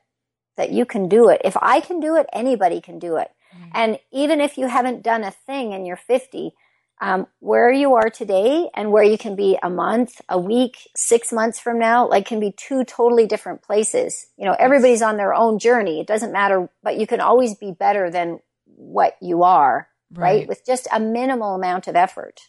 that 0.59 0.71
you 0.73 0.85
can 0.85 1.09
do 1.09 1.31
it. 1.31 1.41
If 1.45 1.57
I 1.63 1.81
can 1.81 2.01
do 2.01 2.17
it, 2.17 2.27
anybody 2.33 2.81
can 2.81 2.99
do 2.99 3.17
it. 3.17 3.31
Mm-hmm. 3.55 3.71
And 3.75 3.99
even 4.13 4.41
if 4.41 4.59
you 4.59 4.67
haven't 4.67 5.03
done 5.03 5.25
a 5.25 5.31
thing 5.31 5.73
and 5.73 5.87
you're 5.87 5.97
50, 5.97 6.53
um, 7.01 7.29
where 7.39 7.73
you 7.73 7.95
are 7.95 8.11
today 8.11 8.69
and 8.75 8.91
where 8.91 9.05
you 9.05 9.17
can 9.17 9.37
be 9.37 9.57
a 9.63 9.71
month, 9.71 10.21
a 10.29 10.39
week, 10.39 10.89
six 10.97 11.33
months 11.33 11.61
from 11.61 11.79
now, 11.79 12.09
like 12.09 12.27
can 12.27 12.41
be 12.41 12.53
two 12.53 12.85
totally 12.85 13.27
different 13.27 13.63
places. 13.63 14.27
You 14.37 14.47
know, 14.47 14.57
everybody's 14.59 15.01
on 15.01 15.17
their 15.17 15.33
own 15.33 15.61
journey. 15.61 16.01
It 16.01 16.09
doesn't 16.09 16.33
matter, 16.33 16.69
but 16.83 16.99
you 16.99 17.07
can 17.07 17.21
always 17.21 17.55
be 17.55 17.71
better 17.71 18.11
than 18.11 18.41
what 18.65 19.17
you 19.23 19.45
are, 19.45 19.89
right? 20.11 20.23
right? 20.41 20.49
With 20.49 20.67
just 20.67 20.89
a 20.93 20.99
minimal 20.99 21.55
amount 21.55 21.87
of 21.87 21.95
effort. 21.95 22.41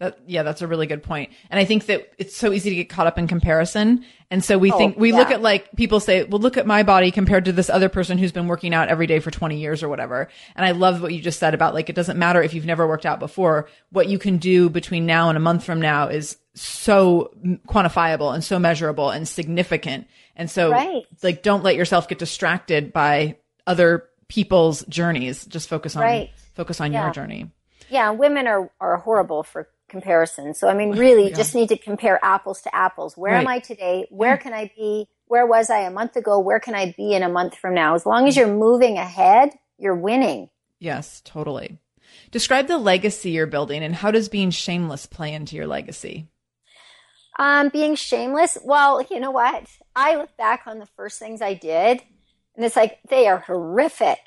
That, 0.00 0.18
yeah, 0.26 0.42
that's 0.42 0.62
a 0.62 0.66
really 0.66 0.86
good 0.86 1.02
point. 1.02 1.30
And 1.50 1.60
I 1.60 1.66
think 1.66 1.84
that 1.86 2.10
it's 2.16 2.34
so 2.34 2.52
easy 2.52 2.70
to 2.70 2.76
get 2.76 2.88
caught 2.88 3.06
up 3.06 3.18
in 3.18 3.28
comparison. 3.28 4.02
And 4.30 4.42
so 4.42 4.56
we 4.56 4.72
oh, 4.72 4.78
think, 4.78 4.96
we 4.96 5.10
yeah. 5.10 5.16
look 5.18 5.30
at 5.30 5.42
like, 5.42 5.70
people 5.76 6.00
say, 6.00 6.24
well, 6.24 6.40
look 6.40 6.56
at 6.56 6.66
my 6.66 6.82
body 6.84 7.10
compared 7.10 7.44
to 7.44 7.52
this 7.52 7.68
other 7.68 7.90
person 7.90 8.16
who's 8.16 8.32
been 8.32 8.46
working 8.46 8.72
out 8.72 8.88
every 8.88 9.06
day 9.06 9.18
for 9.18 9.30
20 9.30 9.58
years 9.58 9.82
or 9.82 9.90
whatever. 9.90 10.28
And 10.56 10.64
I 10.64 10.70
love 10.70 11.02
what 11.02 11.12
you 11.12 11.20
just 11.20 11.38
said 11.38 11.52
about 11.52 11.74
like, 11.74 11.90
it 11.90 11.94
doesn't 11.94 12.18
matter 12.18 12.42
if 12.42 12.54
you've 12.54 12.64
never 12.64 12.88
worked 12.88 13.04
out 13.04 13.20
before. 13.20 13.68
What 13.90 14.08
you 14.08 14.18
can 14.18 14.38
do 14.38 14.70
between 14.70 15.04
now 15.04 15.28
and 15.28 15.36
a 15.36 15.40
month 15.40 15.64
from 15.64 15.82
now 15.82 16.08
is 16.08 16.38
so 16.54 17.30
quantifiable 17.68 18.32
and 18.32 18.42
so 18.42 18.58
measurable 18.58 19.10
and 19.10 19.28
significant. 19.28 20.06
And 20.34 20.50
so 20.50 20.70
right. 20.70 21.04
like, 21.22 21.42
don't 21.42 21.62
let 21.62 21.76
yourself 21.76 22.08
get 22.08 22.18
distracted 22.18 22.94
by 22.94 23.36
other 23.66 24.08
people's 24.28 24.82
journeys. 24.86 25.44
Just 25.44 25.68
focus 25.68 25.94
on, 25.94 26.02
right. 26.02 26.30
focus 26.54 26.80
on 26.80 26.90
yeah. 26.90 27.04
your 27.04 27.12
journey. 27.12 27.50
Yeah. 27.90 28.12
Women 28.12 28.46
are, 28.46 28.70
are 28.80 28.96
horrible 28.96 29.42
for 29.42 29.68
comparison. 29.90 30.54
So, 30.54 30.68
I 30.68 30.74
mean, 30.74 30.92
really, 30.92 31.28
yeah. 31.28 31.36
just 31.36 31.54
need 31.54 31.68
to 31.68 31.76
compare 31.76 32.18
apples 32.22 32.62
to 32.62 32.74
apples. 32.74 33.16
Where 33.16 33.32
right. 33.32 33.40
am 33.40 33.48
I 33.48 33.58
today? 33.58 34.06
Where 34.10 34.36
can 34.36 34.52
I 34.52 34.70
be? 34.76 35.08
Where 35.26 35.46
was 35.46 35.68
I 35.70 35.80
a 35.80 35.90
month 35.90 36.16
ago? 36.16 36.38
Where 36.38 36.60
can 36.60 36.74
I 36.74 36.94
be 36.96 37.12
in 37.12 37.22
a 37.22 37.28
month 37.28 37.56
from 37.56 37.74
now? 37.74 37.94
As 37.94 38.06
long 38.06 38.26
as 38.26 38.36
you're 38.36 38.48
moving 38.48 38.96
ahead, 38.96 39.50
you're 39.78 39.94
winning. 39.94 40.48
Yes, 40.78 41.20
totally. 41.24 41.78
Describe 42.30 42.66
the 42.66 42.78
legacy 42.78 43.30
you're 43.30 43.46
building 43.46 43.82
and 43.82 43.94
how 43.94 44.10
does 44.10 44.28
being 44.28 44.50
shameless 44.50 45.06
play 45.06 45.32
into 45.32 45.56
your 45.56 45.66
legacy? 45.66 46.28
Um, 47.38 47.68
being 47.68 47.94
shameless, 47.94 48.58
well, 48.64 49.04
you 49.10 49.20
know 49.20 49.30
what? 49.30 49.66
I 49.94 50.16
look 50.16 50.36
back 50.36 50.62
on 50.66 50.78
the 50.78 50.86
first 50.86 51.18
things 51.18 51.40
I 51.40 51.54
did 51.54 52.02
and 52.56 52.64
it's 52.64 52.76
like 52.76 52.98
they 53.08 53.26
are 53.26 53.38
horrific 53.38 54.18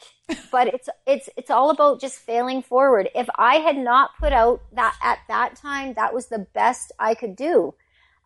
but 0.52 0.68
it's 0.74 0.90
it's 1.06 1.30
it's 1.38 1.52
all 1.52 1.70
about 1.70 2.00
just 2.02 2.18
failing 2.20 2.62
forward 2.62 3.10
if 3.16 3.28
i 3.38 3.56
had 3.58 3.78
not 3.78 4.12
put 4.20 4.34
out 4.34 4.62
that 4.74 4.96
at 5.04 5.20
that 5.28 5.56
time 5.56 5.94
that 5.96 6.14
was 6.14 6.28
the 6.28 6.48
best 6.54 6.92
i 7.00 7.14
could 7.16 7.36
do 7.36 7.74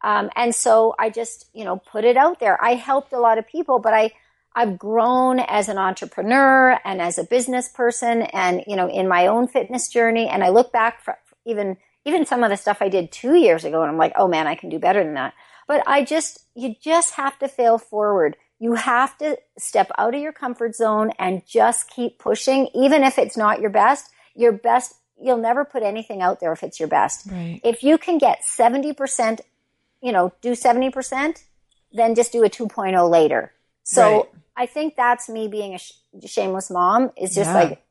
Um, 0.03 0.29
and 0.35 0.55
so 0.55 0.95
I 0.99 1.09
just, 1.11 1.47
you 1.53 1.65
know, 1.65 1.77
put 1.77 2.05
it 2.05 2.17
out 2.17 2.39
there. 2.39 2.63
I 2.63 2.75
helped 2.75 3.13
a 3.13 3.19
lot 3.19 3.37
of 3.39 3.47
people, 3.47 3.79
but 3.79 3.93
I, 3.93 4.11
I've 4.55 4.77
grown 4.79 5.39
as 5.41 5.69
an 5.69 5.77
entrepreneur 5.79 6.79
and 6.85 7.01
as 7.01 7.17
a 7.19 7.25
business 7.25 7.69
person 7.69 8.23
and, 8.23 8.63
you 8.67 8.77
know, 8.77 8.89
in 8.89 9.07
my 9.09 9.27
own 9.27 9.49
fitness 9.49 9.89
journey. 9.89 10.29
And 10.29 10.43
I 10.43 10.49
look 10.49 10.71
back 10.71 11.03
for 11.03 11.17
even, 11.45 11.77
even 12.05 12.25
some 12.25 12.43
of 12.43 12.51
the 12.51 12.57
stuff 12.57 12.81
I 12.81 12.89
did 12.89 13.11
two 13.11 13.35
years 13.35 13.65
ago 13.65 13.81
and 13.81 13.91
I'm 13.91 13.97
like, 13.97 14.13
oh 14.17 14.29
man, 14.29 14.47
I 14.47 14.55
can 14.55 14.69
do 14.69 14.79
better 14.79 15.03
than 15.03 15.15
that. 15.15 15.33
But 15.67 15.83
I 15.87 16.05
just, 16.05 16.45
you 16.55 16.75
just 16.81 17.15
have 17.15 17.37
to 17.39 17.49
fail 17.49 17.77
forward. 17.79 18.37
You 18.59 18.73
have 18.73 19.17
to 19.19 19.37
step 19.57 19.91
out 19.97 20.15
of 20.15 20.21
your 20.21 20.31
comfort 20.33 20.75
zone 20.75 21.11
and 21.19 21.45
just 21.45 21.89
keep 21.89 22.17
pushing, 22.17 22.69
even 22.73 23.03
if 23.03 23.19
it's 23.19 23.37
not 23.37 23.61
your 23.61 23.69
best. 23.69 24.09
Your 24.35 24.51
best, 24.51 24.95
you'll 25.21 25.37
never 25.37 25.63
put 25.63 25.83
anything 25.83 26.21
out 26.21 26.39
there 26.39 26.51
if 26.53 26.63
it's 26.63 26.79
your 26.79 26.89
best. 26.89 27.27
Right. 27.31 27.59
If 27.63 27.83
you 27.83 27.97
can 27.97 28.17
get 28.17 28.39
70%, 28.43 29.41
you 30.01 30.11
know, 30.11 30.33
do 30.41 30.51
70%, 30.53 31.43
then 31.91 32.15
just 32.15 32.31
do 32.31 32.43
a 32.43 32.49
2.0 32.49 33.09
later. 33.09 33.53
So 33.83 34.01
Right. 34.01 34.29
I 34.55 34.65
think 34.65 34.95
that's 34.95 35.29
me 35.29 35.47
being 35.47 35.75
a 35.75 35.77
sh- 35.77 35.93
shameless 36.25 36.69
mom 36.71 37.11
is 37.15 37.35
just 37.35 37.49
Yeah. 37.49 37.53
like, 37.53 37.83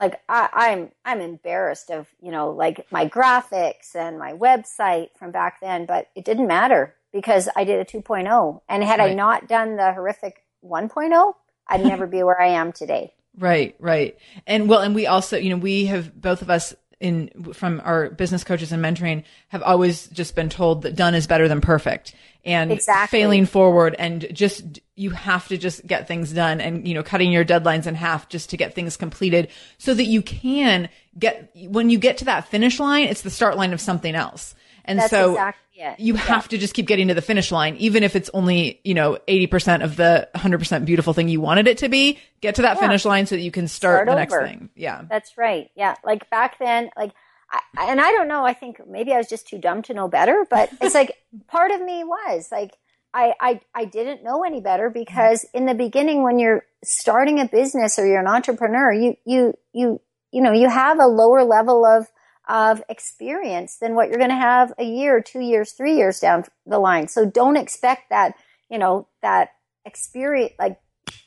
like 0.00 0.20
I, 0.28 0.48
I'm, 0.52 0.92
I'm 1.04 1.20
embarrassed 1.20 1.90
of, 1.90 2.06
you 2.20 2.30
know, 2.30 2.50
like 2.50 2.86
my 2.90 3.06
graphics 3.08 3.94
and 3.94 4.18
my 4.18 4.32
website 4.32 5.10
from 5.18 5.30
back 5.30 5.60
then, 5.60 5.86
but 5.86 6.08
it 6.14 6.24
didn't 6.24 6.46
matter 6.46 6.94
because 7.12 7.48
I 7.56 7.64
did 7.64 7.80
a 7.80 7.84
2.0. 7.84 8.60
And 8.68 8.84
had 8.84 9.00
I 9.00 9.14
not 9.14 9.48
done 9.48 9.76
the 9.76 9.92
horrific 9.92 10.44
1.0, 10.64 11.34
I'd 11.66 11.84
never 11.84 12.06
be 12.06 12.22
where 12.22 12.40
I 12.40 12.48
am 12.48 12.72
today. 12.72 13.14
Right, 13.38 13.76
right. 13.78 14.18
And 14.44 14.68
well, 14.68 14.80
and 14.80 14.92
we 14.92 15.06
also, 15.06 15.38
you 15.38 15.50
know, 15.50 15.56
we 15.56 15.86
have 15.86 16.20
both 16.20 16.42
of 16.42 16.50
us 16.50 16.74
in 17.00 17.30
from 17.54 17.80
our 17.84 18.10
business 18.10 18.44
coaches 18.44 18.72
and 18.72 18.84
mentoring 18.84 19.24
have 19.48 19.62
always 19.62 20.06
just 20.08 20.34
been 20.34 20.50
told 20.50 20.82
that 20.82 20.94
done 20.94 21.14
is 21.14 21.26
better 21.26 21.48
than 21.48 21.60
perfect 21.60 22.14
and 22.44 22.70
Exactly. 22.70 23.20
failing 23.20 23.46
forward 23.46 23.96
and 23.98 24.26
just 24.32 24.80
you 24.96 25.10
have 25.10 25.48
to 25.48 25.56
just 25.56 25.86
get 25.86 26.06
things 26.06 26.32
done 26.32 26.60
and 26.60 26.86
you 26.86 26.92
know 26.92 27.02
cutting 27.02 27.32
your 27.32 27.44
deadlines 27.44 27.86
in 27.86 27.94
half 27.94 28.28
just 28.28 28.50
to 28.50 28.58
get 28.58 28.74
things 28.74 28.98
completed 28.98 29.48
so 29.78 29.94
that 29.94 30.04
you 30.04 30.20
can 30.20 30.90
get 31.18 31.50
when 31.68 31.88
you 31.88 31.98
get 31.98 32.18
to 32.18 32.26
that 32.26 32.48
finish 32.48 32.78
line 32.78 33.08
it's 33.08 33.22
the 33.22 33.30
start 33.30 33.56
line 33.56 33.72
of 33.72 33.80
something 33.80 34.14
else 34.14 34.54
and 34.84 34.98
That's 34.98 35.10
so 35.10 35.30
exactly 35.30 35.69
it. 35.80 35.98
you 36.00 36.14
have 36.14 36.48
to 36.48 36.58
just 36.58 36.74
keep 36.74 36.86
getting 36.86 37.08
to 37.08 37.14
the 37.14 37.22
finish 37.22 37.50
line, 37.50 37.76
even 37.76 38.02
if 38.02 38.14
it's 38.16 38.30
only, 38.34 38.80
you 38.84 38.94
know, 38.94 39.18
80% 39.26 39.82
of 39.82 39.96
the 39.96 40.28
100% 40.34 40.84
beautiful 40.84 41.12
thing 41.12 41.28
you 41.28 41.40
wanted 41.40 41.66
it 41.66 41.78
to 41.78 41.88
be. 41.88 42.18
Get 42.40 42.54
to 42.56 42.62
that 42.62 42.76
Yeah. 42.76 42.82
finish 42.82 43.04
line 43.04 43.26
so 43.26 43.34
that 43.36 43.42
you 43.42 43.50
can 43.50 43.68
start, 43.68 43.96
Start 43.96 44.08
the 44.08 44.14
next 44.14 44.32
over. 44.34 44.46
thing. 44.46 44.70
Yeah. 44.76 45.02
That's 45.08 45.36
right. 45.36 45.70
Yeah. 45.74 45.94
Like 46.04 46.28
back 46.30 46.58
then, 46.58 46.90
like, 46.96 47.12
I, 47.52 47.90
and 47.90 48.00
I 48.00 48.12
don't 48.12 48.28
know, 48.28 48.44
I 48.44 48.52
think 48.54 48.80
maybe 48.86 49.12
I 49.12 49.16
was 49.18 49.28
just 49.28 49.48
too 49.48 49.58
dumb 49.58 49.82
to 49.82 49.94
know 49.94 50.06
better, 50.08 50.46
but 50.48 50.70
it's 50.80 50.94
like 50.94 51.16
part 51.48 51.70
of 51.72 51.80
me 51.82 52.04
was 52.04 52.48
like, 52.52 52.72
I, 53.12 53.34
I, 53.40 53.60
I 53.74 53.84
didn't 53.86 54.22
know 54.22 54.44
any 54.44 54.60
better 54.60 54.88
because 54.88 55.44
in 55.52 55.66
the 55.66 55.74
beginning, 55.74 56.22
when 56.22 56.38
you're 56.38 56.64
starting 56.84 57.40
a 57.40 57.46
business 57.46 57.98
or 57.98 58.06
you're 58.06 58.20
an 58.20 58.28
entrepreneur, 58.28 58.92
you, 58.92 59.16
you, 59.24 59.54
you, 59.72 60.00
you 60.32 60.40
know, 60.42 60.52
you 60.52 60.68
have 60.68 61.00
a 61.00 61.06
lower 61.08 61.42
level 61.42 61.84
of, 61.84 62.06
of 62.50 62.82
experience 62.88 63.76
than 63.76 63.94
what 63.94 64.08
you're 64.08 64.18
going 64.18 64.28
to 64.30 64.34
have 64.34 64.72
a 64.76 64.84
year, 64.84 65.20
two 65.22 65.40
years, 65.40 65.72
three 65.72 65.96
years 65.96 66.18
down 66.18 66.44
the 66.66 66.78
line. 66.80 67.06
So 67.06 67.24
don't 67.24 67.56
expect 67.56 68.10
that, 68.10 68.34
you 68.68 68.76
know, 68.76 69.06
that 69.22 69.50
experience, 69.84 70.52
like 70.58 70.80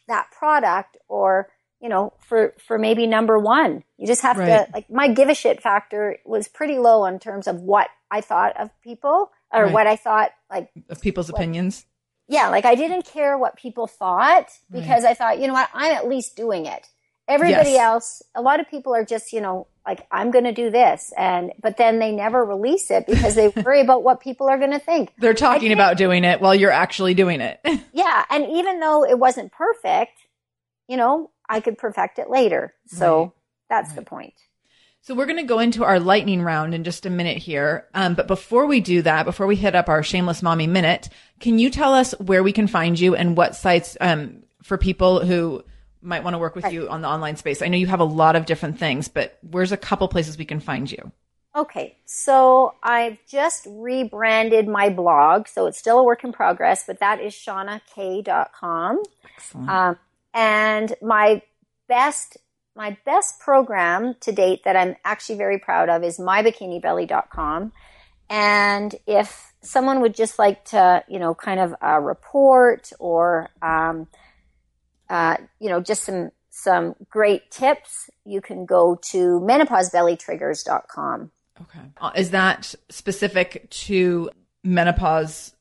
that 0.10 0.28
product 0.32 0.98
or, 1.08 1.50
you 1.80 1.88
know, 1.88 2.12
for, 2.20 2.54
for 2.68 2.78
maybe 2.78 3.08
number 3.08 3.40
one. 3.40 3.84
You 3.98 4.06
just 4.06 4.22
have 4.22 4.38
Right. 4.38 4.48
to, 4.50 4.68
like, 4.74 4.90
my 4.90 5.08
give 5.08 5.30
a 5.30 5.34
shit 5.34 5.62
factor 5.64 6.18
was 6.26 6.50
pretty 6.50 6.78
low 6.78 7.06
in 7.06 7.20
terms 7.20 7.48
of 7.48 7.62
what 7.62 7.88
I 8.12 8.20
thought 8.20 8.60
of 8.60 8.70
people 8.84 9.32
or 9.54 9.64
Right. 9.66 9.74
what 9.74 9.88
I 9.88 9.96
thought, 9.96 10.32
like, 10.52 10.70
Of 10.90 11.00
people's 11.02 11.30
opinions. 11.30 11.86
yeah, 12.28 12.50
like 12.50 12.66
I 12.66 12.76
didn't 12.76 13.06
care 13.06 13.38
what 13.38 13.56
people 13.56 13.88
thought 13.88 14.50
because 14.70 15.06
I 15.06 15.14
thought, 15.14 15.40
you 15.40 15.48
know 15.48 15.54
what, 15.54 15.70
I'm 15.74 15.94
at 15.94 16.08
least 16.08 16.36
doing 16.36 16.66
it. 16.66 16.88
Everybody 17.28 17.72
Yes. 17.72 17.80
else, 17.82 18.24
a 18.36 18.42
lot 18.42 18.60
of 18.60 18.70
people 18.70 18.94
are 18.94 19.06
just, 19.06 19.32
you 19.32 19.40
know, 19.42 19.68
like 19.88 20.06
I'm 20.12 20.32
going 20.32 20.44
to 20.46 20.52
do 20.54 20.70
this 20.70 21.14
and 21.18 21.52
but 21.62 21.78
then 21.78 22.00
they 22.00 22.12
never 22.12 22.44
release 22.46 22.90
it 22.92 23.06
because 23.06 23.36
they 23.36 23.50
worry 23.50 23.82
about 23.82 24.04
what 24.04 24.20
people 24.22 24.50
are 24.50 24.58
going 24.58 24.72
to 24.72 24.80
think. 24.80 25.14
They're 25.18 25.34
talking 25.34 25.72
about 25.72 25.98
doing 25.98 26.24
it 26.24 26.42
while 26.42 26.56
you're 26.56 26.72
actually 26.72 27.14
doing 27.14 27.42
it. 27.42 27.60
Yeah, 27.96 28.26
and 28.32 28.46
even 28.50 28.80
though 28.80 29.06
it 29.06 29.20
wasn't 29.20 29.52
perfect, 29.52 30.18
you 30.88 30.98
know, 30.98 31.30
I 31.48 31.60
could 31.60 31.78
perfect 31.78 32.18
it 32.18 32.30
later. 32.30 32.74
So 32.88 33.22
Right. 33.22 33.32
that's 33.70 33.94
the 33.94 34.02
point. 34.02 34.34
So 35.02 35.14
we're 35.14 35.26
going 35.26 35.38
to 35.38 35.44
go 35.44 35.60
into 35.60 35.84
our 35.84 36.00
lightning 36.00 36.42
round 36.42 36.74
in 36.74 36.84
just 36.86 37.06
a 37.06 37.10
minute 37.10 37.38
here. 37.38 37.88
Um, 37.94 38.16
but 38.16 38.26
before 38.26 38.66
we 38.66 38.80
do 38.80 39.02
that, 39.04 39.26
before 39.26 39.46
we 39.48 39.56
hit 39.58 39.76
up 39.76 39.90
our 39.90 40.02
shameless 40.02 40.42
mommy 40.42 40.66
minute, 40.66 41.10
can 41.40 41.60
you 41.60 41.70
tell 41.70 41.94
us 41.94 42.14
where 42.20 42.42
we 42.42 42.52
can 42.54 42.68
find 42.68 42.98
you 43.00 43.14
and 43.14 43.36
what 43.38 43.56
sites 43.56 43.96
um, 44.02 44.44
for 44.64 44.78
people 44.78 45.24
who 45.26 45.64
might 46.04 46.24
want 46.24 46.34
to 46.34 46.38
work 46.38 46.56
with 46.56 46.72
you 46.72 46.90
on 46.90 47.02
the 47.02 47.08
online 47.08 47.38
space? 47.38 47.62
I 47.62 47.68
know 47.68 47.78
you 47.78 47.88
have 47.88 48.00
a 48.00 48.06
lot 48.06 48.36
of 48.36 48.46
different 48.46 48.78
things, 48.78 49.08
but 49.08 49.38
where's 49.42 49.72
a 49.72 49.78
couple 49.78 50.08
places 50.08 50.38
we 50.38 50.46
can 50.46 50.60
find 50.60 50.92
you? 50.92 51.12
Okay, 51.56 51.98
so 52.06 52.74
I've 52.82 53.20
just 53.30 53.68
rebranded 53.70 54.68
my 54.68 54.90
blog, 54.90 55.48
so 55.48 55.68
it's 55.68 55.78
still 55.78 56.00
a 56.00 56.04
work 56.04 56.24
in 56.24 56.34
progress, 56.34 56.86
but 56.86 57.00
that 57.00 57.22
is 57.22 57.34
shawnak.com. 57.34 59.04
Excellent. 59.36 59.70
Um, 59.70 59.98
and 60.34 60.96
my 61.02 61.44
best 61.88 62.38
my 62.76 62.98
best 63.06 63.40
program 63.40 64.16
to 64.22 64.32
date 64.32 64.64
that 64.64 64.76
I'm 64.76 64.96
actually 65.06 65.38
very 65.38 65.60
proud 65.60 65.90
of 65.90 66.04
is 66.04 66.18
mybikinibelly.com. 66.18 67.72
And 68.30 68.96
if 69.06 69.54
someone 69.62 70.02
would 70.02 70.16
just 70.16 70.40
like 70.40 70.66
to, 70.66 71.04
you 71.08 71.20
know, 71.20 71.36
kind 71.36 71.60
of 71.60 71.76
a 71.82 72.02
report 72.02 72.92
or, 73.00 73.52
um, 73.62 74.08
uh, 75.14 75.38
you 75.60 75.70
know, 75.70 75.80
just 75.80 76.04
some 76.04 76.32
some 76.50 76.96
great 77.10 77.50
tips, 77.52 78.10
you 78.26 78.42
can 78.42 78.66
go 78.66 78.96
to 79.12 79.40
menopausebellytriggers.com. 79.42 81.32
Okay. 81.62 81.80
Uh, 82.02 82.12
Is 82.16 82.32
that 82.32 82.74
specific 82.90 83.70
to 83.70 84.30
menopause, 84.64 85.54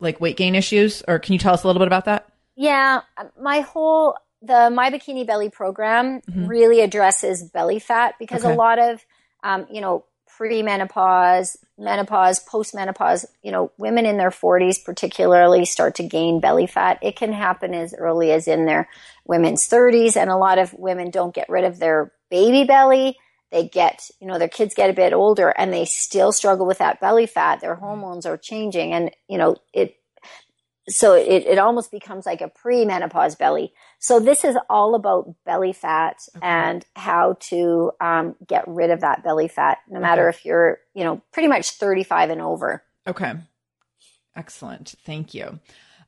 like 0.00 0.20
weight 0.20 0.36
gain 0.36 0.54
issues, 0.54 1.02
or 1.06 1.18
can 1.18 1.32
you 1.34 1.38
tell 1.38 1.52
us 1.54 1.62
a 1.62 1.66
little 1.66 1.80
bit 1.80 1.88
about 1.88 2.06
that? 2.06 2.26
Yeah, 2.54 3.02
my 3.40 3.60
whole 3.60 4.16
the 4.42 4.70
My 4.70 4.90
Bikini 4.90 5.26
Belly 5.26 5.50
program 5.50 6.20
really 6.34 6.80
addresses 6.80 7.42
belly 7.42 7.78
fat 7.78 8.14
because 8.18 8.44
Okay. 8.44 8.54
a 8.54 8.56
lot 8.56 8.78
of 8.78 9.04
um, 9.42 9.66
you 9.70 9.80
know 9.80 10.04
premenopause, 10.38 11.56
menopause, 11.78 12.44
postmenopause, 12.44 13.24
you 13.42 13.52
know, 13.52 13.70
women 13.78 14.06
in 14.06 14.16
their 14.16 14.30
40s 14.30 14.84
particularly 14.84 15.64
start 15.64 15.94
to 15.96 16.02
gain 16.02 16.40
belly 16.40 16.66
fat. 16.66 16.98
It 17.02 17.16
can 17.16 17.32
happen 17.32 17.74
as 17.74 17.94
early 17.94 18.32
as 18.32 18.48
in 18.48 18.66
their 18.66 18.88
women's 19.24 19.68
30s 19.68 20.16
and 20.16 20.30
a 20.30 20.36
lot 20.36 20.58
of 20.58 20.74
women 20.74 21.10
don't 21.10 21.34
get 21.34 21.48
rid 21.48 21.64
of 21.64 21.78
their 21.78 22.12
baby 22.30 22.64
belly. 22.64 23.16
They 23.52 23.68
get, 23.68 24.10
you 24.20 24.26
know, 24.26 24.38
their 24.38 24.48
kids 24.48 24.74
get 24.74 24.90
a 24.90 24.94
bit 24.94 25.12
older 25.12 25.50
and 25.50 25.72
they 25.72 25.84
still 25.84 26.32
struggle 26.32 26.66
with 26.66 26.78
that 26.78 27.00
belly 27.00 27.26
fat. 27.26 27.60
Their 27.60 27.74
mm-hmm. 27.74 27.84
hormones 27.84 28.26
are 28.26 28.36
changing 28.36 28.92
and, 28.92 29.10
you 29.28 29.38
know, 29.38 29.56
it 29.72 29.96
so 30.88 31.14
it, 31.14 31.44
it 31.46 31.58
almost 31.58 31.90
becomes 31.90 32.26
like 32.26 32.40
a 32.40 32.48
pre-menopause 32.48 33.34
belly. 33.34 33.72
So 33.98 34.20
this 34.20 34.44
is 34.44 34.56
all 34.70 34.94
about 34.94 35.34
belly 35.44 35.72
fat 35.72 36.16
and 36.40 36.84
how 36.94 37.36
to 37.48 37.92
um, 38.00 38.36
get 38.46 38.66
rid 38.68 38.90
of 38.90 39.00
that 39.00 39.24
belly 39.24 39.48
fat, 39.48 39.78
no 39.88 39.98
matter 39.98 40.28
if 40.28 40.44
you're, 40.44 40.78
you 40.94 41.02
know, 41.02 41.20
pretty 41.32 41.48
much 41.48 41.72
35 41.72 42.30
and 42.30 42.40
over. 42.40 42.84
Okay. 43.06 43.32
Excellent. 44.36 44.94
Thank 45.04 45.34
you. 45.34 45.58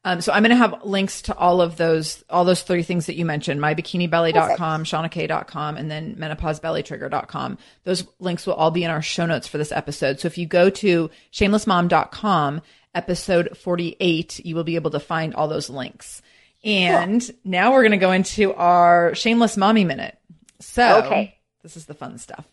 Um, 0.05 0.21
so 0.21 0.33
I'm 0.33 0.43
going 0.43 0.51
to 0.51 0.57
have 0.57 0.85
links 0.85 1.23
to 1.23 1.37
all 1.37 1.61
of 1.61 1.77
those, 1.77 2.25
all 2.31 2.45
those 2.45 2.63
three 2.63 2.85
things 2.85 3.07
that 3.07 3.17
you 3.17 3.25
mentioned, 3.25 3.61
mybikinibelly.com, 3.61 4.85
shawnak.com, 4.85 5.77
and 5.77 5.91
then 5.91 6.15
menopausebellytrigger.com. 6.17 7.59
Those 7.85 8.07
links 8.21 8.47
will 8.47 8.55
all 8.55 8.71
be 8.71 8.85
in 8.85 8.91
our 8.91 9.03
show 9.03 9.27
notes 9.27 9.49
for 9.49 9.59
this 9.59 9.73
episode. 9.73 10.21
So 10.21 10.27
if 10.27 10.39
you 10.39 10.47
go 10.47 10.71
to 10.71 11.11
shamelessmom.com, 11.33 12.63
episode 12.95 13.57
48, 13.57 14.41
you 14.45 14.55
will 14.55 14.65
be 14.65 14.77
able 14.77 14.91
to 14.93 15.01
find 15.01 15.35
all 15.35 15.49
those 15.49 15.71
links. 15.71 16.23
And 16.65 17.29
now 17.45 17.73
we're 17.73 17.83
going 17.83 17.93
to 17.93 17.99
go 17.99 18.13
into 18.13 18.53
our 18.55 19.15
shameless 19.15 19.57
mommy 19.57 19.85
minute. 19.85 20.19
So 20.61 21.03
Okay. 21.05 21.39
this 21.63 21.77
is 21.77 21.87
the 21.87 21.95
fun 21.95 22.19
stuff. 22.19 22.45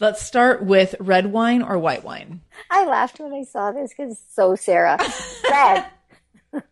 Let's 0.00 0.20
start 0.22 0.64
with 0.64 0.96
red 0.98 1.26
wine 1.26 1.62
or 1.62 1.78
white 1.78 2.02
wine. 2.02 2.40
I 2.70 2.84
laughed 2.86 3.20
when 3.20 3.32
I 3.32 3.44
saw 3.44 3.70
this 3.70 3.92
because 3.96 4.20
so 4.32 4.56
Sarah. 4.56 4.98
Red. 5.50 5.86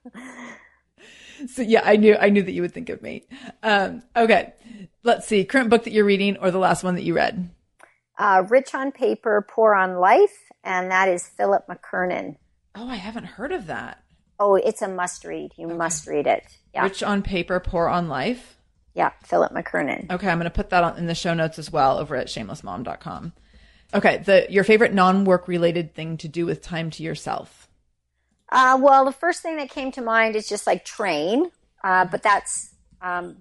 So 1.55 1.63
yeah, 1.63 1.81
I 1.85 1.97
knew 1.97 2.17
I 2.21 2.29
knew 2.29 2.43
that 2.43 2.53
you 2.53 2.61
would 2.61 2.75
think 2.75 2.91
of 2.91 3.01
me. 3.01 3.25
Um, 3.63 4.03
okay, 4.15 4.53
let's 5.05 5.27
see. 5.27 5.43
Current 5.47 5.71
book 5.71 5.85
that 5.85 5.93
you're 5.95 6.05
reading, 6.05 6.37
or 6.37 6.51
the 6.51 6.59
last 6.59 6.85
one 6.85 6.97
that 6.97 7.03
you 7.03 7.15
read. 7.15 7.49
Uh, 8.19 8.45
Rich 8.51 8.75
on 8.75 8.93
Paper, 8.93 9.47
Poor 9.49 9.75
on 9.75 9.97
Life, 9.97 10.37
and 10.63 10.91
that 10.91 11.09
is 11.09 11.27
Philip 11.27 11.67
McKernan. 11.67 12.37
Oh, 12.75 12.89
I 12.89 12.97
haven't 12.97 13.25
heard 13.25 13.53
of 13.53 13.67
that. 13.67 14.03
Oh, 14.39 14.55
it's 14.55 14.83
a 14.83 14.89
must 14.89 15.25
read. 15.25 15.53
You 15.57 15.69
must 15.69 16.07
read 16.07 16.27
it. 16.27 16.45
Yeah. 16.75 16.85
Rich 16.85 17.03
on 17.03 17.23
paper, 17.23 17.61
poor 17.61 17.89
on 17.89 18.09
life. 18.09 18.57
Yeah. 18.95 19.11
Philip 19.25 19.53
McKernan. 19.53 20.11
Okay, 20.11 20.29
I'm 20.29 20.39
going 20.39 20.45
to 20.45 20.51
put 20.51 20.71
that 20.71 20.83
on, 20.83 20.97
in 20.97 21.07
the 21.07 21.15
show 21.15 21.35
notes 21.35 21.59
as 21.59 21.71
well 21.71 21.99
over 21.99 22.17
at 22.17 22.29
shamelessmom.com. 22.29 23.33
Okay, 23.93 24.19
the 24.19 24.47
your 24.49 24.63
favorite 24.65 24.95
non-work 24.95 25.49
related 25.49 25.95
thing 25.95 26.17
to 26.19 26.29
do 26.29 26.47
with 26.47 26.63
time 26.63 26.91
to 26.91 27.03
yourself. 27.03 27.69
Uh, 28.51 28.79
well, 28.81 29.05
the 29.05 29.13
first 29.13 29.43
thing 29.43 29.57
that 29.57 29.71
came 29.71 29.91
to 29.93 30.01
mind 30.01 30.37
is 30.37 30.49
just 30.49 30.67
like 30.67 30.85
train, 30.85 31.51
uh, 31.83 32.05
but 32.05 32.23
that's 32.23 32.75
um, 33.03 33.39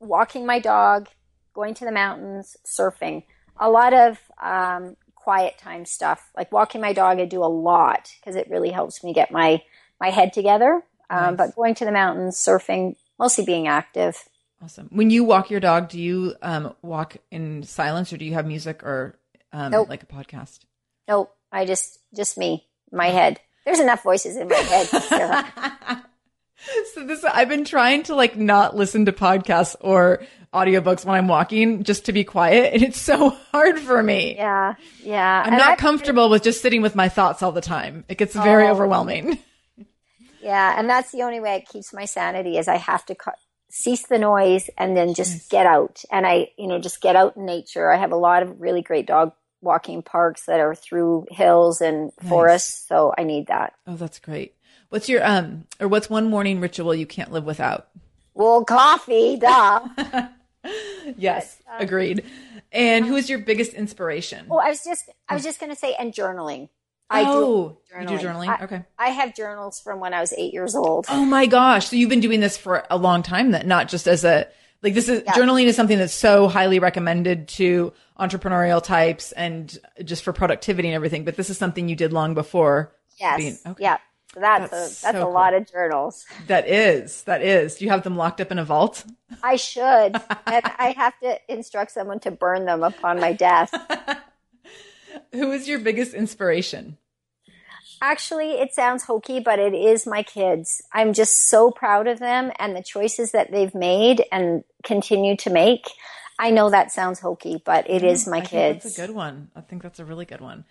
walking 0.00 0.46
my 0.46 0.58
dog, 0.58 1.08
going 1.52 1.74
to 1.74 1.84
the 1.84 1.92
mountains, 1.92 2.56
surfing. 2.64 3.24
A 3.58 3.68
lot 3.70 3.92
of 3.92 4.18
um, 4.40 4.96
quiet 5.26 5.58
time 5.58 5.84
stuff, 5.84 6.30
like 6.36 6.52
walking 6.52 6.80
my 6.80 6.92
dog. 6.92 7.18
I 7.18 7.24
do 7.24 7.42
a 7.42 7.50
lot 7.50 8.12
because 8.20 8.36
it 8.36 8.48
really 8.48 8.70
helps 8.70 9.02
me 9.02 9.12
get 9.12 9.32
my 9.32 9.60
my 10.00 10.10
head 10.10 10.32
together. 10.32 10.84
Um, 11.10 11.20
nice. 11.20 11.36
But 11.36 11.56
going 11.56 11.74
to 11.74 11.84
the 11.84 11.90
mountains, 11.90 12.36
surfing, 12.36 12.94
mostly 13.18 13.44
being 13.44 13.66
active. 13.66 14.16
Awesome. 14.62 14.86
When 14.92 15.10
you 15.10 15.24
walk 15.24 15.50
your 15.50 15.58
dog, 15.58 15.88
do 15.88 16.00
you 16.00 16.36
um, 16.42 16.76
walk 16.80 17.16
in 17.32 17.64
silence, 17.64 18.12
or 18.12 18.18
do 18.18 18.24
you 18.24 18.34
have 18.34 18.46
music 18.46 18.84
or 18.84 19.18
um, 19.52 19.72
nope. 19.72 19.88
like 19.88 20.04
a 20.04 20.06
podcast? 20.06 20.60
Nope. 21.08 21.34
I 21.50 21.64
just 21.64 21.98
just 22.14 22.38
me, 22.38 22.68
my 22.92 23.08
head. 23.08 23.40
There's 23.64 23.80
enough 23.80 24.04
voices 24.04 24.36
in 24.36 24.46
my 24.46 24.54
head. 24.54 24.86
so 26.94 27.04
this 27.04 27.24
I've 27.24 27.48
been 27.48 27.64
trying 27.64 28.04
to 28.04 28.14
like 28.14 28.36
not 28.36 28.76
listen 28.76 29.06
to 29.06 29.12
podcasts 29.12 29.74
or 29.80 30.24
audiobooks 30.56 31.04
when 31.04 31.14
I'm 31.14 31.28
walking 31.28 31.84
just 31.84 32.06
to 32.06 32.12
be 32.12 32.24
quiet 32.24 32.72
and 32.74 32.82
it's 32.82 33.00
so 33.00 33.30
hard 33.52 33.78
for 33.78 34.02
me. 34.02 34.34
Yeah. 34.36 34.74
Yeah. 35.02 35.42
I'm 35.42 35.52
and 35.52 35.58
not 35.58 35.72
I've, 35.72 35.78
comfortable 35.78 36.30
with 36.30 36.42
just 36.42 36.62
sitting 36.62 36.82
with 36.82 36.94
my 36.94 37.08
thoughts 37.08 37.42
all 37.42 37.52
the 37.52 37.60
time. 37.60 38.04
It 38.08 38.18
gets 38.18 38.34
very 38.34 38.66
oh, 38.66 38.72
overwhelming. 38.72 39.38
Yeah, 40.46 40.78
and 40.78 40.88
that's 40.88 41.10
the 41.10 41.22
only 41.22 41.40
way 41.40 41.56
it 41.56 41.66
keeps 41.66 41.92
my 41.92 42.04
sanity 42.04 42.56
is 42.56 42.68
I 42.68 42.76
have 42.76 43.04
to 43.06 43.16
cu- 43.16 43.32
cease 43.68 44.06
the 44.06 44.16
noise 44.16 44.70
and 44.78 44.96
then 44.96 45.12
just 45.12 45.32
nice. 45.32 45.48
get 45.48 45.66
out 45.66 46.02
and 46.12 46.24
I, 46.24 46.52
you 46.56 46.68
know, 46.68 46.78
just 46.78 47.00
get 47.00 47.16
out 47.16 47.36
in 47.36 47.46
nature. 47.46 47.90
I 47.90 47.96
have 47.96 48.12
a 48.12 48.16
lot 48.16 48.44
of 48.44 48.60
really 48.60 48.80
great 48.80 49.06
dog 49.06 49.32
walking 49.60 50.02
parks 50.02 50.46
that 50.46 50.60
are 50.60 50.76
through 50.76 51.26
hills 51.32 51.80
and 51.80 52.12
nice. 52.22 52.28
forests, 52.28 52.86
so 52.86 53.12
I 53.18 53.24
need 53.24 53.48
that. 53.48 53.74
Oh, 53.88 53.96
that's 53.96 54.20
great. 54.20 54.54
What's 54.88 55.08
your 55.08 55.26
um 55.26 55.64
or 55.80 55.88
what's 55.88 56.08
one 56.08 56.30
morning 56.30 56.60
ritual 56.60 56.94
you 56.94 57.06
can't 57.06 57.32
live 57.32 57.44
without? 57.44 57.88
Well, 58.34 58.64
coffee, 58.64 59.36
duh. 59.38 59.88
yes, 61.16 61.60
but, 61.66 61.74
um, 61.74 61.80
agreed. 61.80 62.24
And 62.72 63.04
who 63.04 63.16
is 63.16 63.28
your 63.28 63.38
biggest 63.38 63.72
inspiration? 63.72 64.46
Well, 64.48 64.60
I 64.60 64.68
was 64.68 64.82
just 64.84 65.10
I 65.28 65.34
was 65.34 65.44
just 65.44 65.60
going 65.60 65.70
to 65.70 65.76
say 65.78 65.94
and 65.98 66.12
journaling. 66.12 66.68
I 67.08 67.24
oh, 67.24 67.78
do 67.88 67.94
journaling. 67.94 68.10
you 68.10 68.18
do 68.18 68.26
journaling? 68.26 68.48
I, 68.48 68.64
okay. 68.64 68.84
I 68.98 69.08
have 69.10 69.34
journals 69.34 69.80
from 69.80 70.00
when 70.00 70.12
I 70.12 70.20
was 70.20 70.32
8 70.32 70.52
years 70.52 70.74
old. 70.74 71.06
Oh 71.08 71.24
my 71.24 71.46
gosh. 71.46 71.88
So 71.88 71.96
you've 71.96 72.10
been 72.10 72.20
doing 72.20 72.40
this 72.40 72.56
for 72.56 72.84
a 72.90 72.96
long 72.96 73.22
time 73.22 73.52
then, 73.52 73.68
not 73.68 73.88
just 73.88 74.08
as 74.08 74.24
a 74.24 74.48
like 74.82 74.94
this 74.94 75.08
is 75.08 75.22
yeah. 75.24 75.32
journaling 75.32 75.66
is 75.66 75.76
something 75.76 75.98
that's 75.98 76.12
so 76.12 76.48
highly 76.48 76.78
recommended 76.78 77.48
to 77.48 77.92
entrepreneurial 78.18 78.82
types 78.82 79.32
and 79.32 79.78
just 80.04 80.24
for 80.24 80.32
productivity 80.32 80.88
and 80.88 80.94
everything, 80.94 81.24
but 81.24 81.36
this 81.36 81.50
is 81.50 81.58
something 81.58 81.88
you 81.88 81.96
did 81.96 82.12
long 82.12 82.34
before. 82.34 82.92
Yes. 83.18 83.38
Being, 83.38 83.58
okay. 83.66 83.82
Yeah. 83.82 83.98
So 84.36 84.40
that's, 84.40 84.70
that's, 84.70 85.00
a, 85.00 85.02
that's 85.02 85.16
so 85.16 85.22
a 85.22 85.24
cool. 85.24 85.32
lot 85.32 85.54
of 85.54 85.66
journals. 85.66 86.26
That 86.46 86.68
is. 86.68 87.22
That 87.22 87.40
is. 87.40 87.76
Do 87.76 87.86
you 87.86 87.90
have 87.90 88.02
them 88.02 88.18
locked 88.18 88.38
up 88.38 88.52
in 88.52 88.58
a 88.58 88.66
vault? 88.66 89.02
I 89.42 89.56
should. 89.56 89.82
and 90.46 90.62
I 90.78 90.94
have 90.94 91.18
to 91.20 91.38
instruct 91.48 91.92
someone 91.92 92.20
to 92.20 92.30
burn 92.30 92.66
them 92.66 92.82
upon 92.82 93.18
my 93.18 93.32
death. 93.32 93.72
Who 95.32 95.52
is 95.52 95.66
your 95.66 95.78
biggest 95.78 96.12
inspiration? 96.12 96.98
Actually, 98.02 98.60
it 98.60 98.74
sounds 98.74 99.04
hokey, 99.04 99.40
but 99.40 99.58
it 99.58 99.72
is 99.72 100.06
my 100.06 100.22
kids. 100.22 100.82
I'm 100.92 101.14
just 101.14 101.48
so 101.48 101.70
proud 101.70 102.06
of 102.06 102.18
them 102.18 102.52
and 102.58 102.76
the 102.76 102.82
choices 102.82 103.32
that 103.32 103.50
they've 103.50 103.74
made 103.74 104.22
and 104.30 104.64
continue 104.84 105.38
to 105.38 105.50
make. 105.50 105.88
I 106.38 106.50
know 106.50 106.68
that 106.68 106.92
sounds 106.92 107.20
hokey, 107.20 107.62
but 107.64 107.88
it 107.88 108.02
mm, 108.02 108.10
is 108.10 108.28
my 108.28 108.40
I 108.40 108.40
kids. 108.42 108.84
that's 108.84 108.98
a 108.98 109.06
good 109.06 109.14
one. 109.14 109.50
I 109.56 109.62
think 109.62 109.82
that's 109.82 109.98
a 109.98 110.04
really 110.04 110.26
good 110.26 110.42
one. 110.42 110.66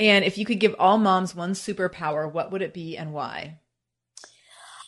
And 0.00 0.24
if 0.24 0.38
you 0.38 0.46
could 0.46 0.58
give 0.58 0.74
all 0.78 0.96
moms 0.96 1.34
one 1.34 1.52
superpower, 1.52 2.30
what 2.30 2.50
would 2.50 2.62
it 2.62 2.72
be 2.72 2.96
and 2.96 3.12
why? 3.12 3.58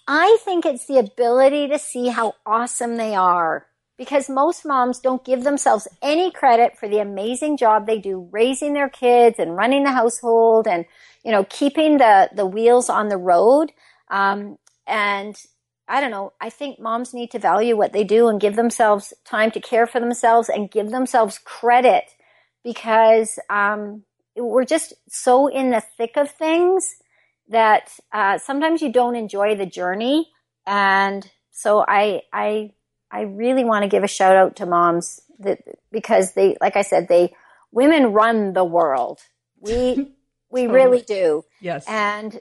I 0.08 0.38
think 0.40 0.64
it's 0.64 0.86
the 0.86 0.98
ability 0.98 1.68
to 1.68 1.78
see 1.78 2.08
how 2.08 2.34
awesome 2.46 2.96
they 2.96 3.14
are 3.14 3.66
because 3.98 4.30
most 4.30 4.64
moms 4.64 5.00
don't 5.00 5.22
give 5.22 5.44
themselves 5.44 5.86
any 6.00 6.30
credit 6.30 6.78
for 6.78 6.88
the 6.88 6.98
amazing 6.98 7.58
job 7.58 7.86
they 7.86 7.98
do 7.98 8.26
raising 8.32 8.72
their 8.72 8.88
kids 8.88 9.38
and 9.38 9.54
running 9.54 9.84
the 9.84 9.92
household 9.92 10.66
and 10.66 10.86
you 11.24 11.30
know 11.30 11.44
keeping 11.44 11.98
the 11.98 12.30
the 12.34 12.46
wheels 12.46 12.88
on 12.88 13.08
the 13.08 13.18
road 13.18 13.70
um, 14.10 14.56
and 14.86 15.36
i 15.88 16.00
don't 16.00 16.10
know 16.10 16.32
i 16.40 16.48
think 16.50 16.80
moms 16.80 17.14
need 17.14 17.30
to 17.30 17.38
value 17.38 17.76
what 17.76 17.92
they 17.92 18.02
do 18.02 18.28
and 18.28 18.40
give 18.40 18.56
themselves 18.56 19.12
time 19.24 19.50
to 19.50 19.60
care 19.60 19.86
for 19.86 20.00
themselves 20.00 20.48
and 20.48 20.70
give 20.70 20.90
themselves 20.90 21.38
credit 21.38 22.04
because 22.64 23.38
um, 23.50 24.02
we're 24.36 24.64
just 24.64 24.94
so 25.08 25.46
in 25.46 25.70
the 25.70 25.80
thick 25.80 26.16
of 26.16 26.30
things 26.30 26.96
that 27.48 27.90
uh, 28.12 28.38
sometimes 28.38 28.80
you 28.80 28.92
don't 28.92 29.16
enjoy 29.16 29.54
the 29.54 29.66
journey 29.66 30.28
and 30.66 31.30
so 31.50 31.84
i 31.86 32.22
i 32.32 32.70
I 33.12 33.22
really 33.22 33.64
want 33.64 33.82
to 33.82 33.88
give 33.88 34.02
a 34.02 34.08
shout 34.08 34.36
out 34.36 34.56
to 34.56 34.66
moms 34.66 35.20
that 35.40 35.58
because 35.92 36.32
they, 36.32 36.56
like 36.60 36.76
I 36.76 36.82
said, 36.82 37.08
they 37.08 37.34
women 37.70 38.12
run 38.12 38.54
the 38.54 38.64
world. 38.64 39.20
We 39.60 40.14
we 40.50 40.62
totally. 40.62 40.80
really 40.80 41.02
do. 41.02 41.44
Yes. 41.60 41.84
And 41.86 42.40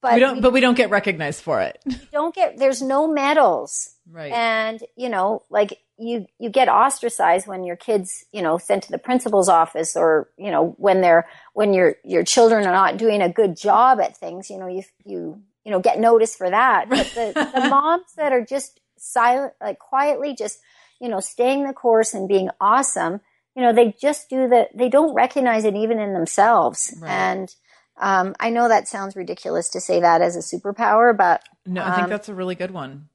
but 0.00 0.14
we 0.14 0.20
don't 0.20 0.36
we, 0.36 0.40
but 0.40 0.52
we 0.52 0.60
don't 0.60 0.76
get 0.76 0.90
recognized 0.90 1.42
for 1.42 1.60
it. 1.60 1.82
don't 2.12 2.34
get 2.34 2.58
there's 2.58 2.82
no 2.82 3.08
medals. 3.08 3.94
Right. 4.10 4.32
And 4.32 4.82
you 4.96 5.08
know, 5.08 5.42
like 5.50 5.78
you 5.98 6.26
you 6.38 6.50
get 6.50 6.68
ostracized 6.68 7.46
when 7.46 7.64
your 7.64 7.76
kids, 7.76 8.24
you 8.32 8.42
know, 8.42 8.58
sent 8.58 8.84
to 8.84 8.92
the 8.92 8.98
principal's 8.98 9.48
office 9.48 9.96
or, 9.96 10.30
you 10.36 10.50
know, 10.50 10.74
when 10.78 11.00
they're 11.00 11.26
when 11.54 11.74
your 11.74 11.96
your 12.04 12.24
children 12.24 12.66
are 12.66 12.72
not 12.72 12.96
doing 12.96 13.22
a 13.22 13.28
good 13.28 13.56
job 13.56 14.00
at 14.00 14.16
things, 14.16 14.50
you 14.50 14.58
know, 14.58 14.68
you 14.68 14.82
you 15.04 15.42
you 15.68 15.72
know, 15.72 15.80
get 15.80 16.00
noticed 16.00 16.38
for 16.38 16.48
that. 16.48 16.88
But 16.88 17.06
the, 17.08 17.50
the 17.54 17.68
moms 17.68 18.14
that 18.16 18.32
are 18.32 18.42
just 18.42 18.80
silent, 18.96 19.52
like 19.60 19.78
quietly 19.78 20.34
just, 20.34 20.60
you 20.98 21.10
know, 21.10 21.20
staying 21.20 21.66
the 21.66 21.74
course 21.74 22.14
and 22.14 22.26
being 22.26 22.48
awesome, 22.58 23.20
you 23.54 23.62
know, 23.62 23.74
they 23.74 23.94
just 24.00 24.30
do 24.30 24.48
the, 24.48 24.68
they 24.74 24.88
don't 24.88 25.14
recognize 25.14 25.64
it 25.64 25.74
even 25.74 25.98
in 25.98 26.14
themselves. 26.14 26.96
Right. 26.98 27.10
And, 27.10 27.54
um, 28.00 28.34
I 28.38 28.50
know 28.50 28.68
that 28.68 28.88
sounds 28.88 29.16
ridiculous 29.16 29.68
to 29.70 29.80
say 29.80 30.00
that 30.00 30.22
as 30.22 30.36
a 30.36 30.56
superpower, 30.56 31.16
but 31.16 31.42
no, 31.66 31.82
I 31.82 31.90
think 31.92 32.04
um, 32.04 32.10
that's 32.10 32.28
a 32.28 32.34
really 32.34 32.54
good 32.54 32.70
one. 32.70 33.08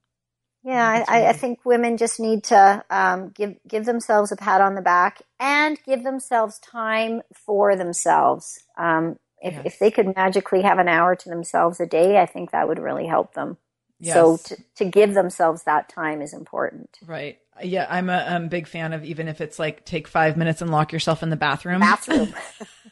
Yeah, 0.63 1.03
I, 1.07 1.27
I, 1.27 1.33
think 1.33 1.65
women 1.65 1.97
just 1.97 2.21
need 2.21 2.45
to 2.45 2.83
um, 2.89 3.29
give 3.29 3.55
give 3.67 3.83
themselves 3.83 4.31
a 4.31 4.37
pat 4.37 4.61
on 4.61 4.75
the 4.75 4.81
back 4.81 5.21
and 5.37 5.77
give 5.85 6.03
themselves 6.03 6.57
time 6.59 7.21
for 7.33 7.75
themselves. 7.75 8.63
Um, 8.77 9.19
if, 9.41 9.53
yes. 9.55 9.65
if 9.65 9.79
they 9.79 9.91
could 9.91 10.15
magically 10.15 10.61
have 10.61 10.79
an 10.79 10.87
hour 10.87 11.17
to 11.17 11.29
themselves 11.29 11.81
a 11.81 11.85
day, 11.85 12.17
I 12.21 12.25
think 12.25 12.51
that 12.51 12.69
would 12.69 12.79
really 12.79 13.07
help 13.07 13.33
them. 13.33 13.57
Yes. 13.99 14.13
So 14.13 14.37
to, 14.37 14.57
to 14.77 14.85
give 14.85 15.13
themselves 15.13 15.63
that 15.63 15.89
time 15.89 16.21
is 16.21 16.33
important. 16.33 16.97
Right. 17.05 17.39
Yeah, 17.61 17.85
I'm 17.89 18.09
a 18.09 18.17
I'm 18.17 18.45
a 18.45 18.49
big 18.49 18.67
fan 18.67 18.93
of 18.93 19.03
even 19.03 19.27
if 19.27 19.41
it's 19.41 19.59
like 19.59 19.85
take 19.85 20.07
five 20.07 20.37
minutes 20.37 20.61
and 20.61 20.71
lock 20.71 20.93
yourself 20.93 21.23
in 21.23 21.29
the 21.29 21.35
bathroom. 21.35 21.81
Bathroom. 21.81 22.33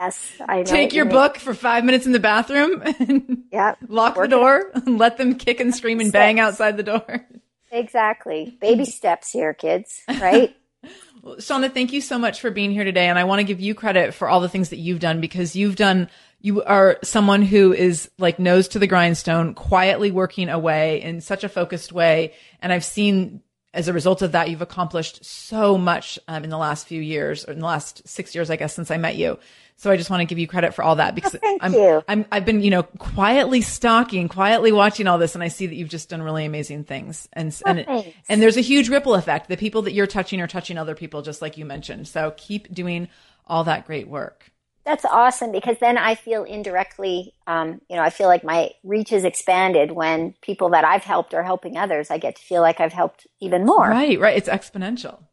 yes, 0.00 0.32
I 0.48 0.58
know. 0.58 0.64
Take 0.64 0.92
your 0.92 1.04
book 1.04 1.38
for 1.38 1.54
five 1.54 1.84
minutes 1.84 2.06
in 2.06 2.12
the 2.12 2.20
bathroom. 2.20 3.44
yeah. 3.52 3.74
Lock 3.88 4.16
Work 4.16 4.30
the 4.30 4.36
door. 4.36 4.70
And 4.74 4.98
let 4.98 5.16
them 5.18 5.34
kick 5.36 5.60
and 5.60 5.74
scream 5.74 6.00
and 6.00 6.12
bang 6.12 6.40
outside 6.40 6.76
the 6.76 6.82
door. 6.82 7.26
Exactly. 7.70 8.56
Baby 8.60 8.84
steps 8.84 9.30
here, 9.30 9.52
kids. 9.54 10.02
Right. 10.08 10.56
well, 11.22 11.36
Shawna, 11.36 11.72
thank 11.72 11.92
you 11.92 12.00
so 12.00 12.18
much 12.18 12.40
for 12.40 12.50
being 12.50 12.70
here 12.70 12.84
today, 12.84 13.08
and 13.08 13.18
I 13.18 13.24
want 13.24 13.40
to 13.40 13.44
give 13.44 13.60
you 13.60 13.74
credit 13.74 14.14
for 14.14 14.28
all 14.28 14.40
the 14.40 14.48
things 14.48 14.68
that 14.68 14.78
you've 14.78 15.00
done 15.00 15.20
because 15.20 15.56
you've 15.56 15.76
done 15.76 16.08
you 16.44 16.62
are 16.62 16.98
someone 17.02 17.40
who 17.40 17.72
is 17.72 18.10
like 18.18 18.38
nose 18.38 18.68
to 18.68 18.78
the 18.78 18.86
grindstone, 18.86 19.54
quietly 19.54 20.10
working 20.10 20.50
away 20.50 21.00
in 21.00 21.22
such 21.22 21.42
a 21.42 21.48
focused 21.48 21.90
way. 21.90 22.34
And 22.60 22.70
I've 22.70 22.84
seen 22.84 23.40
as 23.74 23.88
a 23.88 23.92
result 23.92 24.22
of 24.22 24.32
that, 24.32 24.48
you've 24.48 24.62
accomplished 24.62 25.24
so 25.24 25.76
much 25.76 26.18
um, 26.28 26.44
in 26.44 26.50
the 26.50 26.56
last 26.56 26.86
few 26.86 27.02
years, 27.02 27.44
or 27.46 27.52
in 27.52 27.58
the 27.58 27.66
last 27.66 28.06
six 28.08 28.34
years, 28.34 28.48
I 28.48 28.56
guess, 28.56 28.72
since 28.72 28.90
I 28.90 28.96
met 28.96 29.16
you. 29.16 29.38
So 29.76 29.90
I 29.90 29.96
just 29.96 30.08
want 30.08 30.20
to 30.20 30.24
give 30.24 30.38
you 30.38 30.46
credit 30.46 30.72
for 30.72 30.84
all 30.84 30.96
that 30.96 31.16
because 31.16 31.34
oh, 31.42 31.58
I'm, 31.60 31.72
you. 31.72 32.04
I'm, 32.06 32.24
I've 32.30 32.44
been, 32.44 32.62
you 32.62 32.70
know, 32.70 32.84
quietly 32.84 33.60
stalking, 33.60 34.28
quietly 34.28 34.70
watching 34.70 35.08
all 35.08 35.18
this, 35.18 35.34
and 35.34 35.42
I 35.42 35.48
see 35.48 35.66
that 35.66 35.74
you've 35.74 35.88
just 35.88 36.08
done 36.08 36.22
really 36.22 36.44
amazing 36.44 36.84
things. 36.84 37.28
And 37.32 37.52
oh, 37.66 37.70
and 37.70 38.14
and 38.28 38.40
there's 38.40 38.56
a 38.56 38.62
huge 38.62 38.88
ripple 38.88 39.14
effect. 39.14 39.48
The 39.48 39.56
people 39.56 39.82
that 39.82 39.92
you're 39.92 40.06
touching 40.06 40.40
are 40.40 40.46
touching 40.46 40.78
other 40.78 40.94
people, 40.94 41.22
just 41.22 41.42
like 41.42 41.58
you 41.58 41.64
mentioned. 41.64 42.06
So 42.06 42.32
keep 42.36 42.72
doing 42.72 43.08
all 43.46 43.64
that 43.64 43.86
great 43.86 44.06
work. 44.06 44.52
That's 44.84 45.04
awesome 45.06 45.50
because 45.50 45.78
then 45.80 45.96
I 45.96 46.14
feel 46.14 46.44
indirectly, 46.44 47.32
um, 47.46 47.80
you 47.88 47.96
know, 47.96 48.02
I 48.02 48.10
feel 48.10 48.26
like 48.26 48.44
my 48.44 48.70
reach 48.82 49.12
is 49.12 49.24
expanded 49.24 49.92
when 49.92 50.34
people 50.42 50.68
that 50.70 50.84
I've 50.84 51.04
helped 51.04 51.32
are 51.32 51.42
helping 51.42 51.78
others. 51.78 52.10
I 52.10 52.18
get 52.18 52.36
to 52.36 52.42
feel 52.42 52.60
like 52.60 52.80
I've 52.80 52.92
helped 52.92 53.26
even 53.40 53.64
more. 53.64 53.88
Right, 53.88 54.20
right. 54.20 54.36
It's 54.36 54.48
exponential. 54.48 55.24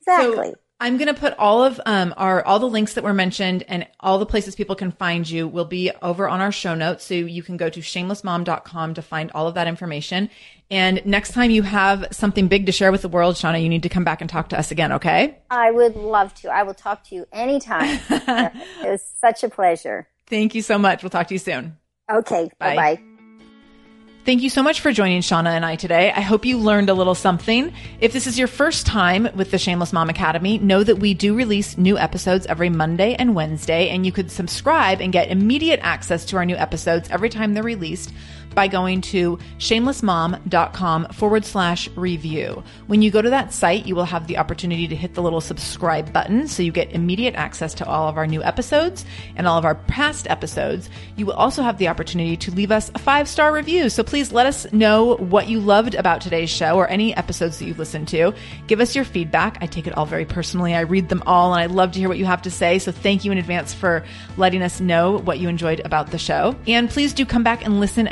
Exactly. 0.00 0.50
So 0.52 0.54
I'm 0.78 0.98
going 0.98 1.12
to 1.12 1.18
put 1.18 1.34
all 1.38 1.64
of 1.64 1.80
um, 1.86 2.12
our 2.16 2.44
all 2.44 2.58
the 2.58 2.68
links 2.68 2.94
that 2.94 3.04
were 3.04 3.14
mentioned 3.14 3.64
and 3.68 3.86
all 4.00 4.18
the 4.18 4.26
places 4.26 4.54
people 4.54 4.76
can 4.76 4.92
find 4.92 5.28
you 5.28 5.48
will 5.48 5.64
be 5.64 5.90
over 6.02 6.28
on 6.28 6.40
our 6.40 6.52
show 6.52 6.74
notes. 6.74 7.04
So 7.04 7.14
you 7.14 7.42
can 7.42 7.56
go 7.56 7.70
to 7.70 7.80
shamelessmom.com 7.80 8.94
to 8.94 9.02
find 9.02 9.30
all 9.32 9.46
of 9.46 9.54
that 9.54 9.68
information. 9.68 10.30
And 10.70 11.04
next 11.06 11.32
time 11.32 11.50
you 11.50 11.62
have 11.62 12.08
something 12.10 12.48
big 12.48 12.66
to 12.66 12.72
share 12.72 12.90
with 12.90 13.02
the 13.02 13.08
world, 13.08 13.36
Shawna, 13.36 13.62
you 13.62 13.68
need 13.68 13.84
to 13.84 13.88
come 13.88 14.02
back 14.02 14.20
and 14.20 14.28
talk 14.28 14.48
to 14.48 14.58
us 14.58 14.70
again, 14.70 14.92
okay? 14.92 15.38
I 15.50 15.70
would 15.70 15.94
love 15.94 16.34
to. 16.36 16.48
I 16.48 16.64
will 16.64 16.74
talk 16.74 17.04
to 17.04 17.14
you 17.14 17.26
anytime. 17.32 18.00
it 18.10 18.52
was 18.82 19.02
such 19.20 19.44
a 19.44 19.48
pleasure. 19.48 20.08
Thank 20.26 20.56
you 20.56 20.62
so 20.62 20.76
much. 20.76 21.02
We'll 21.02 21.10
talk 21.10 21.28
to 21.28 21.34
you 21.34 21.38
soon. 21.38 21.76
Okay. 22.10 22.50
Bye 22.58 22.76
bye. 22.76 23.00
Thank 24.24 24.42
you 24.42 24.50
so 24.50 24.60
much 24.60 24.80
for 24.80 24.90
joining 24.90 25.20
Shawna 25.20 25.50
and 25.50 25.64
I 25.64 25.76
today. 25.76 26.10
I 26.10 26.20
hope 26.20 26.44
you 26.44 26.58
learned 26.58 26.88
a 26.88 26.94
little 26.94 27.14
something. 27.14 27.72
If 28.00 28.12
this 28.12 28.26
is 28.26 28.36
your 28.36 28.48
first 28.48 28.84
time 28.84 29.28
with 29.36 29.52
the 29.52 29.58
Shameless 29.58 29.92
Mom 29.92 30.10
Academy, 30.10 30.58
know 30.58 30.82
that 30.82 30.96
we 30.96 31.14
do 31.14 31.32
release 31.36 31.78
new 31.78 31.96
episodes 31.96 32.44
every 32.46 32.68
Monday 32.68 33.14
and 33.14 33.36
Wednesday, 33.36 33.88
and 33.88 34.04
you 34.04 34.10
could 34.10 34.32
subscribe 34.32 35.00
and 35.00 35.12
get 35.12 35.28
immediate 35.28 35.78
access 35.80 36.24
to 36.24 36.36
our 36.38 36.44
new 36.44 36.56
episodes 36.56 37.08
every 37.08 37.28
time 37.28 37.54
they're 37.54 37.62
released 37.62 38.12
by 38.56 38.66
going 38.66 39.02
to 39.02 39.38
shamelessmom.com 39.58 41.06
forward 41.12 41.44
slash 41.44 41.88
review. 41.90 42.64
When 42.88 43.02
you 43.02 43.12
go 43.12 43.22
to 43.22 43.30
that 43.30 43.52
site, 43.52 43.86
you 43.86 43.94
will 43.94 44.06
have 44.06 44.26
the 44.26 44.38
opportunity 44.38 44.88
to 44.88 44.96
hit 44.96 45.14
the 45.14 45.22
little 45.22 45.40
subscribe 45.40 46.12
button 46.12 46.48
so 46.48 46.64
you 46.64 46.72
get 46.72 46.90
immediate 46.90 47.34
access 47.34 47.74
to 47.74 47.86
all 47.86 48.08
of 48.08 48.16
our 48.16 48.26
new 48.26 48.42
episodes 48.42 49.04
and 49.36 49.46
all 49.46 49.58
of 49.58 49.64
our 49.64 49.74
past 49.74 50.26
episodes. 50.28 50.90
You 51.16 51.26
will 51.26 51.34
also 51.34 51.62
have 51.62 51.78
the 51.78 51.88
opportunity 51.88 52.36
to 52.38 52.50
leave 52.50 52.72
us 52.72 52.90
a 52.94 52.98
five 52.98 53.28
star 53.28 53.52
review. 53.52 53.90
So 53.90 54.02
please 54.02 54.32
let 54.32 54.46
us 54.46 54.72
know 54.72 55.16
what 55.16 55.48
you 55.48 55.60
loved 55.60 55.94
about 55.94 56.20
today's 56.22 56.50
show 56.50 56.76
or 56.76 56.88
any 56.88 57.14
episodes 57.14 57.58
that 57.58 57.66
you've 57.66 57.78
listened 57.78 58.08
to. 58.08 58.32
Give 58.66 58.80
us 58.80 58.96
your 58.96 59.04
feedback. 59.04 59.58
I 59.60 59.66
take 59.66 59.86
it 59.86 59.96
all 59.96 60.06
very 60.06 60.24
personally. 60.24 60.74
I 60.74 60.80
read 60.80 61.08
them 61.10 61.22
all 61.26 61.52
and 61.52 61.60
I 61.60 61.66
love 61.66 61.92
to 61.92 61.98
hear 61.98 62.08
what 62.08 62.18
you 62.18 62.24
have 62.24 62.42
to 62.42 62.50
say. 62.50 62.78
So 62.78 62.90
thank 62.90 63.24
you 63.24 63.32
in 63.32 63.38
advance 63.38 63.74
for 63.74 64.02
letting 64.38 64.62
us 64.62 64.80
know 64.80 65.18
what 65.18 65.38
you 65.38 65.48
enjoyed 65.50 65.82
about 65.84 66.10
the 66.10 66.18
show. 66.18 66.56
And 66.66 66.88
please 66.88 67.12
do 67.12 67.26
come 67.26 67.42
back 67.42 67.64
and 67.64 67.80
listen 67.80 68.08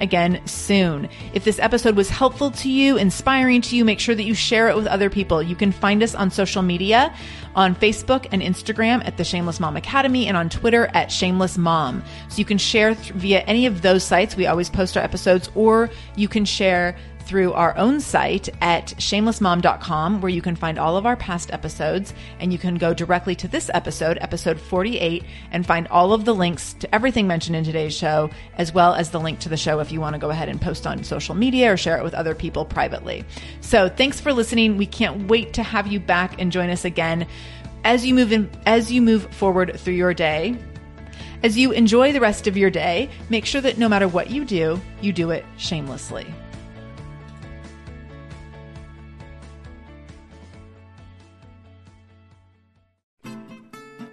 soon. 0.47 1.09
If 1.33 1.45
this 1.45 1.59
episode 1.59 1.97
was 1.97 2.09
helpful 2.11 2.51
to 2.53 2.69
you, 2.71 2.97
inspiring 2.97 3.61
to 3.63 3.77
you, 3.77 3.85
make 3.85 4.01
sure 4.01 4.15
that 4.15 4.25
you 4.25 4.35
share 4.35 4.69
it 4.69 4.77
with 4.77 4.87
other 4.87 5.11
people. 5.11 5.43
You 5.43 5.57
can 5.57 5.73
find 5.73 6.03
us 6.03 6.15
on 6.15 6.31
social 6.31 6.63
media 6.63 7.15
on 7.55 7.75
Facebook 7.75 8.27
and 8.33 8.43
Instagram 8.43 9.07
at 9.07 9.17
the 9.17 9.25
Shameless 9.25 9.61
Mom 9.61 9.77
Academy 9.77 10.27
and 10.27 10.37
on 10.37 10.49
Twitter 10.49 10.91
at 10.95 11.11
Shameless 11.11 11.57
Mom. 11.57 12.03
So 12.29 12.39
you 12.39 12.45
can 12.45 12.59
share 12.59 12.95
th- 12.95 13.11
via 13.13 13.41
any 13.41 13.67
of 13.67 13.83
those 13.83 14.05
sites. 14.05 14.37
We 14.37 14.47
always 14.47 14.71
post 14.71 14.97
our 14.97 15.03
episodes, 15.03 15.51
or 15.55 15.91
you 16.17 16.29
can 16.29 16.45
share 16.45 16.97
through 17.25 17.53
our 17.53 17.77
own 17.77 18.01
site 18.01 18.49
at 18.61 18.89
shamelessmom.com, 18.99 20.21
where 20.21 20.31
you 20.31 20.43
can 20.43 20.57
find 20.57 20.79
all 20.79 20.97
of 20.97 21.07
our 21.07 21.17
past 21.17 21.53
episodes. 21.53 22.15
And 22.39 22.53
you 22.53 22.59
can 22.59 22.77
go 22.77 22.95
directly 22.95 23.35
to 23.37 23.49
this 23.49 23.71
episode, 23.73 24.19
episode 24.21 24.61
48, 24.61 25.25
and 25.51 25.67
find 25.67 25.89
all 25.89 26.13
of 26.13 26.25
the 26.25 26.35
links 26.35 26.75
to 26.75 26.95
everything 26.95 27.27
mentioned 27.27 27.57
in 27.57 27.65
today's 27.65 27.97
show, 27.97 28.31
as 28.57 28.73
well 28.73 28.95
as 28.95 29.11
the 29.11 29.21
link 29.21 29.41
to 29.41 29.49
the 29.49 29.57
show 29.57 29.81
if 29.81 29.91
you 29.91 30.01
want 30.01 30.15
to 30.15 30.21
go 30.21 30.31
ahead 30.31 30.49
and 30.49 30.61
post 30.61 30.87
on 30.87 31.03
social 31.05 31.35
media 31.35 31.73
or 31.73 31.77
share 31.77 31.99
it 31.99 32.05
with 32.05 32.15
other 32.15 32.35
people 32.35 32.65
privately. 32.65 33.25
So 33.61 33.89
thanks 33.89 34.21
for 34.21 34.33
listening. 34.33 34.77
We 34.77 34.87
can't 34.87 35.29
wait 35.29 35.55
to 35.55 35.63
have 35.63 35.87
you 35.87 36.01
back 36.01 36.41
and 36.41 36.53
join 36.53 36.71
us 36.71 36.85
again 36.85 37.27
as 37.85 38.05
you 38.05 38.15
move 38.15 38.33
in, 38.33 38.51
as 38.67 38.91
you 38.91 39.03
move 39.03 39.33
forward 39.35 39.79
through 39.79 39.95
your 39.95 40.15
day. 40.15 40.57
As 41.43 41.59
you 41.59 41.73
enjoy 41.73 42.13
the 42.13 42.21
rest 42.21 42.47
of 42.47 42.57
your 42.57 42.71
day, 42.71 43.11
make 43.29 43.45
sure 43.45 43.61
that 43.61 43.77
no 43.77 43.89
matter 43.89 44.09
what 44.09 44.31
you 44.31 44.47
do, 44.47 44.81
you 45.03 45.13
do 45.13 45.31
it 45.31 45.45
shamelessly. 45.59 46.27